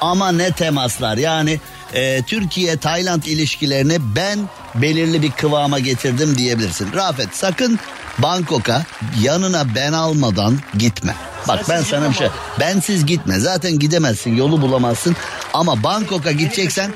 Ama 0.00 0.32
ne 0.32 0.52
temaslar 0.52 1.16
yani 1.16 1.60
e, 1.94 2.22
Türkiye-Tayland 2.22 3.22
ilişkilerini 3.22 3.98
ben 4.16 4.38
belirli 4.74 5.22
bir 5.22 5.30
kıvama 5.30 5.78
getirdim 5.78 6.38
diyebilirsin. 6.38 6.92
Rafet 6.92 7.36
sakın 7.36 7.78
Bangkok'a 8.18 8.82
yanına 9.22 9.74
ben 9.74 9.92
almadan 9.92 10.58
gitme. 10.78 11.14
Bak 11.48 11.68
ben 11.68 11.82
sana 11.82 12.10
bir 12.10 12.14
şey 12.14 12.28
bensiz 12.60 13.06
gitme 13.06 13.38
zaten 13.38 13.78
gidemezsin 13.78 14.36
yolu 14.36 14.62
bulamazsın 14.62 15.16
ama 15.54 15.82
Bangkok'a 15.82 16.32
gideceksen 16.32 16.92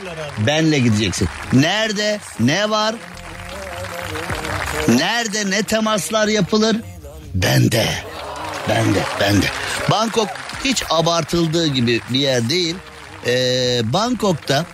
benle 0.46 0.78
gideceksin. 0.78 1.28
Nerede 1.52 2.20
ne 2.40 2.70
var 2.70 2.94
Nerede 4.88 5.50
ne 5.50 5.62
temaslar 5.62 6.28
yapılır? 6.28 6.76
Bende. 7.34 7.86
Bende, 8.68 8.98
bende. 9.20 9.46
Bangkok 9.90 10.28
hiç 10.64 10.82
abartıldığı 10.90 11.66
gibi 11.66 12.00
bir 12.10 12.18
yer 12.18 12.48
değil. 12.48 12.76
Ee, 13.26 13.80
Bangkok'ta 13.92 14.64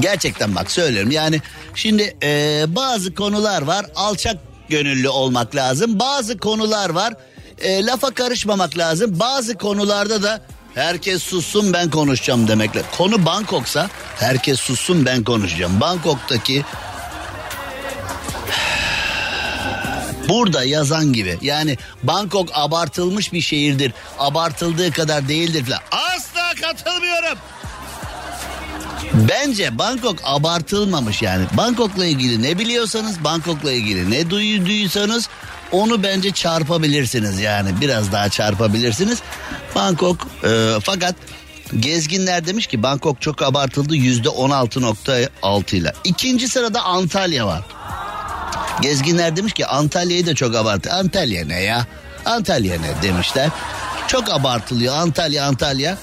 gerçekten 0.00 0.54
bak 0.54 0.70
söylüyorum 0.70 1.10
yani 1.10 1.40
şimdi 1.74 2.16
e, 2.22 2.64
bazı 2.68 3.14
konular 3.14 3.62
var 3.62 3.86
alçak 3.96 4.36
gönüllü 4.68 5.08
olmak 5.08 5.54
lazım. 5.54 5.98
Bazı 5.98 6.38
konular 6.38 6.90
var 6.90 7.14
e, 7.58 7.86
lafa 7.86 8.10
karışmamak 8.10 8.78
lazım. 8.78 9.20
Bazı 9.20 9.58
konularda 9.58 10.22
da 10.22 10.40
herkes 10.74 11.22
sussun 11.22 11.72
ben 11.72 11.90
konuşacağım 11.90 12.48
demekle. 12.48 12.82
Konu 12.98 13.26
Bangkok'sa 13.26 13.90
herkes 14.18 14.60
sussun 14.60 15.06
ben 15.06 15.24
konuşacağım. 15.24 15.80
Bangkok'taki 15.80 16.64
Burada 20.28 20.64
yazan 20.64 21.12
gibi 21.12 21.38
yani 21.42 21.78
Bangkok 22.02 22.48
abartılmış 22.52 23.32
bir 23.32 23.40
şehirdir. 23.40 23.92
Abartıldığı 24.18 24.92
kadar 24.92 25.28
değildir 25.28 25.64
falan. 25.64 25.80
Asla 25.90 26.54
katılmıyorum. 26.60 27.38
Bence 29.14 29.78
Bangkok 29.78 30.16
abartılmamış 30.24 31.22
yani. 31.22 31.44
Bangkok'la 31.56 32.06
ilgili 32.06 32.42
ne 32.42 32.58
biliyorsanız, 32.58 33.24
Bangkok'la 33.24 33.72
ilgili 33.72 34.10
ne 34.10 34.30
duyduysanız 34.30 35.28
onu 35.72 36.02
bence 36.02 36.30
çarpabilirsiniz 36.30 37.40
yani. 37.40 37.80
Biraz 37.80 38.12
daha 38.12 38.28
çarpabilirsiniz. 38.28 39.18
Bangkok 39.74 40.26
e, 40.44 40.74
fakat 40.82 41.14
gezginler 41.80 42.46
demiş 42.46 42.66
ki 42.66 42.82
Bangkok 42.82 43.20
çok 43.20 43.42
abartıldı 43.42 43.96
yüzde 43.96 44.28
16.6 44.28 45.76
ile. 45.76 45.92
İkinci 46.04 46.48
sırada 46.48 46.82
Antalya 46.82 47.46
var. 47.46 47.62
Gezginler 48.82 49.36
demiş 49.36 49.52
ki 49.52 49.66
Antalya'yı 49.66 50.26
da 50.26 50.34
çok 50.34 50.56
abartı. 50.56 50.92
Antalya 50.92 51.46
ne 51.46 51.60
ya? 51.60 51.86
Antalya 52.24 52.80
ne 52.80 53.02
demişler. 53.02 53.48
Çok 54.06 54.30
abartılıyor 54.30 54.94
Antalya 54.96 55.46
Antalya. 55.46 55.98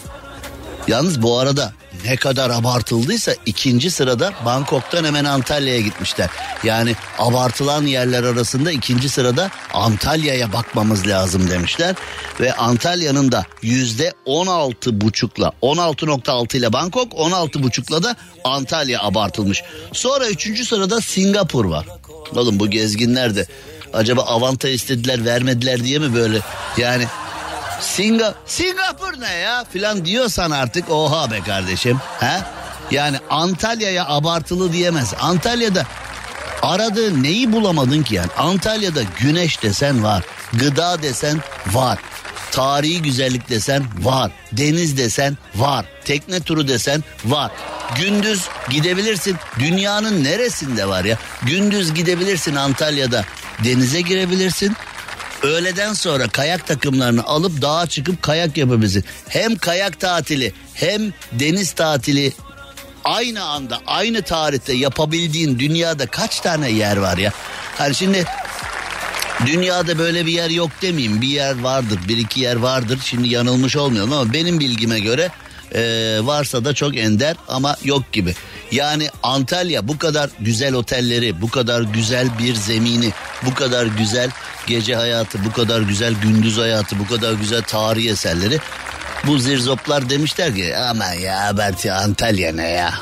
Yalnız 0.88 1.22
bu 1.22 1.39
arada 1.39 1.74
ne 2.06 2.16
kadar 2.16 2.50
abartıldıysa 2.50 3.34
ikinci 3.45 3.91
sırada 3.91 4.34
Bangkok'tan 4.45 5.06
hemen 5.06 5.26
Antalya'ya 5.26 5.82
gitmişler. 5.82 6.30
Yani 6.64 6.95
abartılan 7.20 7.86
yerler 7.86 8.24
arasında 8.24 8.72
ikinci 8.72 9.10
sırada 9.10 9.52
Antalya'ya 9.74 10.54
bakmamız 10.54 11.08
lazım 11.08 11.50
demişler. 11.50 11.95
Ve 12.39 12.54
Antalya'nın 12.54 13.32
da 13.32 13.45
yüzde 13.62 14.14
on 14.26 14.47
altı 14.47 15.02
buçukla 15.02 15.52
16.6 15.62 16.58
ile 16.58 16.74
Bangkok 16.74 17.08
16 17.16 17.64
buçukla 17.64 18.04
da 18.04 18.16
Antalya 18.43 19.04
abartılmış. 19.04 19.64
Sonra 19.93 20.28
üçüncü 20.28 20.66
sırada 20.66 21.02
Singapur 21.02 21.66
var. 21.66 21.86
Oğlum 22.36 22.60
bu 22.60 22.70
gezginler 22.70 23.36
de 23.36 23.45
acaba 23.93 24.22
avanta 24.22 24.70
istediler 24.70 25.26
vermediler 25.26 25.84
diye 25.84 26.00
mi 26.00 26.14
böyle 26.14 26.39
yani 26.78 27.06
Singa 27.82 28.36
Singapur 28.45 29.21
ne 29.21 29.34
ya 29.34 29.65
filan 29.73 30.05
diyorsan 30.05 30.51
artık 30.51 30.89
oha 30.89 31.32
be 31.32 31.39
kardeşim. 31.39 31.99
He? 32.19 32.39
Yani 32.91 33.17
Antalya'ya 33.30 34.07
abartılı 34.07 34.73
diyemez. 34.73 35.13
Antalya'da 35.19 35.86
aradığı 36.61 37.23
neyi 37.23 37.51
bulamadın 37.51 38.03
ki 38.03 38.15
yani? 38.15 38.30
Antalya'da 38.38 39.01
güneş 39.19 39.63
desen 39.63 40.03
var. 40.03 40.23
Gıda 40.53 41.01
desen 41.01 41.39
var. 41.67 41.99
Tarihi 42.51 43.01
güzellik 43.01 43.49
desen 43.49 43.84
var. 44.01 44.32
Deniz 44.51 44.97
desen 44.97 45.38
var. 45.55 45.86
Tekne 46.05 46.39
turu 46.39 46.67
desen 46.67 47.03
var. 47.25 47.51
Gündüz 47.95 48.47
gidebilirsin. 48.69 49.38
Dünyanın 49.59 50.23
neresinde 50.23 50.88
var 50.88 51.05
ya? 51.05 51.17
Gündüz 51.41 51.93
gidebilirsin 51.93 52.55
Antalya'da. 52.55 53.25
Denize 53.63 54.01
girebilirsin. 54.01 54.75
Öğleden 55.43 55.93
sonra 55.93 56.27
kayak 56.27 56.67
takımlarını 56.67 57.23
alıp 57.23 57.61
dağa 57.61 57.87
çıkıp 57.87 58.23
kayak 58.23 58.57
yapabilirsin. 58.57 59.03
Hem 59.27 59.55
kayak 59.55 59.99
tatili 59.99 60.53
hem 60.73 61.13
deniz 61.31 61.71
tatili 61.71 62.33
aynı 63.03 63.43
anda 63.43 63.79
aynı 63.87 64.21
tarihte 64.21 64.73
yapabildiğin 64.73 65.59
dünyada 65.59 66.05
kaç 66.05 66.39
tane 66.39 66.69
yer 66.71 66.97
var 66.97 67.17
ya? 67.17 67.31
Hani 67.77 67.95
şimdi 67.95 68.25
dünyada 69.45 69.97
böyle 69.97 70.25
bir 70.25 70.31
yer 70.31 70.49
yok 70.49 70.69
demeyeyim. 70.81 71.21
Bir 71.21 71.27
yer 71.27 71.59
vardır, 71.61 71.99
bir 72.07 72.17
iki 72.17 72.39
yer 72.39 72.55
vardır. 72.55 72.99
Şimdi 73.03 73.29
yanılmış 73.29 73.75
olmayalım 73.75 74.13
ama 74.13 74.33
benim 74.33 74.59
bilgime 74.59 74.99
göre 74.99 75.31
e, 75.76 75.82
varsa 76.24 76.65
da 76.65 76.74
çok 76.74 76.97
ender 76.97 77.36
ama 77.47 77.76
yok 77.84 78.11
gibi. 78.11 78.36
Yani 78.72 79.09
Antalya 79.24 79.88
bu 79.88 79.97
kadar 79.97 80.30
güzel 80.39 80.74
otelleri, 80.74 81.41
bu 81.41 81.49
kadar 81.49 81.82
güzel 81.82 82.28
bir 82.39 82.55
zemini, 82.55 83.11
bu 83.45 83.53
kadar 83.53 83.86
güzel 83.86 84.30
gece 84.67 84.95
hayatı, 84.95 85.45
bu 85.45 85.51
kadar 85.51 85.82
güzel 85.82 86.13
gündüz 86.13 86.57
hayatı, 86.57 86.99
bu 86.99 87.07
kadar 87.07 87.34
güzel 87.34 87.61
tarihi 87.61 88.09
eserleri. 88.09 88.59
Bu 89.28 89.39
zirzoplar 89.39 90.09
demişler 90.09 90.55
ki 90.55 90.78
aman 90.78 91.13
ya 91.13 91.57
Berti 91.57 91.91
Antalya 91.91 92.53
ne 92.53 92.70
ya. 92.70 92.93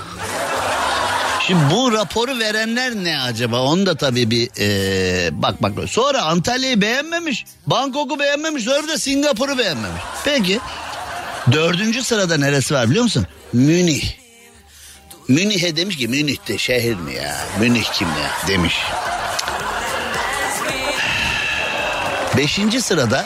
Şimdi 1.48 1.62
bu 1.72 1.92
raporu 1.92 2.40
verenler 2.40 2.96
ne 2.96 3.20
acaba? 3.20 3.62
Onu 3.62 3.86
da 3.86 3.96
tabii 3.96 4.32
bir 4.32 4.50
ee, 4.60 5.30
bak 5.32 5.64
bak. 5.64 5.72
Sonra 5.90 6.22
Antalya'yı 6.22 6.82
beğenmemiş. 6.82 7.46
Bangkok'u 7.68 8.20
beğenmemiş. 8.20 8.64
Sonra 8.64 8.88
da 8.88 8.98
Singapur'u 8.98 9.58
beğenmemiş. 9.58 10.02
Peki 10.26 10.60
dördüncü 11.52 12.04
sırada 12.04 12.38
neresi 12.38 12.74
var 12.74 12.90
biliyor 12.90 13.04
musun? 13.04 13.28
Münih. 13.54 14.04
Münih'e 15.28 15.76
demiş 15.76 15.98
ki 15.98 16.08
Münih'te 16.08 16.58
şehir 16.58 16.96
mi 16.96 17.14
ya? 17.14 17.38
Münih 17.60 17.84
kim 17.84 18.08
ya 18.08 18.48
demiş. 18.48 18.76
Beşinci 22.38 22.82
sırada 22.82 23.26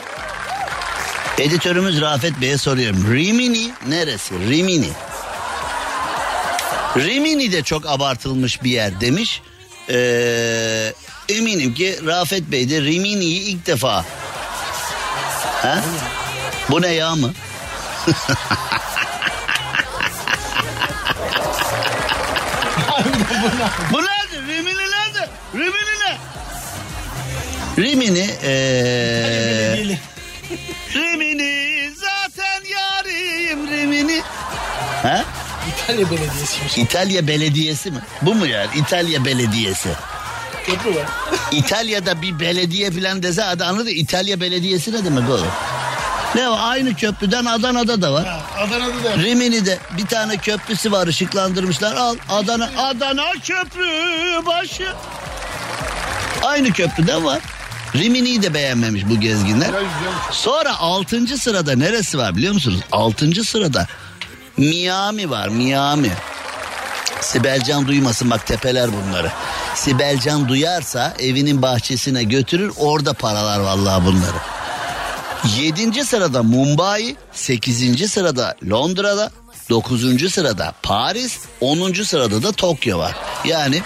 editörümüz 1.38 2.00
Rafet 2.00 2.40
Bey'e 2.40 2.58
soruyorum. 2.58 3.14
Rimini 3.14 3.70
neresi? 3.88 4.34
Rimini. 4.34 4.88
Rimini 6.96 7.52
de 7.52 7.62
çok 7.62 7.86
abartılmış 7.86 8.62
bir 8.62 8.70
yer 8.70 9.00
demiş. 9.00 9.42
Ee, 9.90 10.92
eminim 11.28 11.74
ki 11.74 11.98
Rafet 12.06 12.42
Bey 12.42 12.70
de 12.70 12.80
Rimini'yi 12.80 13.40
ilk 13.40 13.66
defa. 13.66 14.04
Ha? 15.62 15.82
Bu 16.70 16.82
ne 16.82 16.88
ya 16.88 17.14
mı? 17.14 17.32
Bu 23.92 23.98
nerede? 23.98 24.36
Rimini 24.48 24.78
nerede? 24.90 25.28
Rimini 25.54 25.94
ne? 26.00 26.18
Rimini 27.78 28.30
ee, 28.42 29.96
Rimini 30.94 31.90
zaten 31.94 32.62
yarim 32.70 33.70
Rimini. 33.70 34.22
Ha? 35.02 35.24
İtalya 35.68 36.10
Belediyesi'ymiş. 36.10 36.78
İtalya 36.78 37.26
Belediyesi 37.26 37.90
mi? 37.90 37.98
Bu 38.22 38.34
mu 38.34 38.46
yani 38.46 38.70
İtalya 38.76 39.24
Belediyesi? 39.24 39.88
Köprü 40.66 40.94
var. 40.94 41.06
İtalya'da 41.52 42.22
bir 42.22 42.40
belediye 42.40 42.90
falan 42.90 43.22
dese 43.22 43.44
adı 43.44 43.64
anladın 43.64 43.90
İtalya 43.90 44.40
Belediyesi 44.40 44.92
ne 44.92 45.04
demek 45.04 45.30
oğlum? 45.30 45.48
Ne 46.34 46.48
o 46.48 46.56
aynı 46.58 46.94
köprüden 46.94 47.44
Adana'da 47.44 48.02
da 48.02 48.12
var. 48.12 48.26
Ha, 48.26 48.40
Adana'da 48.58 49.04
da. 49.04 49.16
Rimini'de 49.18 49.78
bir 49.98 50.06
tane 50.06 50.36
köprüsü 50.36 50.92
var 50.92 51.06
ışıklandırmışlar. 51.06 51.96
Al 51.96 52.16
Adana 52.28 52.70
Adana 52.78 53.32
köprü 53.32 54.46
başı. 54.46 54.88
Aynı 56.42 56.72
köprüden 56.72 57.24
var. 57.24 57.38
Rimini'yi 57.94 58.42
de 58.42 58.54
beğenmemiş 58.54 59.08
bu 59.08 59.20
gezginler. 59.20 59.70
Sonra 60.30 60.78
6. 60.78 61.38
sırada 61.38 61.76
neresi 61.76 62.18
var 62.18 62.36
biliyor 62.36 62.54
musunuz? 62.54 62.80
6. 62.92 63.44
sırada 63.44 63.86
Miami 64.56 65.30
var 65.30 65.48
Miami. 65.48 66.10
Sibelcan 67.20 67.86
duymasın 67.86 68.30
bak 68.30 68.46
tepeler 68.46 68.90
bunları. 68.92 69.30
Sibelcan 69.74 70.48
duyarsa 70.48 71.14
evinin 71.18 71.62
bahçesine 71.62 72.22
götürür 72.24 72.72
orada 72.76 73.12
paralar 73.12 73.60
vallahi 73.60 74.04
bunları. 74.04 74.36
7. 75.48 76.04
sırada 76.04 76.42
Mumbai, 76.42 77.16
8. 77.32 78.12
sırada 78.12 78.54
Londra'da, 78.70 79.30
9. 79.70 80.32
sırada 80.32 80.74
Paris, 80.82 81.38
10. 81.60 81.92
sırada 81.92 82.42
da 82.42 82.52
Tokyo 82.52 82.98
var. 82.98 83.16
Yani 83.44 83.82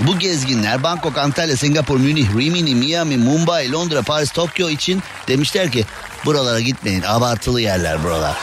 bu 0.00 0.18
gezginler 0.18 0.82
Bangkok, 0.82 1.18
Antalya, 1.18 1.56
Singapur, 1.56 1.96
Münih, 1.96 2.38
Rimini, 2.38 2.74
Miami, 2.74 3.16
Mumbai, 3.16 3.72
Londra, 3.72 4.02
Paris, 4.02 4.30
Tokyo 4.32 4.68
için 4.68 5.02
demişler 5.28 5.70
ki 5.72 5.84
buralara 6.24 6.60
gitmeyin 6.60 7.02
abartılı 7.02 7.60
yerler 7.60 8.04
buralar. 8.04 8.36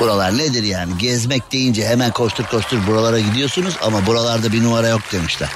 Buralar 0.00 0.38
nedir 0.38 0.62
yani 0.62 0.98
gezmek 0.98 1.52
deyince 1.52 1.86
hemen 1.86 2.10
koştur 2.10 2.44
koştur 2.44 2.86
buralara 2.86 3.18
gidiyorsunuz 3.18 3.74
ama 3.82 4.06
buralarda 4.06 4.52
bir 4.52 4.62
numara 4.62 4.88
yok 4.88 5.00
demişler. 5.12 5.48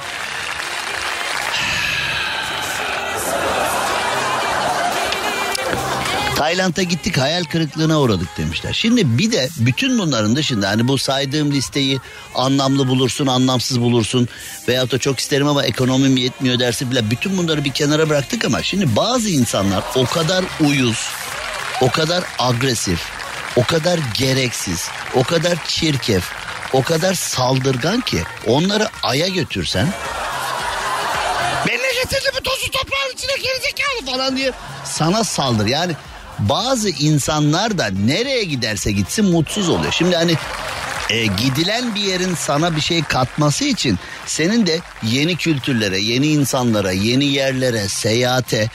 Tayland'a 6.35 6.83
gittik 6.83 7.17
hayal 7.17 7.43
kırıklığına 7.43 7.99
uğradık 7.99 8.37
demişler. 8.37 8.73
Şimdi 8.73 9.17
bir 9.17 9.31
de 9.31 9.49
bütün 9.57 9.99
bunların 9.99 10.35
dışında 10.35 10.69
hani 10.69 10.87
bu 10.87 10.97
saydığım 10.97 11.51
listeyi 11.51 11.99
anlamlı 12.35 12.87
bulursun 12.87 13.27
anlamsız 13.27 13.81
bulursun 13.81 14.27
veyahut 14.67 14.91
da 14.91 14.99
çok 14.99 15.19
isterim 15.19 15.47
ama 15.47 15.63
ekonomim 15.65 16.17
yetmiyor 16.17 16.59
dersin 16.59 16.91
bile 16.91 17.11
bütün 17.11 17.37
bunları 17.37 17.63
bir 17.65 17.71
kenara 17.71 18.09
bıraktık 18.09 18.45
ama 18.45 18.63
şimdi 18.63 18.95
bazı 18.95 19.29
insanlar 19.29 19.83
o 19.95 20.05
kadar 20.05 20.45
uyuz, 20.61 21.07
o 21.81 21.89
kadar 21.89 22.23
agresif, 22.39 23.01
o 23.55 23.63
kadar 23.63 23.99
gereksiz, 24.13 24.89
o 25.15 25.23
kadar 25.23 25.57
çirkef, 25.67 26.23
o 26.73 26.83
kadar 26.83 27.13
saldırgan 27.13 28.01
ki 28.01 28.23
onları 28.47 28.87
aya 29.03 29.27
götürsen 29.27 29.87
ben 31.67 31.77
ne 31.77 31.93
getirdim 32.03 32.31
bu 32.39 32.43
tozu 32.43 32.71
toprağın 32.71 33.13
içine 33.13 33.35
gerizekalı 33.35 34.05
falan 34.15 34.37
diye 34.37 34.51
sana 34.85 35.23
saldır. 35.23 35.65
Yani 35.65 35.93
bazı 36.49 36.89
insanlar 36.89 37.77
da 37.77 37.89
nereye 38.05 38.43
giderse 38.43 38.91
gitsin 38.91 39.25
mutsuz 39.25 39.69
oluyor. 39.69 39.91
Şimdi 39.91 40.15
hani 40.15 40.35
e, 41.09 41.25
gidilen 41.25 41.95
bir 41.95 42.01
yerin 42.01 42.35
sana 42.35 42.75
bir 42.75 42.81
şey 42.81 43.03
katması 43.03 43.65
için 43.65 43.99
senin 44.25 44.65
de 44.65 44.79
yeni 45.03 45.35
kültürlere, 45.35 45.99
yeni 45.99 46.27
insanlara, 46.27 46.91
yeni 46.91 47.25
yerlere, 47.25 47.87
seyahate 47.87 48.69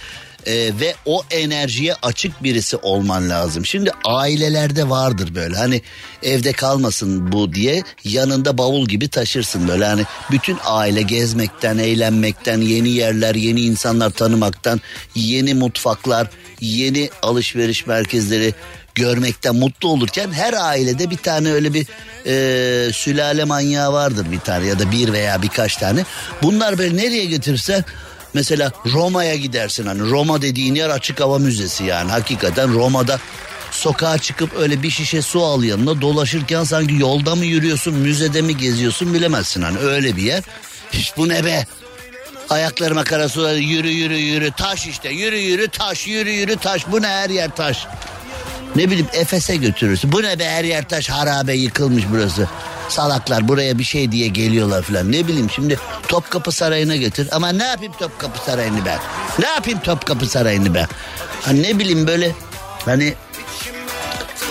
e, 0.48 0.80
ve 0.80 0.94
o 1.04 1.22
enerjiye 1.30 1.94
açık 2.02 2.42
birisi 2.42 2.76
olman 2.76 3.30
lazım. 3.30 3.66
Şimdi 3.66 3.90
ailelerde 4.04 4.90
vardır 4.90 5.34
böyle 5.34 5.56
hani 5.56 5.82
evde 6.22 6.52
kalmasın 6.52 7.32
bu 7.32 7.54
diye 7.54 7.82
yanında 8.04 8.58
bavul 8.58 8.86
gibi 8.88 9.08
taşırsın 9.08 9.68
böyle 9.68 9.84
hani 9.84 10.02
bütün 10.30 10.58
aile 10.64 11.02
gezmekten, 11.02 11.78
eğlenmekten, 11.78 12.60
yeni 12.60 12.88
yerler, 12.88 13.34
yeni 13.34 13.60
insanlar 13.60 14.10
tanımaktan, 14.10 14.80
yeni 15.14 15.54
mutfaklar, 15.54 16.30
yeni 16.60 17.10
alışveriş 17.22 17.86
merkezleri 17.86 18.54
görmekten 18.94 19.56
mutlu 19.56 19.88
olurken 19.88 20.32
her 20.32 20.52
ailede 20.52 21.10
bir 21.10 21.16
tane 21.16 21.52
öyle 21.52 21.74
bir 21.74 21.86
e, 22.26 22.92
sülale 22.92 23.44
manyağı 23.44 23.92
vardır 23.92 24.26
bir 24.32 24.40
tane 24.40 24.66
ya 24.66 24.78
da 24.78 24.92
bir 24.92 25.12
veya 25.12 25.42
birkaç 25.42 25.76
tane. 25.76 26.04
Bunlar 26.42 26.78
böyle 26.78 26.96
nereye 26.96 27.24
götürse 27.24 27.84
mesela 28.34 28.72
Roma'ya 28.86 29.34
gidersin. 29.36 29.86
Hani 29.86 30.10
Roma 30.10 30.42
dediğin 30.42 30.74
yer 30.74 30.88
açık 30.88 31.20
hava 31.20 31.38
müzesi 31.38 31.84
yani. 31.84 32.10
Hakikaten 32.10 32.74
Roma'da 32.74 33.18
sokağa 33.70 34.18
çıkıp 34.18 34.56
öyle 34.58 34.82
bir 34.82 34.90
şişe 34.90 35.22
su 35.22 35.44
al 35.44 35.62
yanına 35.62 36.00
dolaşırken 36.00 36.64
sanki 36.64 36.94
yolda 36.94 37.34
mı 37.34 37.44
yürüyorsun 37.44 37.94
müzede 37.94 38.42
mi 38.42 38.56
geziyorsun 38.56 39.14
bilemezsin. 39.14 39.62
Hani 39.62 39.78
öyle 39.78 40.16
bir 40.16 40.22
yer. 40.22 40.42
Hiç 40.92 41.16
bu 41.16 41.28
ne 41.28 41.44
be? 41.44 41.66
Ayaklarıma 42.50 43.04
kara 43.04 43.28
sular 43.28 43.54
yürü 43.54 43.88
yürü 43.88 44.16
yürü 44.16 44.52
taş 44.52 44.86
işte. 44.86 45.08
Yürü 45.08 45.36
yürü 45.36 45.68
taş 45.68 46.06
yürü 46.06 46.30
yürü 46.30 46.56
taş. 46.56 46.86
Bu 46.92 47.02
ne 47.02 47.06
her 47.06 47.30
yer 47.30 47.50
taş. 47.56 47.86
Ne 48.76 48.86
bileyim 48.90 49.06
Efes'e 49.12 49.56
götürürsün. 49.56 50.12
Bu 50.12 50.22
ne 50.22 50.38
be 50.38 50.48
her 50.48 50.64
yer 50.64 50.88
taş 50.88 51.08
harabe 51.08 51.54
yıkılmış 51.54 52.04
burası. 52.12 52.48
Salaklar 52.88 53.48
buraya 53.48 53.78
bir 53.78 53.84
şey 53.84 54.12
diye 54.12 54.28
geliyorlar 54.28 54.82
falan. 54.82 55.12
Ne 55.12 55.28
bileyim 55.28 55.50
şimdi 55.50 55.78
Topkapı 56.08 56.52
Sarayı'na 56.52 56.96
götür. 56.96 57.28
Ama 57.32 57.52
ne 57.52 57.64
yapayım 57.64 57.92
Topkapı 57.98 58.44
Sarayı'nı 58.44 58.84
ben? 58.86 58.98
Ne 59.38 59.46
yapayım 59.46 59.80
Topkapı 59.80 60.26
Sarayı'nı 60.26 60.74
ben? 60.74 60.86
Ha 61.42 61.50
ne 61.52 61.78
bileyim 61.78 62.06
böyle 62.06 62.32
hani 62.84 63.14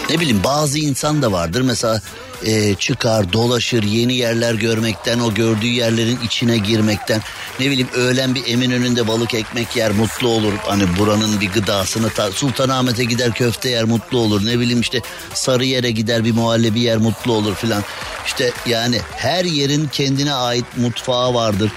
ne 0.09 0.19
bileyim 0.19 0.43
bazı 0.43 0.79
insan 0.79 1.21
da 1.21 1.31
vardır 1.31 1.61
mesela 1.61 2.01
e, 2.45 2.75
çıkar 2.75 3.33
dolaşır 3.33 3.83
yeni 3.83 4.13
yerler 4.13 4.53
görmekten 4.53 5.19
o 5.19 5.33
gördüğü 5.33 5.67
yerlerin 5.67 6.19
içine 6.25 6.57
girmekten. 6.57 7.21
Ne 7.59 7.65
bileyim 7.65 7.89
öğlen 7.95 8.35
bir 8.35 8.43
emin 8.47 8.71
önünde 8.71 9.07
balık 9.07 9.33
ekmek 9.33 9.75
yer 9.75 9.91
mutlu 9.91 10.27
olur. 10.27 10.53
Hani 10.65 10.83
buranın 10.99 11.41
bir 11.41 11.51
gıdasını 11.51 12.09
ta, 12.09 12.31
Sultanahmet'e 12.31 13.03
gider 13.03 13.33
köfte 13.33 13.69
yer 13.69 13.83
mutlu 13.83 14.17
olur. 14.17 14.45
Ne 14.45 14.59
bileyim 14.59 14.81
işte 14.81 15.01
Sarıyer'e 15.33 15.91
gider 15.91 16.25
bir 16.25 16.31
muhallebi 16.31 16.79
yer 16.79 16.97
mutlu 16.97 17.33
olur 17.33 17.55
filan. 17.55 17.83
İşte 18.25 18.51
yani 18.65 18.99
her 19.15 19.45
yerin 19.45 19.87
kendine 19.87 20.33
ait 20.33 20.65
mutfağı 20.77 21.33
vardır. 21.33 21.71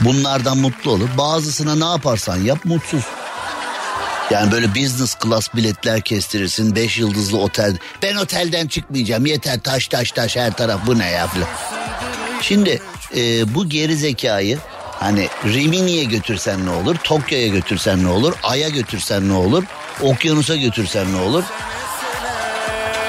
Bunlardan 0.00 0.58
mutlu 0.58 0.90
olur. 0.90 1.08
Bazısına 1.18 1.74
ne 1.74 1.92
yaparsan 1.92 2.36
yap 2.36 2.58
mutsuz 2.64 3.04
yani 4.30 4.52
böyle 4.52 4.74
business 4.74 5.16
class 5.22 5.54
biletler 5.54 6.00
kestirirsin. 6.00 6.76
Beş 6.76 6.98
yıldızlı 6.98 7.38
otel. 7.38 7.76
Ben 8.02 8.16
otelden 8.16 8.66
çıkmayacağım. 8.66 9.26
Yeter 9.26 9.60
taş 9.60 9.88
taş 9.88 10.12
taş 10.12 10.36
her 10.36 10.52
taraf 10.52 10.80
bu 10.86 10.98
ne 10.98 11.10
ya 11.10 11.26
falan. 11.26 11.48
Şimdi 12.42 12.82
e, 13.16 13.54
bu 13.54 13.68
geri 13.68 13.96
zekayı 13.96 14.58
hani 15.00 15.28
Rimini'ye 15.44 16.04
götürsen 16.04 16.66
ne 16.66 16.70
olur? 16.70 16.96
Tokyo'ya 17.04 17.46
götürsen 17.48 18.04
ne 18.04 18.08
olur? 18.08 18.34
Ay'a 18.42 18.68
götürsen 18.68 19.28
ne 19.28 19.32
olur? 19.32 19.64
Okyanusa 20.02 20.56
götürsen 20.56 21.12
ne 21.12 21.20
olur? 21.20 21.44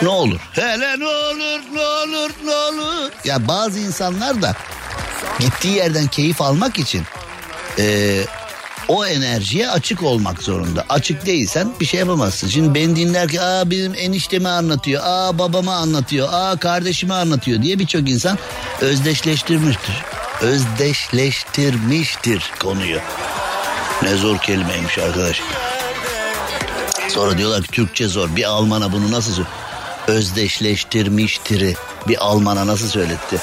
Ne 0.01 0.09
olur? 0.09 0.39
Hele 0.53 0.99
ne 0.99 1.07
olur 1.07 1.61
ne 1.73 1.81
olur 1.81 2.31
ne 2.45 2.51
olur? 2.51 3.11
Ya 3.25 3.47
bazı 3.47 3.79
insanlar 3.79 4.41
da 4.41 4.55
gittiği 5.39 5.75
yerden 5.75 6.07
keyif 6.07 6.41
almak 6.41 6.79
için 6.79 7.03
e, 7.79 8.17
o 8.87 9.05
enerjiye 9.05 9.69
açık 9.69 10.03
olmak 10.03 10.43
zorunda. 10.43 10.85
Açık 10.89 11.25
değilsen 11.25 11.71
bir 11.79 11.85
şey 11.85 11.99
yapamazsın. 11.99 12.47
Şimdi 12.47 12.73
beni 12.75 12.95
dinler 12.95 13.27
ki 13.27 13.41
aa 13.41 13.71
benim 13.71 13.93
eniştemi 13.97 14.49
anlatıyor, 14.49 15.01
aa 15.05 15.39
babama 15.39 15.75
anlatıyor, 15.75 16.29
aa 16.31 16.57
kardeşime 16.57 17.13
anlatıyor 17.13 17.61
diye 17.61 17.79
birçok 17.79 18.09
insan 18.09 18.37
özdeşleştirmiştir. 18.81 19.95
Özdeşleştirmiştir 20.41 22.51
konuyu. 22.59 22.99
Ne 24.01 24.15
zor 24.15 24.37
kelimeymiş 24.37 24.97
arkadaş. 24.97 25.41
Sonra 27.09 27.37
diyorlar 27.37 27.63
ki 27.63 27.71
Türkçe 27.71 28.07
zor. 28.07 28.35
Bir 28.35 28.43
Alman'a 28.43 28.91
bunu 28.91 29.11
nasıl 29.11 29.33
söyle- 29.33 29.47
özdeşleştirmiştir. 30.07 31.75
Bir 32.07 32.25
Alman'a 32.25 32.67
nasıl 32.67 32.87
söyletti? 32.87 33.37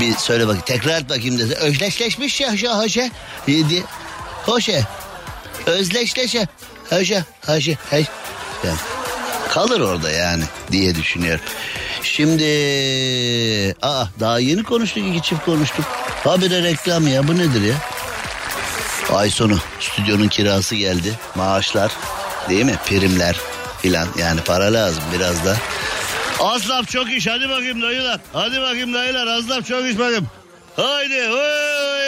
Bir 0.00 0.14
söyle 0.16 0.46
bakayım. 0.46 0.64
Tekrar 0.66 1.00
et 1.00 1.08
bakayım 1.08 1.38
dese. 1.38 1.54
Özdeşleşmiş 1.54 2.40
ya 2.40 2.52
diye. 3.68 3.82
Diye. 4.46 4.54
Hoşa. 4.56 4.82
Özdeşleşe. 5.66 6.48
Hoşa 6.90 7.24
hoşa. 7.46 7.72
hoş. 7.90 8.06
Yani 8.64 8.78
kalır 9.48 9.80
orada 9.80 10.10
yani 10.10 10.44
diye 10.72 10.94
düşünüyorum. 10.94 11.44
Şimdi 12.02 12.44
aa 13.82 14.04
daha 14.20 14.38
yeni 14.38 14.62
konuştuk 14.62 15.04
iki 15.08 15.22
çift 15.22 15.44
konuştuk. 15.44 15.84
Habire 16.24 16.62
reklam 16.62 17.08
ya 17.08 17.28
bu 17.28 17.38
nedir 17.38 17.62
ya? 17.62 17.74
Ay 19.12 19.30
sonu 19.30 19.58
stüdyonun 19.80 20.28
kirası 20.28 20.74
geldi. 20.74 21.14
Maaşlar 21.34 21.92
değil 22.48 22.64
mi? 22.64 22.76
Primler 22.86 23.36
filan 23.82 24.08
yani 24.18 24.40
para 24.40 24.72
lazım 24.72 25.02
biraz 25.14 25.44
da. 25.44 25.56
Az 26.40 26.68
laf 26.68 26.88
çok 26.88 27.12
iş 27.12 27.26
hadi 27.26 27.48
bakayım 27.48 27.82
dayılar. 27.82 28.20
Hadi 28.32 28.60
bakayım 28.60 28.94
dayılar 28.94 29.26
az 29.26 29.50
laf 29.50 29.66
çok 29.66 29.84
iş 29.86 29.98
bakayım. 29.98 30.26
Haydi 30.76 31.28
huy. 31.28 31.99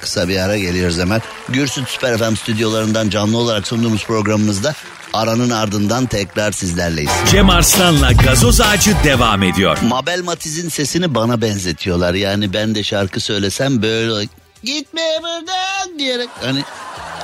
Kısa 0.00 0.28
bir 0.28 0.36
ara 0.36 0.58
geliyoruz 0.58 0.98
hemen. 0.98 1.22
Gürsüt 1.48 1.88
Süper 1.88 2.18
FM 2.18 2.34
stüdyolarından 2.34 3.10
canlı 3.10 3.38
olarak 3.38 3.66
sunduğumuz 3.66 4.04
programımızda 4.04 4.74
aranın 5.12 5.50
ardından 5.50 6.06
tekrar 6.06 6.52
sizlerleyiz. 6.52 7.10
Cem 7.30 7.50
Arslan'la 7.50 8.12
gazoz 8.12 8.60
ağacı 8.60 8.96
devam 9.04 9.42
ediyor. 9.42 9.78
Mabel 9.82 10.22
Matiz'in 10.22 10.68
sesini 10.68 11.14
bana 11.14 11.40
benzetiyorlar. 11.40 12.14
Yani 12.14 12.52
ben 12.52 12.74
de 12.74 12.82
şarkı 12.82 13.20
söylesem 13.20 13.82
böyle 13.82 14.28
gitme 14.64 15.02
buradan 15.22 15.98
diyerek 15.98 16.28
hani 16.42 16.64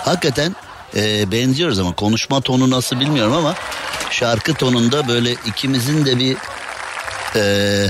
hakikaten 0.05 0.57
e, 0.97 1.33
benziyoruz 1.33 1.79
ama 1.79 1.95
konuşma 1.95 2.41
tonu 2.41 2.71
nasıl 2.71 3.01
bilmiyorum 3.01 3.33
ama 3.33 3.55
şarkı 4.11 4.55
tonunda 4.55 5.09
böyle 5.09 5.33
ikimizin 5.33 6.07
de 6.07 6.19
bir 6.19 6.37
e, 7.37 7.87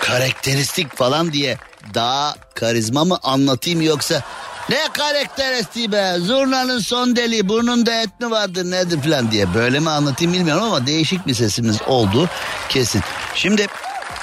karakteristik 0.00 0.96
falan 0.96 1.32
diye 1.32 1.58
daha 1.94 2.34
karizma 2.54 3.04
mı 3.04 3.18
anlatayım 3.22 3.82
yoksa 3.82 4.22
ne 4.70 4.88
karakteristiği 4.92 5.92
be 5.92 6.14
zurnanın 6.18 6.78
son 6.78 7.16
deliği 7.16 7.48
burnunda 7.48 8.02
et 8.02 8.20
mi 8.20 8.30
vardır 8.30 8.64
nedir 8.64 9.02
falan 9.02 9.30
diye 9.30 9.54
böyle 9.54 9.80
mi 9.80 9.90
anlatayım 9.90 10.32
bilmiyorum 10.32 10.64
ama 10.64 10.86
değişik 10.86 11.26
bir 11.26 11.34
sesimiz 11.34 11.82
oldu 11.82 12.28
kesin. 12.68 13.02
Şimdi 13.34 13.66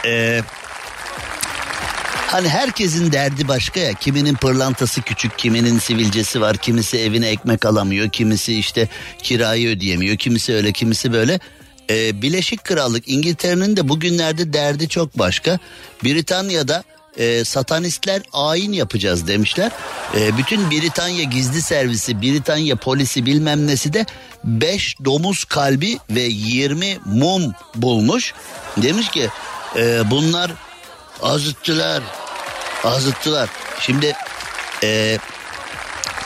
e, 0.05 0.41
Hani 2.27 2.49
herkesin 2.49 3.11
derdi 3.11 3.47
başka 3.47 3.79
ya. 3.79 3.93
Kiminin 3.93 4.35
pırlantası 4.35 5.01
küçük, 5.01 5.39
kiminin 5.39 5.79
sivilcesi 5.79 6.41
var, 6.41 6.57
kimisi 6.57 6.97
evine 6.97 7.27
ekmek 7.27 7.65
alamıyor, 7.65 8.09
kimisi 8.09 8.59
işte 8.59 8.87
kirayı 9.23 9.69
ödeyemiyor, 9.69 10.17
kimisi 10.17 10.53
öyle, 10.53 10.71
kimisi 10.71 11.13
böyle. 11.13 11.39
Ee, 11.89 12.21
Birleşik 12.21 12.63
Krallık 12.63 13.07
İngiltere'nin 13.07 13.77
de 13.77 13.89
bugünlerde 13.89 14.53
derdi 14.53 14.89
çok 14.89 15.19
başka. 15.19 15.59
Britanya'da 16.03 16.83
e, 17.17 17.45
satanistler 17.45 18.21
ayin 18.33 18.73
yapacağız 18.73 19.27
demişler. 19.27 19.71
E, 20.17 20.37
bütün 20.37 20.71
Britanya 20.71 21.23
gizli 21.23 21.61
servisi, 21.61 22.21
Britanya 22.21 22.75
polisi 22.75 23.25
bilmem 23.25 23.67
nesi 23.67 23.93
de 23.93 24.05
5 24.43 24.95
domuz 25.05 25.43
kalbi 25.45 25.97
ve 26.09 26.21
20 26.21 26.97
mum 27.05 27.53
bulmuş. 27.75 28.33
Demiş 28.77 29.09
ki 29.09 29.29
e, 29.75 30.11
bunlar 30.11 30.51
azıttılar, 31.21 32.03
azıttılar. 32.83 33.49
Şimdi 33.79 34.13
e, 34.83 35.17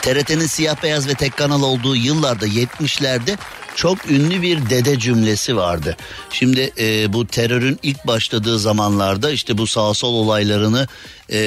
TRT'nin 0.02 0.48
siyah 0.48 0.84
beyaz 0.84 1.08
ve 1.08 1.14
tek 1.14 1.38
kanal 1.38 1.64
olduğu 1.64 1.96
yıllarda 1.96 2.48
70'lerde 2.48 3.38
çok 3.80 4.12
ünlü 4.12 4.42
bir 4.42 4.70
dede 4.70 5.00
cümlesi 5.00 5.58
vardı. 5.58 5.98
Şimdi 6.30 6.72
e, 6.80 7.14
bu 7.14 7.28
terörün 7.28 7.80
ilk 7.84 8.08
başladığı 8.08 8.60
zamanlarda 8.60 9.32
işte 9.32 9.58
bu 9.58 9.68
sağ 9.68 9.94
sol 9.94 10.14
olaylarını 10.14 10.88
e, 11.32 11.40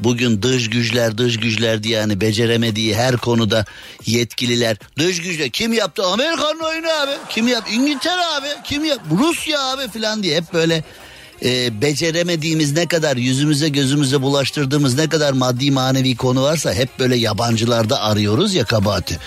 bugün 0.00 0.42
dış 0.42 0.70
güçler 0.70 1.18
dış 1.18 1.36
güçler 1.36 1.82
diye 1.82 1.98
yani 1.98 2.20
beceremediği 2.20 2.94
her 2.94 3.16
konuda 3.16 3.64
yetkililer 4.06 4.76
dış 4.98 5.22
güçler 5.22 5.50
kim 5.50 5.72
yaptı? 5.72 6.06
Amerika'nın 6.06 6.60
oyunu 6.60 6.88
abi. 6.88 7.12
Kim 7.30 7.48
yaptı 7.48 7.72
İngiltere 7.72 8.24
abi. 8.24 8.48
Kim 8.64 8.84
yaptı 8.84 9.04
Rusya 9.18 9.62
abi 9.62 9.88
falan 9.88 10.22
diye 10.22 10.36
hep 10.36 10.52
böyle 10.52 10.84
e, 11.44 11.80
beceremediğimiz 11.80 12.72
ne 12.72 12.86
kadar 12.86 13.16
yüzümüze 13.16 13.68
gözümüze 13.68 14.22
bulaştırdığımız 14.22 14.94
ne 14.94 15.08
kadar 15.08 15.32
maddi 15.32 15.70
manevi 15.70 16.16
konu 16.16 16.42
varsa 16.42 16.74
hep 16.74 16.98
böyle 16.98 17.16
yabancılarda 17.16 18.00
arıyoruz 18.00 18.54
ya 18.54 18.64
kabahati. 18.64 19.18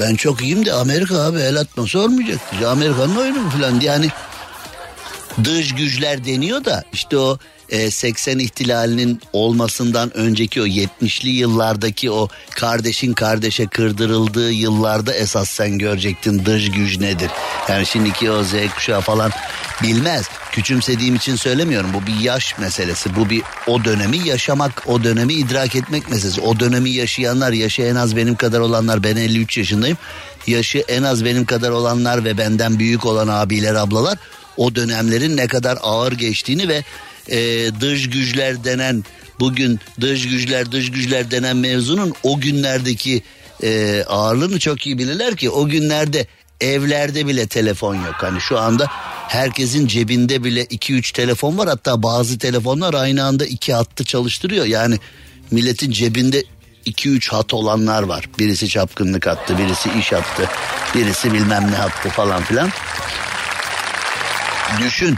Ben 0.00 0.14
çok 0.14 0.42
iyiyim 0.42 0.66
de 0.66 0.72
Amerika 0.72 1.22
abi 1.22 1.38
el 1.38 1.56
atması 1.56 2.00
olmayacak. 2.00 2.40
Amerika'nın 2.66 3.16
oyunu 3.16 3.40
mu 3.40 3.50
falan 3.50 3.80
diye 3.80 3.90
hani 3.90 4.08
dış 5.44 5.74
güçler 5.74 6.24
deniyor 6.24 6.64
da 6.64 6.84
işte 6.92 7.18
o 7.18 7.38
e, 7.70 7.90
80 7.90 8.38
ihtilalinin 8.38 9.20
olmasından 9.32 10.16
önceki 10.16 10.62
o 10.62 10.66
70'li 10.66 11.28
yıllardaki 11.28 12.10
o 12.10 12.28
kardeşin 12.50 13.12
kardeşe 13.12 13.66
kırdırıldığı 13.66 14.52
yıllarda 14.52 15.14
esas 15.14 15.50
sen 15.50 15.78
görecektin 15.78 16.44
dış 16.44 16.70
güç 16.70 16.98
nedir. 16.98 17.30
Yani 17.68 17.86
şimdiki 17.86 18.30
o 18.30 18.44
Z 18.44 18.52
kuşağı 18.74 19.00
falan 19.00 19.30
bilmez. 19.82 20.26
Küçümsediğim 20.52 21.14
için 21.14 21.36
söylemiyorum. 21.36 21.90
Bu 21.94 22.06
bir 22.06 22.20
yaş 22.20 22.58
meselesi. 22.58 23.16
Bu 23.16 23.30
bir 23.30 23.42
o 23.66 23.84
dönemi 23.84 24.18
yaşamak, 24.28 24.82
o 24.86 25.04
dönemi 25.04 25.32
idrak 25.32 25.76
etmek 25.76 26.10
meselesi. 26.10 26.40
O 26.40 26.60
dönemi 26.60 26.90
yaşayanlar, 26.90 27.52
yaşı 27.52 27.82
en 27.82 27.94
az 27.94 28.16
benim 28.16 28.36
kadar 28.36 28.60
olanlar, 28.60 29.02
ben 29.02 29.16
53 29.16 29.58
yaşındayım. 29.58 29.98
Yaşı 30.46 30.78
en 30.78 31.02
az 31.02 31.24
benim 31.24 31.44
kadar 31.44 31.70
olanlar 31.70 32.24
ve 32.24 32.38
benden 32.38 32.78
büyük 32.78 33.06
olan 33.06 33.28
abiler, 33.28 33.74
ablalar 33.74 34.18
o 34.56 34.74
dönemlerin 34.74 35.36
ne 35.36 35.46
kadar 35.46 35.78
ağır 35.82 36.12
geçtiğini 36.12 36.68
ve 36.68 36.84
e, 37.30 37.70
dış 37.80 38.10
güçler 38.10 38.64
denen 38.64 39.04
bugün 39.40 39.80
dış 40.00 40.28
güçler 40.28 40.72
dış 40.72 40.90
güçler 40.90 41.30
denen 41.30 41.56
mevzunun 41.56 42.14
o 42.22 42.40
günlerdeki 42.40 43.22
e, 43.62 44.02
ağırlığını 44.08 44.58
çok 44.58 44.86
iyi 44.86 44.98
bilirler 44.98 45.36
ki 45.36 45.50
o 45.50 45.68
günlerde 45.68 46.26
evlerde 46.60 47.26
bile 47.26 47.46
telefon 47.46 47.94
yok. 47.94 48.16
Hani 48.18 48.40
şu 48.40 48.58
anda 48.58 48.86
herkesin 49.28 49.86
cebinde 49.86 50.44
bile 50.44 50.64
2-3 50.64 51.12
telefon 51.12 51.58
var 51.58 51.68
hatta 51.68 52.02
bazı 52.02 52.38
telefonlar 52.38 52.94
aynı 52.94 53.24
anda 53.24 53.46
iki 53.46 53.74
hattı 53.74 54.04
çalıştırıyor. 54.04 54.66
Yani 54.66 54.98
milletin 55.50 55.90
cebinde 55.90 56.44
2-3 56.86 57.30
hat 57.30 57.54
olanlar 57.54 58.02
var. 58.02 58.28
Birisi 58.38 58.68
çapkınlık 58.68 59.26
hattı, 59.26 59.58
birisi 59.58 59.90
iş 59.98 60.12
hattı, 60.12 60.48
birisi 60.94 61.32
bilmem 61.32 61.70
ne 61.70 61.76
hattı 61.76 62.08
falan 62.08 62.42
filan. 62.42 62.70
Düşün. 64.80 65.16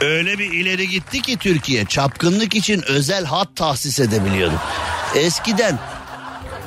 Öyle 0.00 0.38
bir 0.38 0.52
ileri 0.52 0.88
gitti 0.88 1.22
ki 1.22 1.36
Türkiye 1.36 1.84
çapkınlık 1.84 2.54
için 2.54 2.82
özel 2.88 3.24
hat 3.24 3.48
tahsis 3.56 4.00
edebiliyordu. 4.00 4.54
Eskiden 5.14 5.78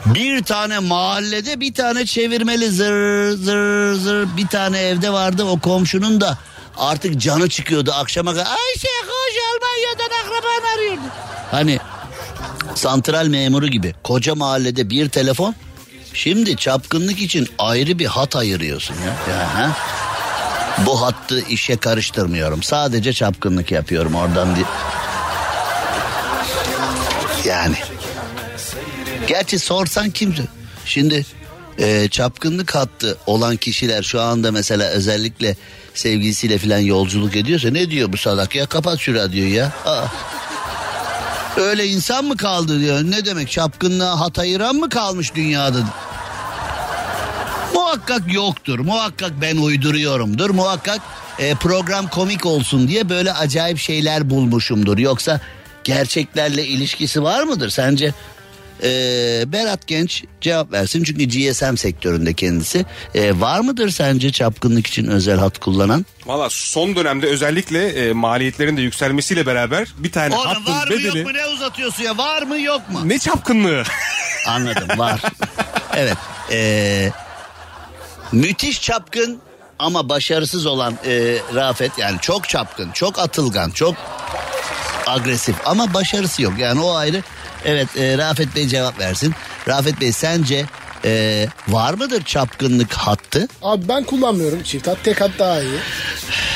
bir 0.06 0.44
tane 0.44 0.80
mahallede 0.80 1.60
bir 1.60 1.74
tane 1.74 2.06
çevirmeli 2.06 2.70
zır 2.72 3.30
zır 3.32 3.94
zır 3.94 4.38
bir 4.38 4.48
tane 4.48 4.80
evde 4.80 5.14
vardı 5.14 5.44
o 5.44 5.60
komşunun 5.60 6.22
da 6.22 6.38
artık 6.78 7.22
canı 7.22 7.50
çıkıyordu 7.50 7.92
akşama 7.92 8.32
kadar. 8.32 8.46
Ayşe 8.46 8.88
koş 9.08 9.36
Almanya'dan 9.54 10.16
akraban 10.24 10.76
arıyordu. 10.76 11.02
Hani 11.52 11.80
santral 12.76 13.28
memuru 13.28 13.68
gibi 13.68 13.96
koca 14.04 14.36
mahallede 14.36 14.90
bir 14.90 15.10
telefon. 15.10 15.56
Şimdi 16.14 16.58
çapkınlık 16.58 17.22
için 17.22 17.48
ayrı 17.58 18.00
bir 18.00 18.06
hat 18.06 18.36
ayırıyorsun 18.36 18.96
ya. 18.96 19.34
ya 19.36 19.56
ha? 19.56 19.78
Bu 20.86 21.02
hattı 21.02 21.40
işe 21.50 21.78
karıştırmıyorum. 21.78 22.64
Sadece 22.64 23.14
çapkınlık 23.14 23.72
yapıyorum 23.72 24.16
oradan. 24.16 24.56
Di- 24.56 24.66
yani. 27.48 27.76
Gerçi 29.28 29.60
sorsan 29.60 30.10
kimse. 30.10 30.44
Şimdi 30.86 31.26
e, 31.80 32.08
çapkınlık 32.08 32.76
hattı 32.76 33.18
olan 33.26 33.56
kişiler 33.58 34.04
şu 34.04 34.22
anda 34.22 34.52
mesela 34.52 34.90
özellikle 34.90 35.56
sevgilisiyle 35.94 36.58
falan 36.58 36.78
yolculuk 36.80 37.36
ediyorsa 37.36 37.70
ne 37.70 37.90
diyor 37.90 38.14
bu 38.14 38.18
salak 38.18 38.56
ya 38.56 38.66
kapat 38.66 39.00
şu 39.00 39.14
radyoyu 39.14 39.54
ya. 39.54 39.72
Aa. 39.86 40.06
Öyle 41.58 41.88
insan 41.88 42.26
mı 42.26 42.38
kaldı 42.38 42.80
diyor. 42.80 43.02
Ne 43.04 43.26
demek 43.26 43.52
çapkınlığa 43.52 44.20
hat 44.20 44.40
ayıran 44.40 44.76
mı 44.76 44.90
kalmış 44.90 45.36
dünyada? 45.36 45.78
Muhakkak 47.94 48.34
yoktur. 48.34 48.80
Muhakkak 48.80 49.32
ben 49.42 49.58
uyduruyorumdur. 49.58 50.50
Muhakkak 50.50 51.02
e, 51.40 51.56
program 51.56 52.08
komik 52.08 52.46
olsun 52.46 52.88
diye 52.88 53.10
böyle 53.10 53.34
acayip 53.34 53.78
şeyler 53.78 54.30
bulmuşumdur. 54.30 54.98
Yoksa 54.98 55.40
gerçeklerle 55.84 56.66
ilişkisi 56.66 57.24
var 57.24 57.44
mıdır 57.44 57.70
sence? 57.70 58.14
Ee, 58.84 59.44
Berat 59.48 59.88
Genç 59.88 60.24
cevap 60.42 60.72
versin 60.72 61.04
çünkü 61.04 61.26
GSM 61.26 61.76
sektöründe 61.76 62.34
kendisi. 62.34 62.86
Ee, 63.16 63.40
var 63.40 63.60
mıdır 63.60 63.90
sence 63.90 64.32
çapkınlık 64.32 64.88
için 64.88 65.08
özel 65.08 65.38
hat 65.38 65.58
kullanan? 65.60 66.06
Valla 66.26 66.48
son 66.50 66.96
dönemde 66.96 67.28
özellikle 67.28 67.88
e, 67.88 68.14
maliyetlerin 68.14 68.78
de 68.78 68.82
yükselmesiyle 68.82 69.46
beraber 69.46 69.88
bir 69.98 70.12
tane 70.12 70.36
Oğlum 70.36 70.48
hattın 70.48 70.66
var 70.74 70.88
mı 70.88 70.94
yok 70.94 71.14
bedeli... 71.14 71.24
mu 71.24 71.34
ne 71.34 71.46
uzatıyorsun 71.46 72.04
ya 72.04 72.18
var 72.18 72.42
mı 72.42 72.60
yok 72.62 72.90
mu? 72.90 73.00
Ne 73.06 73.20
çapkınlığı? 73.20 73.84
Anladım 74.48 75.00
var. 75.00 75.22
evet. 75.96 76.18
Ee, 76.52 77.12
müthiş 78.34 78.82
çapkın 78.82 79.40
ama 79.80 80.10
başarısız 80.10 80.66
olan 80.66 80.98
e, 81.06 81.38
Rafet 81.56 81.98
yani 81.98 82.18
çok 82.22 82.50
çapkın, 82.50 82.92
çok 82.92 83.20
atılgan, 83.20 83.70
çok 83.70 83.96
agresif 85.08 85.56
ama 85.66 85.94
başarısı 85.94 86.42
yok. 86.42 86.54
Yani 86.60 86.82
o 86.82 86.94
ayrı. 86.96 87.24
Evet 87.66 87.98
e, 87.98 88.18
Rafet 88.18 88.56
Bey 88.56 88.68
cevap 88.68 89.00
versin. 89.00 89.34
Rafet 89.68 90.02
Bey 90.02 90.12
sence 90.12 90.66
e, 91.06 91.48
var 91.68 91.94
mıdır 91.94 92.24
çapkınlık 92.24 92.94
hattı? 92.94 93.48
Abi 93.62 93.88
ben 93.88 94.04
kullanmıyorum 94.04 94.64
çift 94.64 94.88
hat. 94.88 94.98
Tek 95.04 95.22
hat 95.22 95.32
daha 95.40 95.62
iyi. 95.62 95.80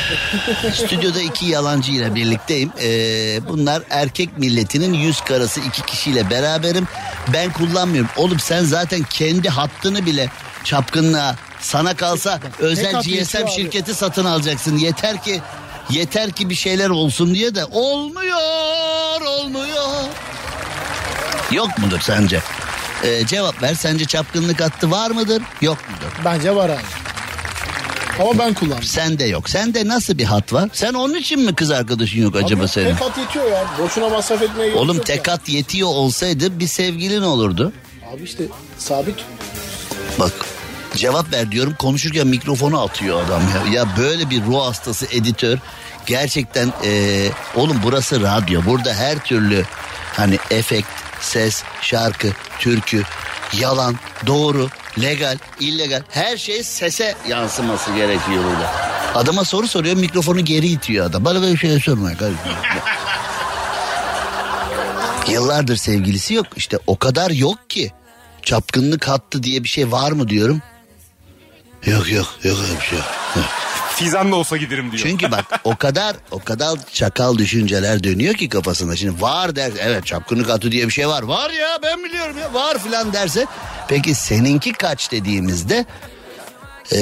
Stüdyoda 0.73 1.21
iki 1.21 1.45
yalancı 1.45 1.91
ile 1.91 2.15
birlikteyim. 2.15 2.71
Ee, 2.81 3.39
bunlar 3.49 3.83
erkek 3.89 4.37
milletinin 4.37 4.93
yüz 4.93 5.21
karası 5.21 5.59
iki 5.59 5.85
kişiyle 5.85 6.29
beraberim. 6.29 6.87
Ben 7.33 7.53
kullanmıyorum. 7.53 8.09
Oğlum 8.17 8.39
sen 8.39 8.63
zaten 8.63 9.03
kendi 9.09 9.49
hattını 9.49 10.05
bile 10.05 10.29
çapkınlığa 10.63 11.35
sana 11.61 11.95
kalsa 11.95 12.39
özel 12.59 13.01
GSM 13.01 13.47
şirketi 13.55 13.93
satın 13.93 14.25
alacaksın. 14.25 14.77
Yeter 14.77 15.23
ki 15.23 15.41
yeter 15.89 16.31
ki 16.31 16.49
bir 16.49 16.55
şeyler 16.55 16.89
olsun 16.89 17.33
diye 17.33 17.55
de 17.55 17.65
olmuyor 17.65 19.21
olmuyor. 19.21 19.85
Yok 21.51 21.77
mudur 21.77 21.99
sence? 21.99 22.41
Ee, 23.03 23.25
cevap 23.25 23.63
ver. 23.63 23.73
Sence 23.73 24.05
çapkınlık 24.05 24.61
hattı 24.61 24.91
var 24.91 25.11
mıdır? 25.11 25.43
Yok 25.61 25.77
mudur? 25.89 26.25
Bence 26.25 26.55
var 26.55 26.69
abi. 26.69 26.81
Ama 28.19 28.39
ben 28.39 28.53
kullanmıyorum. 28.53 28.87
Sende 28.87 29.25
yok. 29.25 29.49
Sende 29.49 29.87
nasıl 29.87 30.17
bir 30.17 30.23
hat 30.23 30.53
var? 30.53 30.69
Sen 30.73 30.93
onun 30.93 31.13
için 31.15 31.39
mi 31.39 31.55
kız 31.55 31.71
arkadaşın 31.71 32.21
yok 32.21 32.35
acaba 32.35 32.61
Abi, 32.61 32.67
senin? 32.69 32.95
Tek 32.95 33.01
hat 33.01 33.17
yetiyor 33.17 33.51
ya. 33.51 33.65
Boşuna 33.79 34.09
masraf 34.09 34.41
etmeye 34.41 34.65
gerek 34.67 34.77
Oğlum 34.81 34.97
yok 34.97 35.05
tek 35.05 35.27
ya. 35.27 35.33
hat 35.33 35.49
yetiyor 35.49 35.87
olsaydı 35.87 36.59
bir 36.59 36.67
sevgilin 36.67 37.21
olurdu. 37.21 37.73
Abi 38.13 38.23
işte 38.23 38.43
sabit. 38.77 39.15
Bak 40.19 40.31
cevap 40.97 41.33
ver 41.33 41.51
diyorum 41.51 41.75
konuşurken 41.79 42.27
mikrofonu 42.27 42.81
atıyor 42.81 43.25
adam 43.25 43.41
ya. 43.41 43.73
Ya 43.81 43.87
böyle 43.97 44.29
bir 44.29 44.45
ruh 44.45 44.65
hastası 44.65 45.05
editör 45.11 45.57
gerçekten 46.05 46.73
eee, 46.83 47.31
oğlum 47.55 47.79
burası 47.83 48.21
radyo. 48.21 48.61
Burada 48.65 48.93
her 48.93 49.19
türlü 49.19 49.65
hani 50.13 50.37
efekt, 50.51 50.87
ses, 51.19 51.63
şarkı, 51.81 52.27
türkü, 52.59 53.03
yalan, 53.59 53.95
doğru, 54.27 54.69
legal, 55.01 55.37
illegal 55.59 56.01
her 56.09 56.37
şey 56.37 56.63
sese 56.63 57.15
yansıması 57.27 57.93
gerekiyor 57.95 58.43
burada. 58.43 58.71
Adama 59.15 59.45
soru 59.45 59.67
soruyor 59.67 59.95
mikrofonu 59.95 60.45
geri 60.45 60.67
itiyor 60.67 61.05
adam. 61.05 61.25
Bana 61.25 61.41
böyle 61.41 61.57
şey 61.57 61.79
sorma. 61.79 62.11
Yıllardır 65.29 65.75
sevgilisi 65.75 66.33
yok. 66.33 66.45
İşte 66.55 66.77
o 66.87 66.97
kadar 66.97 67.31
yok 67.31 67.69
ki. 67.69 67.91
Çapkınlık 68.43 69.07
hattı 69.07 69.43
diye 69.43 69.63
bir 69.63 69.69
şey 69.69 69.91
var 69.91 70.11
mı 70.11 70.29
diyorum. 70.29 70.61
Yok 71.85 72.11
yok 72.11 72.27
yok 72.43 72.57
öyle 72.63 72.79
bir 72.79 72.85
şey 72.85 72.97
yok. 72.97 73.07
Fizan 73.95 74.31
da 74.31 74.35
olsa 74.35 74.57
giderim 74.57 74.91
diyor. 74.91 75.03
Çünkü 75.03 75.31
bak 75.31 75.45
o 75.63 75.75
kadar 75.75 76.15
o 76.31 76.39
kadar 76.39 76.79
çakal 76.93 77.37
düşünceler 77.37 78.03
dönüyor 78.03 78.33
ki 78.33 78.49
kafasında. 78.49 78.95
Şimdi 78.95 79.21
var 79.21 79.55
der 79.55 79.71
evet 79.79 80.05
çapkınlık 80.05 80.49
hattı 80.49 80.71
diye 80.71 80.87
bir 80.87 80.91
şey 80.91 81.07
var. 81.07 81.23
Var 81.23 81.49
ya 81.49 81.79
ben 81.83 82.03
biliyorum 82.03 82.37
ya 82.37 82.53
var 82.53 82.77
filan 82.83 83.13
derse. 83.13 83.45
Peki 83.87 84.15
seninki 84.15 84.73
kaç 84.73 85.11
dediğimizde 85.11 85.85
ee, 86.91 86.97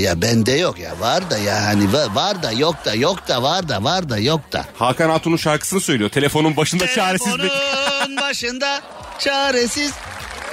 ya 0.00 0.22
bende 0.22 0.52
yok 0.52 0.78
ya 0.78 1.00
var 1.00 1.30
da 1.30 1.38
ya 1.38 1.64
hani 1.64 1.92
var, 1.92 2.14
var 2.14 2.42
da 2.42 2.52
yok 2.52 2.84
da 2.84 2.94
yok 2.94 3.28
da 3.28 3.42
var 3.42 3.68
da 3.68 3.84
var 3.84 4.08
da 4.08 4.18
yok 4.18 4.52
da. 4.52 4.64
Hakan 4.78 5.10
Hatun'un 5.10 5.36
şarkısını 5.36 5.80
söylüyor. 5.80 6.10
Telefonun 6.10 6.56
başında 6.56 6.86
çaresizlik. 6.86 7.36
Telefonun 7.36 8.16
başında 8.16 8.80
çaresiz. 9.18 9.92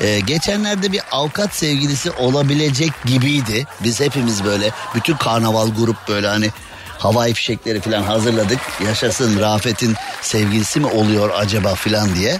Ee, 0.01 0.19
geçenlerde 0.19 0.91
bir 0.91 1.01
avukat 1.11 1.55
sevgilisi 1.55 2.11
olabilecek 2.11 2.91
gibiydi. 3.05 3.67
Biz 3.83 3.99
hepimiz 3.99 4.43
böyle 4.43 4.71
bütün 4.95 5.15
karnaval 5.15 5.67
grup 5.67 5.97
böyle 6.07 6.27
hani 6.27 6.51
havai 6.97 7.33
fişekleri 7.33 7.81
falan 7.81 8.03
hazırladık. 8.03 8.59
Yaşasın 8.85 9.39
Rafet'in 9.39 9.95
sevgilisi 10.21 10.79
mi 10.79 10.85
oluyor 10.85 11.29
acaba 11.35 11.75
filan 11.75 12.15
diye. 12.15 12.37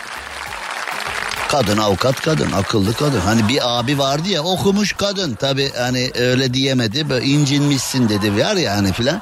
Kadın 1.47 1.77
avukat 1.77 2.21
kadın 2.21 2.51
akıllı 2.51 2.93
kadın. 2.93 3.19
Hani 3.19 3.47
bir 3.47 3.79
abi 3.79 3.97
vardı 3.99 4.29
ya 4.29 4.43
okumuş 4.43 4.93
kadın 4.93 5.35
tabi 5.35 5.71
hani 5.77 6.11
öyle 6.15 6.53
diyemedi 6.53 7.09
böyle 7.09 7.25
incinmişsin 7.25 8.09
dedi 8.09 8.37
var 8.37 8.55
ya 8.55 8.75
hani 8.75 8.93
filan. 8.93 9.21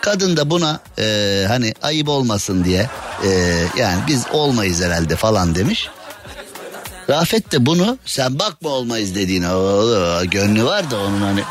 Kadın 0.00 0.36
da 0.36 0.50
buna 0.50 0.80
e, 0.98 1.44
hani 1.48 1.74
ayıp 1.82 2.08
olmasın 2.08 2.64
diye 2.64 2.90
e, 3.24 3.28
yani 3.76 4.00
biz 4.06 4.24
olmayız 4.32 4.82
herhalde 4.82 5.16
falan 5.16 5.54
demiş. 5.54 5.88
Rafet 7.10 7.52
de 7.52 7.66
bunu 7.66 7.98
sen 8.04 8.38
bakma 8.38 8.68
olmayız 8.68 9.14
dediğine 9.14 9.54
o, 9.54 10.24
gönlü 10.24 10.64
var 10.64 10.90
da 10.90 10.98
onun 11.00 11.20
hani. 11.20 11.42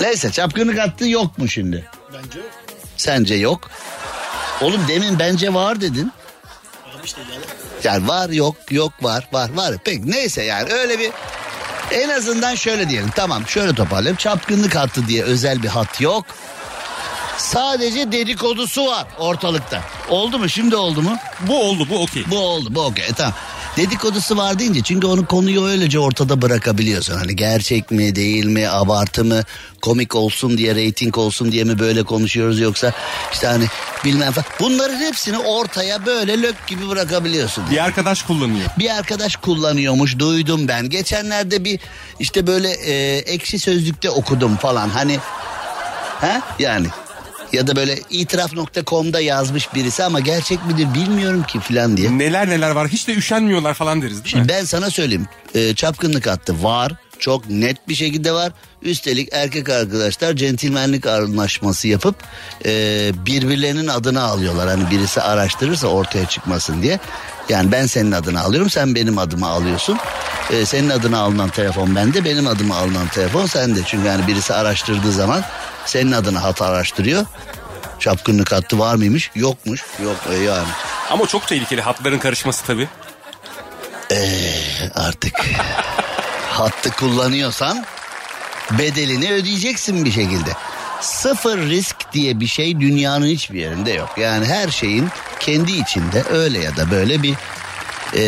Neyse 0.00 0.32
çapkınlık 0.32 0.78
hattı 0.78 1.08
yok 1.08 1.38
mu 1.38 1.48
şimdi? 1.48 1.84
Bence 2.12 2.38
yok. 2.38 2.48
Sence 2.96 3.34
yok. 3.34 3.70
Oğlum 4.60 4.88
demin 4.88 5.18
bence 5.18 5.54
var 5.54 5.80
dedin. 5.80 6.12
Abi 6.84 7.04
işte 7.04 7.20
yalan. 7.20 7.42
Yani 7.84 8.08
var 8.08 8.28
yok 8.28 8.56
yok 8.70 8.92
var 9.02 9.28
var 9.32 9.50
var. 9.54 9.74
Peki 9.84 10.10
neyse 10.10 10.42
yani 10.42 10.72
öyle 10.72 10.98
bir 10.98 11.10
en 11.90 12.08
azından 12.08 12.54
şöyle 12.54 12.88
diyelim. 12.88 13.10
Tamam 13.16 13.48
şöyle 13.48 13.74
toparlayalım. 13.74 14.16
Çapkınlık 14.16 14.76
hattı 14.76 15.06
diye 15.08 15.22
özel 15.22 15.62
bir 15.62 15.68
hat 15.68 16.00
yok. 16.00 16.24
Sadece 17.38 18.12
dedikodusu 18.12 18.86
var 18.86 19.06
ortalıkta. 19.18 19.82
Oldu 20.08 20.38
mu? 20.38 20.48
Şimdi 20.48 20.76
oldu 20.76 21.02
mu? 21.02 21.16
Bu 21.40 21.62
oldu 21.62 21.86
bu 21.90 22.02
okey. 22.02 22.24
Bu 22.30 22.38
oldu 22.38 22.68
bu 22.74 22.82
okey 22.82 23.06
tamam. 23.16 23.34
Dedikodusu 23.76 24.36
var 24.36 24.58
deyince 24.58 24.82
çünkü 24.82 25.06
onun 25.06 25.24
konuyu 25.24 25.64
öylece 25.64 25.98
ortada 25.98 26.42
bırakabiliyorsun. 26.42 27.14
Hani 27.14 27.36
gerçek 27.36 27.90
mi 27.90 28.14
değil 28.16 28.44
mi 28.44 28.68
abartı 28.68 29.24
mı 29.24 29.42
komik 29.82 30.14
olsun 30.14 30.58
diye 30.58 30.74
reyting 30.74 31.18
olsun 31.18 31.52
diye 31.52 31.64
mi 31.64 31.78
böyle 31.78 32.02
konuşuyoruz 32.02 32.60
yoksa 32.60 32.92
işte 33.32 33.46
hani 33.46 33.64
bilmem 34.04 34.32
falan. 34.32 34.46
Bunların 34.60 34.96
hepsini 35.00 35.38
ortaya 35.38 36.06
böyle 36.06 36.42
lök 36.42 36.66
gibi 36.66 36.88
bırakabiliyorsun. 36.88 37.64
Bir 37.70 37.84
arkadaş 37.84 38.22
kullanıyor. 38.22 38.66
Bir 38.78 38.90
arkadaş 38.90 39.36
kullanıyormuş 39.36 40.18
duydum 40.18 40.68
ben. 40.68 40.90
Geçenlerde 40.90 41.64
bir 41.64 41.80
işte 42.20 42.46
böyle 42.46 42.70
e, 42.70 43.18
ekşi 43.18 43.58
sözlükte 43.58 44.10
okudum 44.10 44.56
falan 44.56 44.88
hani. 44.88 45.18
Ha 46.20 46.40
yani 46.58 46.86
ya 47.52 47.66
da 47.66 47.76
böyle 47.76 47.98
itiraf.com'da 48.10 49.20
yazmış 49.20 49.74
birisi 49.74 50.04
ama 50.04 50.20
gerçek 50.20 50.66
midir 50.66 50.94
bilmiyorum 50.94 51.42
ki 51.42 51.60
filan 51.60 51.96
diye. 51.96 52.18
Neler 52.18 52.48
neler 52.48 52.70
var 52.70 52.88
hiç 52.88 53.08
de 53.08 53.14
üşenmiyorlar 53.14 53.74
falan 53.74 54.02
deriz 54.02 54.12
değil 54.12 54.22
mi? 54.22 54.28
Şimdi 54.28 54.48
ben 54.48 54.64
sana 54.64 54.90
söyleyeyim. 54.90 55.26
E, 55.54 55.74
çapkınlık 55.74 56.26
hattı 56.26 56.62
var. 56.62 56.92
Çok 57.18 57.50
net 57.50 57.88
bir 57.88 57.94
şekilde 57.94 58.32
var. 58.32 58.52
Üstelik 58.82 59.28
erkek 59.32 59.68
arkadaşlar 59.68 60.36
centilmenlik 60.36 61.06
anlaşması 61.06 61.88
yapıp 61.88 62.16
e, 62.64 63.10
birbirlerinin 63.26 63.88
adını 63.88 64.22
alıyorlar. 64.22 64.68
Hani 64.68 64.90
birisi 64.90 65.20
araştırırsa 65.20 65.86
ortaya 65.86 66.26
çıkmasın 66.26 66.82
diye. 66.82 66.98
Yani 67.48 67.72
ben 67.72 67.86
senin 67.86 68.12
adını 68.12 68.40
alıyorum 68.40 68.70
sen 68.70 68.94
benim 68.94 69.18
adımı 69.18 69.46
alıyorsun. 69.46 69.98
E, 70.52 70.64
senin 70.64 70.90
adını 70.90 71.18
alınan 71.18 71.48
telefon 71.48 71.96
bende 71.96 72.24
benim 72.24 72.46
adımı 72.46 72.76
alınan 72.76 73.08
telefon 73.08 73.46
sende. 73.46 73.80
Çünkü 73.86 74.06
yani 74.06 74.26
birisi 74.26 74.54
araştırdığı 74.54 75.12
zaman 75.12 75.44
senin 75.88 76.12
adını 76.12 76.38
hat 76.38 76.62
araştırıyor. 76.62 77.26
Çapkınlık 77.98 78.52
hattı 78.52 78.78
var 78.78 78.94
mıymış? 78.94 79.30
Yokmuş. 79.34 79.84
Yok 80.02 80.16
e, 80.30 80.34
yani. 80.34 80.68
Ama 81.10 81.26
çok 81.26 81.48
tehlikeli 81.48 81.80
hatların 81.80 82.18
karışması 82.18 82.64
tabii. 82.64 82.88
artık 84.94 85.40
hattı 86.50 86.90
kullanıyorsan 86.90 87.84
bedelini 88.70 89.32
ödeyeceksin 89.32 90.04
bir 90.04 90.12
şekilde. 90.12 90.50
Sıfır 91.00 91.58
risk 91.58 92.12
diye 92.12 92.40
bir 92.40 92.46
şey 92.46 92.80
dünyanın 92.80 93.26
hiçbir 93.26 93.60
yerinde 93.60 93.92
yok. 93.92 94.10
Yani 94.16 94.46
her 94.46 94.68
şeyin 94.68 95.08
kendi 95.40 95.72
içinde 95.72 96.24
öyle 96.30 96.58
ya 96.58 96.76
da 96.76 96.90
böyle 96.90 97.22
bir 97.22 97.34
e, 98.14 98.22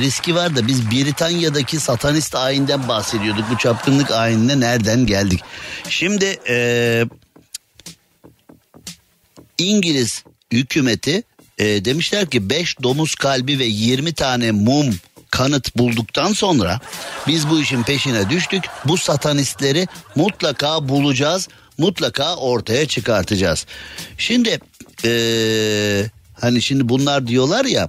riski 0.00 0.34
var 0.34 0.56
da 0.56 0.66
biz 0.66 0.90
Britanya'daki 0.90 1.80
satanist 1.80 2.34
ayinden 2.34 2.88
bahsediyorduk. 2.88 3.44
Bu 3.50 3.58
çapkınlık 3.58 4.10
ayinine 4.10 4.60
nereden 4.60 5.06
geldik? 5.06 5.40
Şimdi 5.88 6.38
e, 6.48 7.06
İngiliz 9.58 10.24
hükümeti 10.52 11.22
e, 11.58 11.84
demişler 11.84 12.30
ki 12.30 12.50
5 12.50 12.82
domuz 12.82 13.14
kalbi 13.14 13.58
ve 13.58 13.64
20 13.64 14.12
tane 14.12 14.50
mum 14.50 14.94
kanıt 15.30 15.76
bulduktan 15.76 16.32
sonra 16.32 16.80
biz 17.26 17.50
bu 17.50 17.60
işin 17.60 17.82
peşine 17.82 18.30
düştük. 18.30 18.64
Bu 18.84 18.96
satanistleri 18.96 19.86
mutlaka 20.16 20.88
bulacağız. 20.88 21.48
Mutlaka 21.78 22.36
ortaya 22.36 22.88
çıkartacağız. 22.88 23.66
Şimdi 24.18 24.60
e, 25.04 26.10
Hani 26.42 26.62
şimdi 26.62 26.88
bunlar 26.88 27.26
diyorlar 27.26 27.64
ya 27.64 27.88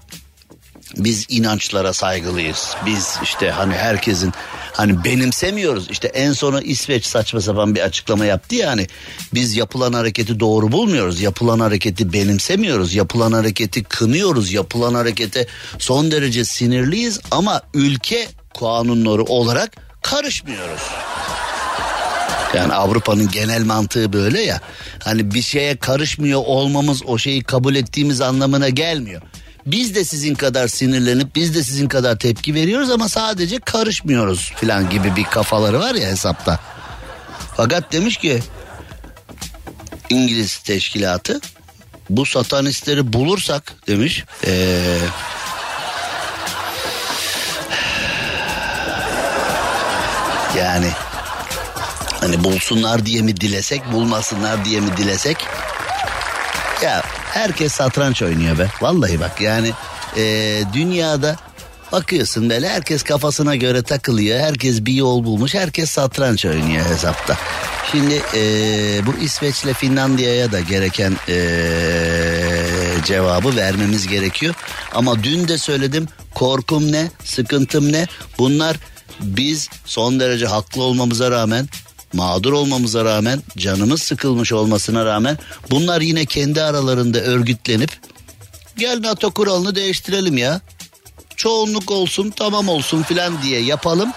biz 0.97 1.25
inançlara 1.29 1.93
saygılıyız. 1.93 2.75
Biz 2.85 3.17
işte 3.23 3.51
hani 3.51 3.73
herkesin 3.73 4.33
hani 4.73 5.03
benimsemiyoruz. 5.03 5.89
İşte 5.89 6.07
en 6.07 6.33
sona 6.33 6.61
İsveç 6.61 7.05
saçma 7.05 7.41
sapan 7.41 7.75
bir 7.75 7.81
açıklama 7.81 8.25
yaptı 8.25 8.55
ya 8.55 8.69
hani 8.69 8.87
biz 9.33 9.57
yapılan 9.57 9.93
hareketi 9.93 10.39
doğru 10.39 10.71
bulmuyoruz. 10.71 11.21
Yapılan 11.21 11.59
hareketi 11.59 12.13
benimsemiyoruz. 12.13 12.95
Yapılan 12.95 13.31
hareketi 13.31 13.83
kınıyoruz. 13.83 14.53
Yapılan 14.53 14.93
harekete 14.93 15.47
son 15.79 16.11
derece 16.11 16.45
sinirliyiz 16.45 17.19
ama 17.31 17.61
ülke 17.73 18.27
kanunları 18.59 19.23
olarak 19.23 19.71
karışmıyoruz. 20.01 20.81
Yani 22.53 22.73
Avrupa'nın 22.73 23.31
genel 23.31 23.63
mantığı 23.63 24.13
böyle 24.13 24.41
ya. 24.41 24.61
Hani 25.03 25.33
bir 25.33 25.41
şeye 25.41 25.75
karışmıyor 25.75 26.41
olmamız 26.45 27.01
o 27.05 27.17
şeyi 27.17 27.43
kabul 27.43 27.75
ettiğimiz 27.75 28.21
anlamına 28.21 28.69
gelmiyor. 28.69 29.21
Biz 29.65 29.95
de 29.95 30.03
sizin 30.03 30.35
kadar 30.35 30.67
sinirlenip 30.67 31.35
biz 31.35 31.55
de 31.55 31.63
sizin 31.63 31.87
kadar 31.87 32.19
tepki 32.19 32.53
veriyoruz 32.53 32.89
ama 32.89 33.09
sadece 33.09 33.59
karışmıyoruz 33.59 34.51
falan 34.55 34.89
gibi 34.89 35.15
bir 35.15 35.23
kafaları 35.23 35.79
var 35.79 35.95
ya 35.95 36.07
hesapta. 36.07 36.59
Fakat 37.57 37.91
demiş 37.91 38.17
ki 38.17 38.39
İngiliz 40.09 40.57
teşkilatı 40.57 41.41
bu 42.09 42.25
satanistleri 42.25 43.13
bulursak 43.13 43.73
demiş 43.87 44.23
ee, 44.47 44.97
yani 50.57 50.89
hani 52.21 52.43
bulsunlar 52.43 53.05
diye 53.05 53.21
mi 53.21 53.37
dilesek 53.37 53.91
bulmasınlar 53.91 54.65
diye 54.65 54.79
mi 54.79 54.97
dilesek 54.97 55.37
ya 56.81 57.03
herkes 57.33 57.73
satranç 57.73 58.21
oynuyor 58.21 58.59
be. 58.59 58.67
Vallahi 58.81 59.19
bak 59.19 59.41
yani 59.41 59.71
ee, 60.17 60.63
dünyada 60.73 61.35
bakıyorsun 61.91 62.49
böyle 62.49 62.69
herkes 62.69 63.03
kafasına 63.03 63.55
göre 63.55 63.83
takılıyor 63.83 64.39
herkes 64.39 64.85
bir 64.85 64.93
yol 64.93 65.23
bulmuş 65.23 65.53
herkes 65.53 65.89
satranç 65.89 66.45
oynuyor 66.45 66.85
hesapta. 66.85 67.37
Şimdi 67.91 68.21
ee, 68.33 69.01
bu 69.05 69.23
İsveç'le 69.23 69.73
Finlandiya'ya 69.73 70.51
da 70.51 70.59
gereken 70.59 71.13
ee, 71.29 71.35
cevabı 73.05 73.55
vermemiz 73.55 74.07
gerekiyor. 74.07 74.53
Ama 74.93 75.23
dün 75.23 75.47
de 75.47 75.57
söyledim 75.57 76.07
korkum 76.35 76.91
ne 76.91 77.07
sıkıntım 77.23 77.91
ne? 77.91 78.07
Bunlar 78.37 78.77
biz 79.19 79.69
son 79.85 80.19
derece 80.19 80.45
haklı 80.45 80.83
olmamıza 80.83 81.31
rağmen 81.31 81.69
mağdur 82.13 82.53
olmamıza 82.53 83.05
rağmen 83.05 83.41
canımız 83.57 84.01
sıkılmış 84.01 84.53
olmasına 84.53 85.05
rağmen 85.05 85.37
bunlar 85.71 86.01
yine 86.01 86.25
kendi 86.25 86.61
aralarında 86.61 87.19
örgütlenip 87.19 87.91
gel 88.77 89.01
NATO 89.01 89.31
kuralını 89.31 89.75
değiştirelim 89.75 90.37
ya. 90.37 90.61
Çoğunluk 91.35 91.91
olsun 91.91 92.33
tamam 92.35 92.69
olsun 92.69 93.03
filan 93.03 93.41
diye 93.41 93.61
yapalım. 93.61 94.11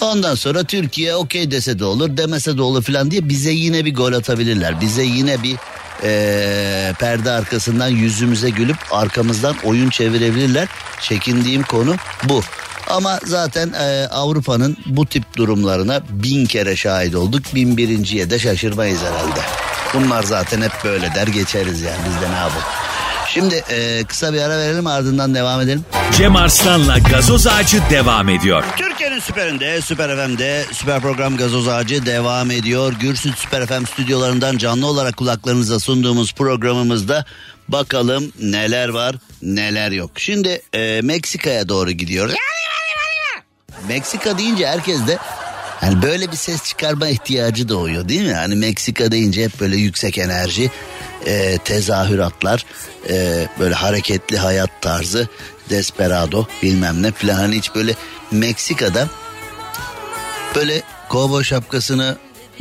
Ondan 0.00 0.34
sonra 0.34 0.64
Türkiye 0.64 1.14
okey 1.14 1.50
dese 1.50 1.78
de 1.78 1.84
olur 1.84 2.16
demese 2.16 2.58
de 2.58 2.62
olur 2.62 2.82
filan 2.82 3.10
diye 3.10 3.28
bize 3.28 3.50
yine 3.50 3.84
bir 3.84 3.94
gol 3.94 4.12
atabilirler. 4.12 4.80
Bize 4.80 5.02
yine 5.02 5.42
bir 5.42 5.56
ee, 6.04 6.92
perde 6.98 7.30
arkasından 7.30 7.88
yüzümüze 7.88 8.50
gülüp 8.50 8.76
arkamızdan 8.90 9.56
oyun 9.64 9.90
çevirebilirler. 9.90 10.68
Çekindiğim 11.00 11.62
konu 11.62 11.96
bu. 12.24 12.42
Ama 12.92 13.20
zaten 13.24 13.72
e, 13.72 14.08
Avrupa'nın 14.10 14.76
bu 14.86 15.06
tip 15.06 15.36
durumlarına 15.36 16.00
bin 16.10 16.46
kere 16.46 16.76
şahit 16.76 17.14
olduk. 17.14 17.42
Bin 17.54 17.76
birinciye 17.76 18.30
de 18.30 18.38
şaşırmayız 18.38 19.00
herhalde. 19.02 19.40
Bunlar 19.94 20.22
zaten 20.22 20.62
hep 20.62 20.72
böyle 20.84 21.14
der 21.14 21.26
geçeriz 21.26 21.80
yani 21.80 21.98
biz 22.08 22.22
de 22.22 22.30
ne 22.30 22.36
yapalım. 22.38 22.62
Şimdi 23.28 23.64
e, 23.70 24.04
kısa 24.04 24.32
bir 24.32 24.42
ara 24.42 24.58
verelim 24.58 24.86
ardından 24.86 25.34
devam 25.34 25.60
edelim. 25.60 25.84
Cem 26.18 26.36
Arslan'la 26.36 26.98
gazoz 26.98 27.46
ağacı 27.46 27.82
devam 27.90 28.28
ediyor. 28.28 28.64
Türkiye'nin 28.76 29.20
süperinde, 29.20 29.80
süper 29.80 30.26
FM'de 30.26 30.64
süper 30.72 31.00
program 31.00 31.36
gazoz 31.36 31.68
ağacı 31.68 32.06
devam 32.06 32.50
ediyor. 32.50 32.92
Gürsüt 33.00 33.38
Süper 33.38 33.66
FM 33.66 33.84
stüdyolarından 33.86 34.58
canlı 34.58 34.86
olarak 34.86 35.16
kulaklarınıza 35.16 35.80
sunduğumuz 35.80 36.32
programımızda 36.32 37.24
bakalım 37.68 38.32
neler 38.40 38.88
var 38.88 39.16
neler 39.42 39.90
yok. 39.90 40.10
Şimdi 40.16 40.62
e, 40.74 41.00
Meksika'ya 41.02 41.68
doğru 41.68 41.90
gidiyoruz. 41.90 42.34
Meksika 43.88 44.38
deyince 44.38 44.66
herkes 44.66 45.06
de 45.06 45.18
hani 45.80 46.02
böyle 46.02 46.32
bir 46.32 46.36
ses 46.36 46.64
çıkarma 46.64 47.08
ihtiyacı 47.08 47.68
doğuyor 47.68 48.08
değil 48.08 48.22
mi? 48.26 48.34
Hani 48.34 48.54
Meksika 48.54 49.12
deyince 49.12 49.44
hep 49.44 49.60
böyle 49.60 49.76
yüksek 49.76 50.18
enerji, 50.18 50.70
e, 51.26 51.58
tezahüratlar, 51.58 52.64
e, 53.08 53.46
böyle 53.60 53.74
hareketli 53.74 54.38
hayat 54.38 54.70
tarzı, 54.82 55.28
desperado 55.70 56.46
bilmem 56.62 57.02
ne 57.02 57.12
falan. 57.12 57.34
Hani 57.34 57.56
hiç 57.56 57.74
böyle 57.74 57.94
Meksika'da 58.30 59.08
böyle 60.54 60.82
kovboy 61.08 61.44
şapkasını 61.44 62.16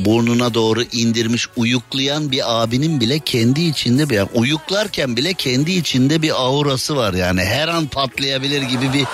burnuna 0.05 0.53
doğru 0.53 0.83
indirmiş 0.83 1.47
uyuklayan 1.55 2.31
bir 2.31 2.61
abinin 2.61 2.99
bile 2.99 3.19
kendi 3.19 3.61
içinde 3.61 4.09
bir 4.09 4.15
yani 4.15 4.29
uyuklarken 4.33 5.17
bile 5.17 5.33
kendi 5.33 5.71
içinde 5.71 6.21
bir 6.21 6.41
aurası 6.41 6.95
var 6.95 7.13
yani 7.13 7.41
her 7.41 7.67
an 7.67 7.87
patlayabilir 7.87 8.61
gibi 8.61 8.93
bir 8.93 9.05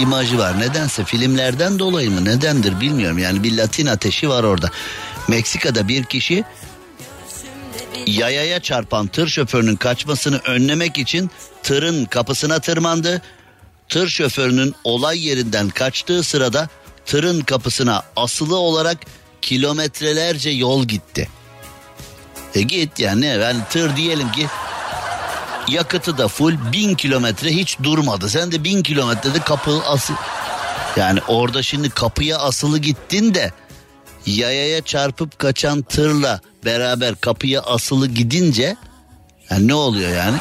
imajı 0.00 0.38
var. 0.38 0.60
Nedense 0.60 1.04
filmlerden 1.04 1.78
dolayı 1.78 2.10
mı 2.10 2.24
nedendir 2.24 2.80
bilmiyorum 2.80 3.18
yani 3.18 3.42
bir 3.42 3.56
Latin 3.56 3.86
ateşi 3.86 4.28
var 4.28 4.44
orada. 4.44 4.70
Meksika'da 5.28 5.88
bir 5.88 6.04
kişi 6.04 6.44
yayaya 8.06 8.60
çarpan 8.60 9.06
tır 9.06 9.28
şoförünün 9.28 9.76
kaçmasını 9.76 10.38
önlemek 10.38 10.98
için 10.98 11.30
tırın 11.62 12.04
kapısına 12.04 12.58
tırmandı. 12.58 13.22
Tır 13.88 14.08
şoförünün 14.08 14.74
olay 14.84 15.26
yerinden 15.26 15.68
kaçtığı 15.68 16.22
sırada 16.22 16.68
tırın 17.06 17.40
kapısına 17.40 18.02
asılı 18.16 18.56
olarak 18.56 18.98
kilometrelerce 19.44 20.50
yol 20.50 20.84
gitti. 20.84 21.28
E 22.54 22.62
git 22.62 23.00
yani 23.00 23.26
yani 23.26 23.60
tır 23.70 23.96
diyelim 23.96 24.32
ki 24.32 24.46
yakıtı 25.68 26.18
da 26.18 26.28
full 26.28 26.72
bin 26.72 26.94
kilometre 26.94 27.50
hiç 27.50 27.78
durmadı. 27.82 28.28
Sen 28.28 28.52
de 28.52 28.64
bin 28.64 28.82
kilometrede 28.82 29.38
kapı 29.38 29.82
asıl 29.86 30.14
yani 30.96 31.20
orada 31.28 31.62
şimdi 31.62 31.90
kapıya 31.90 32.38
asılı 32.38 32.78
gittin 32.78 33.34
de 33.34 33.52
yayaya 34.26 34.82
çarpıp 34.82 35.38
kaçan 35.38 35.82
tırla 35.82 36.40
beraber 36.64 37.14
kapıya 37.14 37.60
asılı 37.60 38.08
gidince 38.08 38.76
yani 39.50 39.68
ne 39.68 39.74
oluyor 39.74 40.10
yani? 40.10 40.36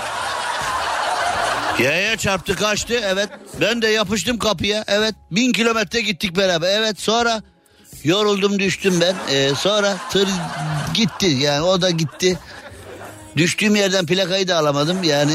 Yaya 1.80 2.18
çarptı 2.18 2.56
kaçtı 2.56 2.94
evet 3.04 3.30
ben 3.62 3.82
de 3.82 3.88
yapıştım 3.88 4.38
kapıya 4.38 4.84
evet 4.88 5.16
bin 5.32 5.52
kilometre 5.52 6.02
gittik 6.02 6.38
beraber 6.38 6.78
evet 6.78 7.00
sonra 7.00 7.42
yoruldum 8.04 8.60
düştüm 8.60 9.02
ben 9.02 9.16
ee, 9.36 9.52
sonra 9.56 9.98
tır 10.12 10.30
gitti 10.94 11.26
yani 11.26 11.62
o 11.62 11.82
da 11.82 11.90
gitti 11.90 12.40
düştüğüm 13.38 13.76
yerden 13.76 14.06
plakayı 14.06 14.48
da 14.48 14.58
alamadım 14.58 15.04
yani 15.04 15.32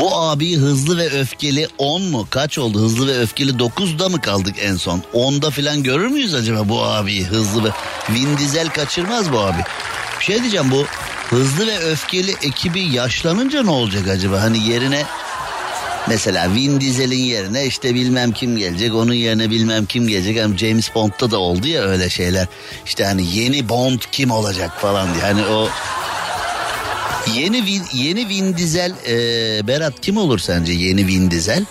bu 0.00 0.16
abi 0.16 0.56
hızlı 0.56 0.98
ve 0.98 1.20
öfkeli 1.20 1.68
10 1.78 2.02
mu? 2.02 2.26
Kaç 2.30 2.58
oldu? 2.58 2.80
Hızlı 2.80 3.06
ve 3.06 3.18
öfkeli 3.18 3.50
9'da 3.50 4.08
mı 4.08 4.20
kaldık 4.20 4.54
en 4.60 4.76
son? 4.76 5.02
10'da 5.14 5.50
falan 5.50 5.82
görür 5.82 6.06
müyüz 6.06 6.34
acaba 6.34 6.68
bu 6.68 6.82
abi 6.82 7.24
hızlı 7.24 7.64
ve... 7.64 7.68
Vin 8.10 8.38
Diesel 8.38 8.68
kaçırmaz 8.68 9.32
bu 9.32 9.40
abi. 9.40 9.64
Bir 10.20 10.24
şey 10.24 10.40
diyeceğim 10.40 10.70
bu 10.70 10.84
hızlı 11.30 11.66
ve 11.66 11.78
öfkeli 11.78 12.30
ekibi 12.42 12.80
yaşlanınca 12.80 13.62
ne 13.62 13.70
olacak 13.70 14.08
acaba? 14.08 14.42
Hani 14.42 14.68
yerine 14.68 15.04
mesela 16.08 16.54
Vin 16.54 16.80
Diesel'in 16.80 17.22
yerine 17.22 17.66
işte 17.66 17.94
bilmem 17.94 18.32
kim 18.32 18.56
gelecek 18.56 18.94
onun 18.94 19.12
yerine 19.14 19.50
bilmem 19.50 19.86
kim 19.86 20.08
gelecek. 20.08 20.42
Hani 20.42 20.58
James 20.58 20.94
Bond'da 20.94 21.30
da 21.30 21.38
oldu 21.38 21.68
ya 21.68 21.82
öyle 21.82 22.10
şeyler. 22.10 22.46
İşte 22.86 23.04
hani 23.04 23.36
yeni 23.36 23.68
Bond 23.68 24.00
kim 24.12 24.30
olacak 24.30 24.80
falan 24.80 25.14
diye. 25.14 25.24
Hani 25.24 25.44
o 25.46 25.68
Yeni 27.34 27.66
Vin, 27.66 27.82
yeni 27.92 28.28
Vin 28.28 28.56
Diesel 28.56 28.92
e, 29.08 29.66
Berat 29.66 30.00
kim 30.00 30.16
olur 30.16 30.38
sence 30.38 30.72
yeni 30.72 31.06
Vin 31.06 31.30
Diesel? 31.30 31.64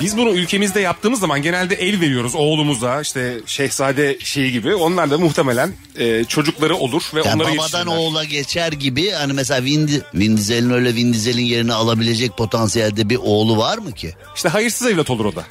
Biz 0.00 0.16
bunu 0.16 0.30
ülkemizde 0.30 0.80
yaptığımız 0.80 1.20
zaman 1.20 1.42
genelde 1.42 1.74
el 1.74 2.00
veriyoruz 2.00 2.34
oğlumuza 2.34 3.00
işte 3.00 3.34
şehzade 3.46 4.18
şeyi 4.18 4.52
gibi. 4.52 4.74
Onlar 4.74 5.10
da 5.10 5.18
muhtemelen 5.18 5.72
e, 5.98 6.24
çocukları 6.24 6.76
olur 6.76 7.02
ve 7.14 7.22
Yani 7.24 7.42
onları 7.42 7.58
babadan 7.58 7.86
oğula 7.86 8.24
geçer 8.24 8.72
gibi 8.72 9.10
hani 9.10 9.32
mesela 9.32 9.64
Vin, 9.64 10.02
Vin 10.14 10.36
Diesel'in 10.36 10.70
öyle 10.70 10.94
Vin 10.94 11.12
Diesel'in 11.12 11.42
yerini 11.44 11.74
alabilecek 11.74 12.36
potansiyelde 12.36 13.08
bir 13.08 13.18
oğlu 13.22 13.58
var 13.58 13.78
mı 13.78 13.92
ki? 13.92 14.14
İşte 14.36 14.48
hayırsız 14.48 14.86
evlat 14.86 15.10
olur 15.10 15.24
o 15.24 15.36
da. 15.36 15.44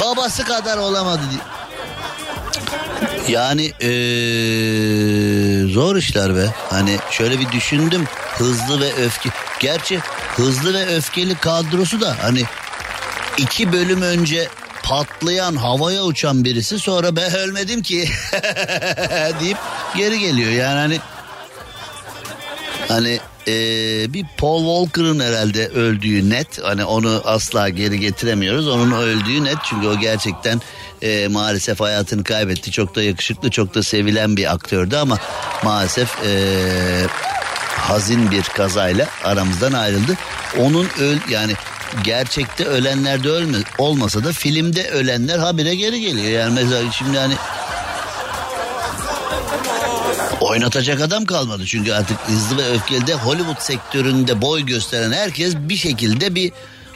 Babası 0.00 0.44
kadar 0.44 0.78
olamadı. 0.78 1.22
Yani 3.28 3.62
eee, 3.62 5.72
zor 5.72 5.96
işler 5.96 6.36
be. 6.36 6.46
Hani 6.70 6.96
şöyle 7.10 7.40
bir 7.40 7.52
düşündüm. 7.52 8.04
Hızlı 8.38 8.80
ve 8.80 8.92
öfke. 8.94 9.28
Gerçi 9.60 10.00
hızlı 10.36 10.74
ve 10.74 10.96
öfkeli 10.96 11.34
kadrosu 11.34 12.00
da 12.00 12.16
hani 12.22 12.42
iki 13.38 13.72
bölüm 13.72 14.02
önce 14.02 14.48
patlayan 14.82 15.56
havaya 15.56 16.02
uçan 16.04 16.44
birisi 16.44 16.78
sonra 16.78 17.16
ben 17.16 17.34
ölmedim 17.34 17.82
ki 17.82 18.08
deyip 19.40 19.58
geri 19.96 20.18
geliyor. 20.20 20.50
Yani 20.50 20.78
hani 20.78 21.00
hani 22.88 23.20
eee, 23.46 24.06
bir 24.12 24.24
Paul 24.38 24.58
Walker'ın 24.86 25.20
herhalde 25.20 25.68
öldüğü 25.68 26.30
net. 26.30 26.62
Hani 26.62 26.84
onu 26.84 27.22
asla 27.24 27.68
geri 27.68 28.00
getiremiyoruz. 28.00 28.68
Onun 28.68 28.92
öldüğü 28.92 29.44
net. 29.44 29.56
Çünkü 29.64 29.86
o 29.86 29.98
gerçekten 29.98 30.60
eee, 31.02 31.28
maalesef 31.28 31.80
hayatını 31.80 32.24
kaybetti. 32.24 32.70
Çok 32.70 32.94
da 32.94 33.02
yakışıklı 33.02 33.50
çok 33.50 33.74
da 33.74 33.82
sevilen 33.82 34.36
bir 34.36 34.52
aktördü 34.52 34.96
ama 34.96 35.18
maalesef 35.62 36.24
eee, 36.24 37.06
hazin 37.76 38.30
bir 38.30 38.42
kazayla 38.42 39.08
aramızdan 39.24 39.72
ayrıldı 39.72 40.16
onun 40.58 40.88
öl 41.00 41.18
yani 41.30 41.52
gerçekte 42.04 42.64
ölenler 42.64 43.24
de 43.24 43.28
ölme, 43.28 43.58
olmasa 43.78 44.24
da 44.24 44.32
filmde 44.32 44.90
ölenler 44.90 45.38
habire 45.38 45.74
geri 45.74 46.00
geliyor 46.00 46.30
yani 46.30 46.54
mesela 46.54 46.92
şimdi 46.92 47.18
hani 47.18 47.34
Oynatacak 50.40 51.00
adam 51.00 51.24
kalmadı 51.24 51.66
çünkü 51.66 51.92
artık 51.92 52.18
hızlı 52.26 52.56
ve 52.56 52.70
öfkeli 52.70 53.14
Hollywood 53.14 53.60
sektöründe 53.60 54.42
boy 54.42 54.62
gösteren 54.62 55.12
herkes 55.12 55.56
bir 55.56 55.76
şekilde 55.76 56.34
bir 56.34 56.52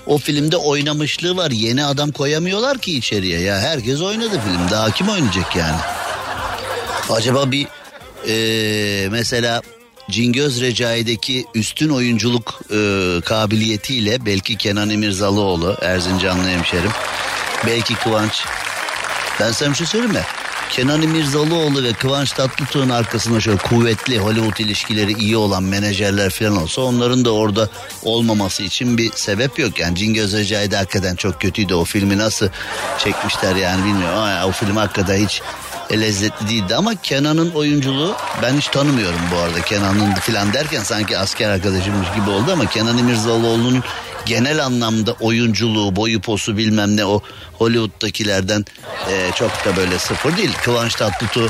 o 0.06 0.18
filmde 0.18 0.56
oynamışlığı 0.56 1.36
var. 1.36 1.50
Yeni 1.50 1.84
adam 1.84 2.12
koyamıyorlar 2.12 2.78
ki 2.78 2.98
içeriye 2.98 3.40
ya 3.40 3.58
herkes 3.58 4.00
oynadı 4.00 4.40
filmde. 4.44 4.70
Daha 4.70 4.90
kim 4.90 5.08
oynayacak 5.08 5.56
yani? 5.56 5.76
Acaba 7.10 7.50
bir 7.50 7.66
eee, 8.26 9.08
mesela 9.08 9.62
Cingöz 10.10 10.60
Recai'deki 10.60 11.46
üstün 11.54 11.88
oyunculuk 11.88 12.60
eee, 12.70 13.20
kabiliyetiyle 13.24 14.26
belki 14.26 14.56
Kenan 14.56 14.90
İmirzalıoğlu 14.90 15.76
Erzincanlı 15.82 16.48
hemşerim 16.48 16.90
belki 17.66 17.94
Kıvanç 17.94 18.44
ben 19.40 19.52
sana 19.52 19.70
bir 19.70 19.74
şey 19.74 19.86
söyleyeyim 19.86 20.14
mi? 20.14 20.22
Kenan 20.70 21.02
İmirzalıoğlu 21.02 21.84
ve 21.84 21.92
Kıvanç 21.92 22.32
Tatlıtuğ'un 22.32 22.88
arkasında 22.88 23.40
şöyle 23.40 23.58
kuvvetli 23.58 24.18
Hollywood 24.18 24.56
ilişkileri 24.56 25.12
iyi 25.12 25.36
olan 25.36 25.62
menajerler 25.62 26.30
falan 26.30 26.62
olsa 26.62 26.82
onların 26.82 27.24
da 27.24 27.30
orada 27.30 27.68
olmaması 28.02 28.62
için 28.62 28.98
bir 28.98 29.12
sebep 29.12 29.58
yok. 29.58 29.78
Yani 29.78 29.96
Cingöz 29.96 30.32
de 30.32 30.76
hakikaten 30.76 31.16
çok 31.16 31.40
kötüydü. 31.40 31.74
O 31.74 31.84
filmi 31.84 32.18
nasıl 32.18 32.48
çekmişler 32.98 33.56
yani 33.56 33.84
bilmiyorum. 33.84 34.18
Ama 34.18 34.46
o 34.46 34.52
film 34.52 34.76
hakikaten 34.76 35.24
hiç 35.26 35.42
lezzetli 35.92 36.48
değildi 36.48 36.74
ama 36.74 36.94
Kenan'ın 37.02 37.50
oyunculuğu 37.50 38.14
ben 38.42 38.56
hiç 38.56 38.68
tanımıyorum 38.68 39.20
bu 39.32 39.36
arada. 39.36 39.60
Kenan'ın 39.60 40.14
falan 40.14 40.52
derken 40.52 40.82
sanki 40.82 41.18
asker 41.18 41.50
arkadaşımmış 41.50 42.08
gibi 42.16 42.30
oldu 42.30 42.52
ama 42.52 42.66
Kenan 42.66 42.98
İmirzalıoğlu'nun 42.98 43.82
genel 44.26 44.64
anlamda 44.64 45.12
oyunculuğu, 45.12 45.96
boyu 45.96 46.20
posu 46.20 46.56
bilmem 46.56 46.96
ne 46.96 47.04
o 47.04 47.22
Hollywood'dakilerden 47.58 48.64
e, 49.10 49.30
çok 49.34 49.64
da 49.64 49.76
böyle 49.76 49.98
sıfır 49.98 50.36
değil. 50.36 50.52
Kıvanç 50.62 50.94
Tatlıtuğ 50.94 51.48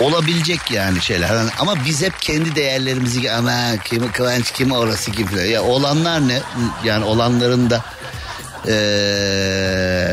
olabilecek 0.00 0.70
yani 0.70 1.02
şeyler. 1.02 1.28
Hani 1.28 1.50
ama 1.58 1.84
biz 1.84 2.02
hep 2.02 2.22
kendi 2.22 2.54
değerlerimizi 2.54 3.32
ama 3.32 3.60
kim 3.84 4.12
Kıvanç 4.12 4.52
kim 4.52 4.72
orası 4.72 5.12
falan. 5.12 5.44
Ya 5.44 5.62
olanlar 5.62 6.28
ne? 6.28 6.40
Yani 6.84 7.04
olanların 7.04 7.70
da 7.70 7.84
eee 8.68 10.08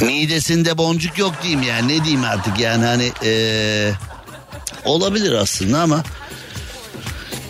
midesinde 0.00 0.78
boncuk 0.78 1.18
yok 1.18 1.34
diyeyim 1.42 1.62
yani 1.62 1.98
ne 1.98 2.04
diyeyim 2.04 2.24
artık 2.24 2.60
yani 2.60 2.84
hani 2.84 3.12
eee, 3.22 3.92
olabilir 4.84 5.32
aslında 5.32 5.80
ama 5.80 6.02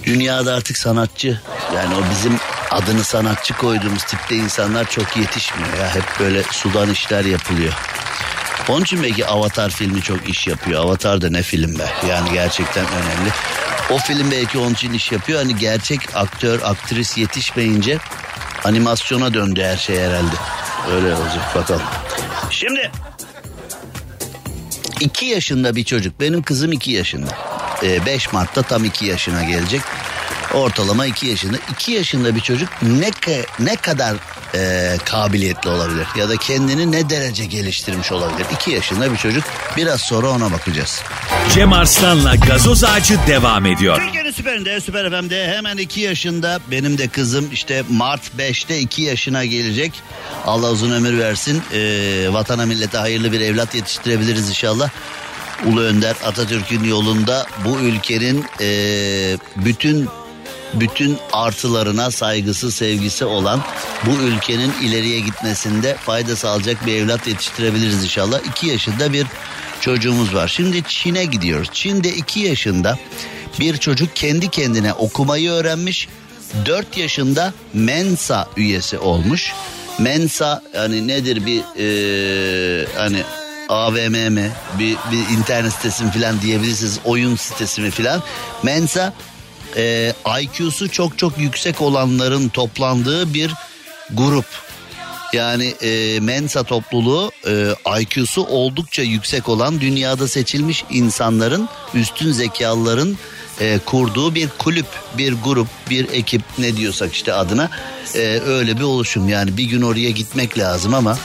dünyada 0.05 0.55
artık 0.55 0.76
sanatçı 0.76 1.40
yani 1.76 1.94
o 1.94 2.11
bizim 2.11 2.36
adını 2.70 3.05
sanatçı 3.05 3.55
koyduğumuz 3.55 4.05
tipte 4.05 4.36
insanlar 4.36 4.90
çok 4.90 5.16
yetişmiyor 5.16 5.76
ya 5.78 5.94
hep 5.94 6.05
böyle 6.20 6.42
sudan 6.42 6.90
işler 6.90 7.24
yapılıyor. 7.24 7.72
Onun 8.68 8.82
için 8.82 9.03
belki 9.03 9.26
Avatar 9.26 9.70
filmi 9.70 10.03
çok 10.03 10.28
iş 10.28 10.46
yapıyor. 10.46 10.80
Avatar 10.84 11.20
da 11.20 11.30
ne 11.30 11.42
film 11.42 11.78
be 11.78 11.90
yani 12.09 12.32
gerçekten 12.32 12.86
önemli. 12.86 13.30
O 13.90 13.98
film 13.98 14.30
belki 14.30 14.59
onun 14.59 14.74
için 14.74 14.92
iş 14.92 15.12
yapıyor. 15.12 15.38
Hani 15.38 15.57
gerçek 15.57 16.00
aktör, 16.14 16.61
aktris 16.62 17.18
yetişmeyince 17.18 17.98
animasyona 18.64 19.34
döndü 19.34 19.62
her 19.62 19.76
şey 19.76 20.00
herhalde. 20.00 20.36
Öyle 20.90 21.14
olacak 21.14 21.55
bakalım. 21.55 21.82
Şimdi 22.50 22.90
2 25.00 25.26
yaşında 25.26 25.76
bir 25.76 25.84
çocuk. 25.84 26.20
Benim 26.20 26.42
kızım 26.42 26.72
2 26.72 26.92
yaşında. 26.92 27.28
5 27.83 28.33
Mart'ta 28.33 28.62
tam 28.62 28.85
2 28.85 29.07
yaşına 29.07 29.45
gelecek. 29.45 29.80
Ortalama 30.55 31.07
2 31.07 31.26
yaşında. 31.26 31.57
2 31.72 31.93
yaşında 31.93 32.35
bir 32.35 32.41
çocuk 32.41 32.68
ne 32.83 33.11
ne 33.59 33.76
kadar 33.76 34.16
e, 34.55 34.97
kabiliyetli 35.05 35.70
olabilir 35.70 36.07
ya 36.16 36.28
da 36.28 36.37
kendini 36.37 36.93
ne 36.93 37.11
derece 37.11 37.45
geliştirmiş 37.45 38.12
olabilir. 38.12 38.47
2 38.53 38.70
yaşında 38.70 39.12
bir 39.12 39.16
çocuk. 39.16 39.45
Biraz 39.76 40.01
sonra 40.01 40.30
ona 40.30 40.53
bakacağız. 40.53 41.03
Cem 41.55 41.72
Arslan'la 41.72 42.37
gazoz 42.37 42.85
ağacı 42.85 43.18
devam 43.26 43.66
ediyor. 43.66 44.01
Türkiye'nin 44.01 44.30
süperinde, 44.30 44.80
süper 44.80 45.11
FM'de 45.11 45.55
hemen 45.57 45.76
2 45.76 46.01
yaşında 46.01 46.61
benim 46.70 46.99
de 46.99 47.09
kızım 47.09 47.49
işte 47.53 47.83
Mart 47.91 48.22
5'te 48.39 48.78
2 48.78 49.03
yaşına 49.03 49.45
gelecek. 49.45 50.03
Allah 50.47 50.70
uzun 50.70 50.91
ömür 50.93 51.18
versin. 51.18 51.62
Ee, 51.72 52.26
vatana 52.30 52.66
millete 52.66 52.99
hayırlı 52.99 53.33
bir 53.33 53.41
evlat 53.41 53.74
yetiştirebiliriz 53.74 54.49
inşallah. 54.49 54.91
Ulu 55.66 55.80
Önder 55.80 56.16
Atatürk'ün 56.24 56.84
yolunda 56.84 57.46
bu 57.64 57.78
ülkenin 57.78 58.44
ee, 58.60 59.36
bütün 59.56 60.08
bütün 60.74 61.18
artılarına 61.32 62.10
saygısı 62.10 62.72
sevgisi 62.72 63.24
olan 63.24 63.62
bu 64.06 64.10
ülkenin 64.10 64.72
ileriye 64.82 65.20
gitmesinde 65.20 65.94
fayda 65.94 66.36
sağlayacak 66.36 66.86
bir 66.86 66.94
evlat 66.94 67.26
yetiştirebiliriz 67.26 68.04
inşallah. 68.04 68.40
2 68.50 68.66
yaşında 68.66 69.12
bir 69.12 69.26
çocuğumuz 69.80 70.34
var. 70.34 70.48
Şimdi 70.48 70.82
Çin'e 70.82 71.24
gidiyoruz. 71.24 71.68
Çin'de 71.72 72.14
2 72.14 72.40
yaşında 72.40 72.98
bir 73.60 73.76
çocuk 73.76 74.16
kendi 74.16 74.50
kendine 74.50 74.92
okumayı 74.92 75.50
öğrenmiş. 75.50 76.08
4 76.66 76.96
yaşında 76.96 77.52
Mensa 77.74 78.48
üyesi 78.56 78.98
olmuş. 78.98 79.52
Mensa 79.98 80.62
hani 80.74 81.08
nedir 81.08 81.46
bir 81.46 81.62
eee, 81.76 82.88
hani 82.96 83.22
AVM 83.73 84.33
mi 84.33 84.51
bir, 84.79 84.97
bir 85.12 85.39
internet 85.39 85.73
sitesi 85.73 86.05
mi 86.05 86.11
falan 86.11 86.41
diyebilirsiniz 86.41 86.99
oyun 87.05 87.37
sitesi 87.37 87.81
mi 87.81 87.91
falan. 87.91 88.23
Mensa 88.62 89.12
e, 89.77 90.12
IQ'su 90.43 90.89
çok 90.89 91.18
çok 91.18 91.39
yüksek 91.39 91.81
olanların 91.81 92.49
toplandığı 92.49 93.35
bir 93.35 93.53
grup. 94.11 94.47
Yani 95.33 95.75
e, 95.83 96.20
Mensa 96.20 96.62
topluluğu 96.62 97.31
e, 97.47 97.75
IQ'su 98.01 98.45
oldukça 98.45 99.03
yüksek 99.03 99.49
olan 99.49 99.81
dünyada 99.81 100.29
seçilmiş 100.29 100.85
insanların 100.91 101.68
üstün 101.95 102.33
zekalıların 102.33 103.16
e, 103.61 103.79
kurduğu 103.87 104.35
bir 104.35 104.49
kulüp, 104.59 104.87
bir 105.18 105.33
grup, 105.33 105.68
bir 105.91 106.09
ekip 106.09 106.43
ne 106.59 106.77
diyorsak 106.77 107.12
işte 107.12 107.33
adına 107.33 107.70
e, 108.14 108.41
öyle 108.47 108.77
bir 108.77 108.83
oluşum. 108.83 109.29
Yani 109.29 109.57
bir 109.57 109.64
gün 109.64 109.83
oraya 109.83 110.11
gitmek 110.11 110.59
lazım 110.59 110.95
ama 110.95 111.18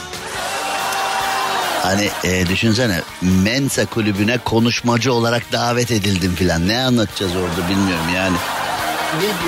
Hani 1.82 2.10
e, 2.24 2.46
düşünsene 2.46 3.00
Mensa 3.22 3.86
kulübüne 3.86 4.38
konuşmacı 4.38 5.12
olarak 5.12 5.52
davet 5.52 5.90
edildim 5.90 6.34
filan. 6.34 6.68
Ne 6.68 6.78
anlatacağız 6.78 7.32
orada 7.36 7.68
bilmiyorum 7.70 8.06
yani. 8.14 8.36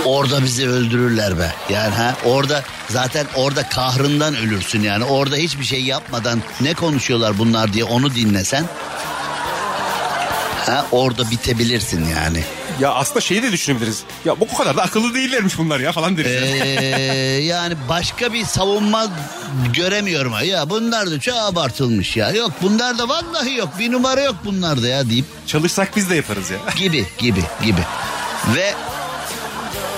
Orada 0.05 0.43
bizi 0.43 0.69
öldürürler 0.69 1.39
be. 1.39 1.53
Yani 1.69 1.95
ha 1.95 2.15
orada 2.25 2.63
zaten 2.89 3.27
orada 3.37 3.69
kahrından 3.69 4.37
ölürsün 4.37 4.83
yani. 4.83 5.05
Orada 5.05 5.37
hiçbir 5.37 5.65
şey 5.65 5.83
yapmadan 5.83 6.43
ne 6.61 6.75
konuşuyorlar 6.75 7.39
bunlar 7.39 7.73
diye 7.73 7.85
onu 7.85 8.15
dinlesen. 8.15 8.65
Ha 10.67 10.87
orada 10.93 11.31
bitebilirsin 11.31 12.05
yani. 12.09 12.45
Ya 12.81 12.93
aslında 12.95 13.21
şeyi 13.21 13.43
de 13.43 13.53
düşünebiliriz. 13.53 14.03
Ya 14.25 14.41
bu 14.41 14.57
kadar 14.57 14.77
da 14.77 14.83
akıllı 14.83 15.15
değillermiş 15.15 15.59
bunlar 15.59 15.81
ya 15.81 15.93
falan 15.93 16.17
deriz. 16.17 16.33
Ee, 16.33 17.43
yani 17.45 17.75
başka 17.89 18.33
bir 18.33 18.45
savunma 18.45 19.07
göremiyorum. 19.75 20.33
Ya 20.45 20.71
bunlar 20.71 21.11
da 21.11 21.21
çok 21.21 21.35
abartılmış 21.37 22.17
ya. 22.17 22.31
Yok 22.31 22.53
bunlar 22.63 22.99
da 22.99 23.09
vallahi 23.09 23.57
yok. 23.57 23.69
Bir 23.79 23.93
numara 23.93 24.21
yok 24.21 24.37
bunlarda 24.45 24.89
ya 24.89 25.11
deyip 25.11 25.25
Çalışsak 25.47 25.97
biz 25.97 26.11
de 26.11 26.17
yaparız 26.17 26.51
ya. 26.51 26.59
gibi 26.77 27.07
gibi 27.19 27.43
gibi. 27.65 27.81
Ve 28.55 28.75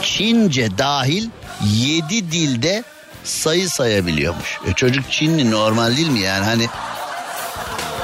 Çince 0.03 0.79
dahil 0.79 1.29
7 1.65 2.33
dilde 2.33 2.85
sayı 3.25 3.69
sayabiliyormuş. 3.71 4.59
E 4.71 4.73
çocuk 4.73 5.11
Çinli 5.11 5.51
normal 5.51 5.97
değil 5.97 6.09
mi 6.09 6.21
yani 6.21 6.45
hani 6.45 6.69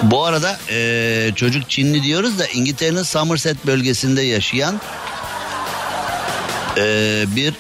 bu 0.03 0.25
arada 0.25 0.59
e, 0.71 1.31
çocuk 1.37 1.71
Çinli 1.71 2.03
diyoruz 2.03 2.39
da 2.39 2.47
İngiltere'nin 2.47 3.03
Somerset 3.03 3.67
bölgesinde 3.67 4.23
yaşayan 4.23 4.81
e, 6.77 7.25
bir 7.37 7.55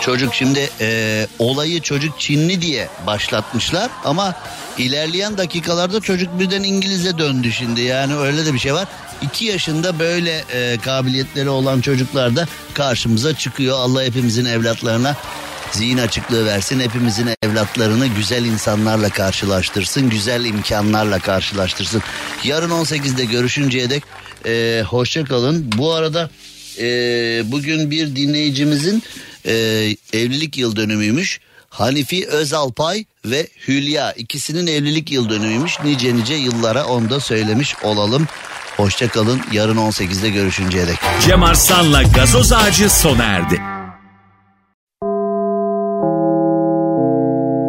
çocuk 0.00 0.34
şimdi 0.34 0.70
e, 0.80 1.26
olayı 1.38 1.80
çocuk 1.80 2.20
Çinli 2.20 2.62
diye 2.62 2.88
başlatmışlar 3.06 3.90
ama 4.04 4.34
ilerleyen 4.78 5.38
dakikalarda 5.38 6.00
çocuk 6.00 6.40
birden 6.40 6.62
İngiliz'e 6.62 7.18
döndü 7.18 7.52
şimdi 7.52 7.80
yani 7.80 8.16
öyle 8.16 8.46
de 8.46 8.54
bir 8.54 8.58
şey 8.58 8.74
var. 8.74 8.88
2 9.22 9.44
yaşında 9.44 9.98
böyle 9.98 10.44
e, 10.52 10.78
kabiliyetleri 10.78 11.48
olan 11.48 11.80
çocuklar 11.80 12.36
da 12.36 12.46
karşımıza 12.74 13.34
çıkıyor. 13.34 13.78
Allah 13.78 14.02
hepimizin 14.02 14.44
evlatlarına 14.44 15.16
zihin 15.72 15.98
açıklığı 15.98 16.46
versin. 16.46 16.80
Hepimizin 16.80 17.28
evlatlarını 17.42 18.06
güzel 18.06 18.44
insanlarla 18.44 19.10
karşılaştırsın. 19.10 20.10
Güzel 20.10 20.44
imkanlarla 20.44 21.18
karşılaştırsın. 21.18 22.02
Yarın 22.44 22.70
18'de 22.70 23.24
görüşünceye 23.24 23.90
dek 23.90 24.02
e, 24.46 24.82
hoşça 24.88 25.24
kalın. 25.24 25.72
Bu 25.76 25.92
arada 25.92 26.30
e, 26.78 26.84
bugün 27.44 27.90
bir 27.90 28.16
dinleyicimizin 28.16 29.02
e, 29.46 29.54
evlilik 30.12 30.58
yıl 30.58 30.76
dönümüymüş. 30.76 31.40
Hanifi 31.68 32.26
Özalpay 32.26 33.04
ve 33.24 33.48
Hülya 33.68 34.12
ikisinin 34.12 34.66
evlilik 34.66 35.10
yıl 35.10 35.28
dönümüymüş. 35.28 35.80
Nice 35.84 36.16
nice 36.16 36.34
yıllara 36.34 36.84
onu 36.86 37.10
da 37.10 37.20
söylemiş 37.20 37.74
olalım. 37.82 38.26
Hoşça 38.76 39.08
kalın. 39.08 39.40
Yarın 39.52 39.76
18'de 39.76 40.30
görüşünceye 40.30 40.86
dek. 40.86 40.98
Cem 41.26 41.42
Arslan'la 41.42 42.02
gazoz 42.02 42.52
ağacı 42.52 42.90
sona 42.90 43.24
erdi. 43.24 43.75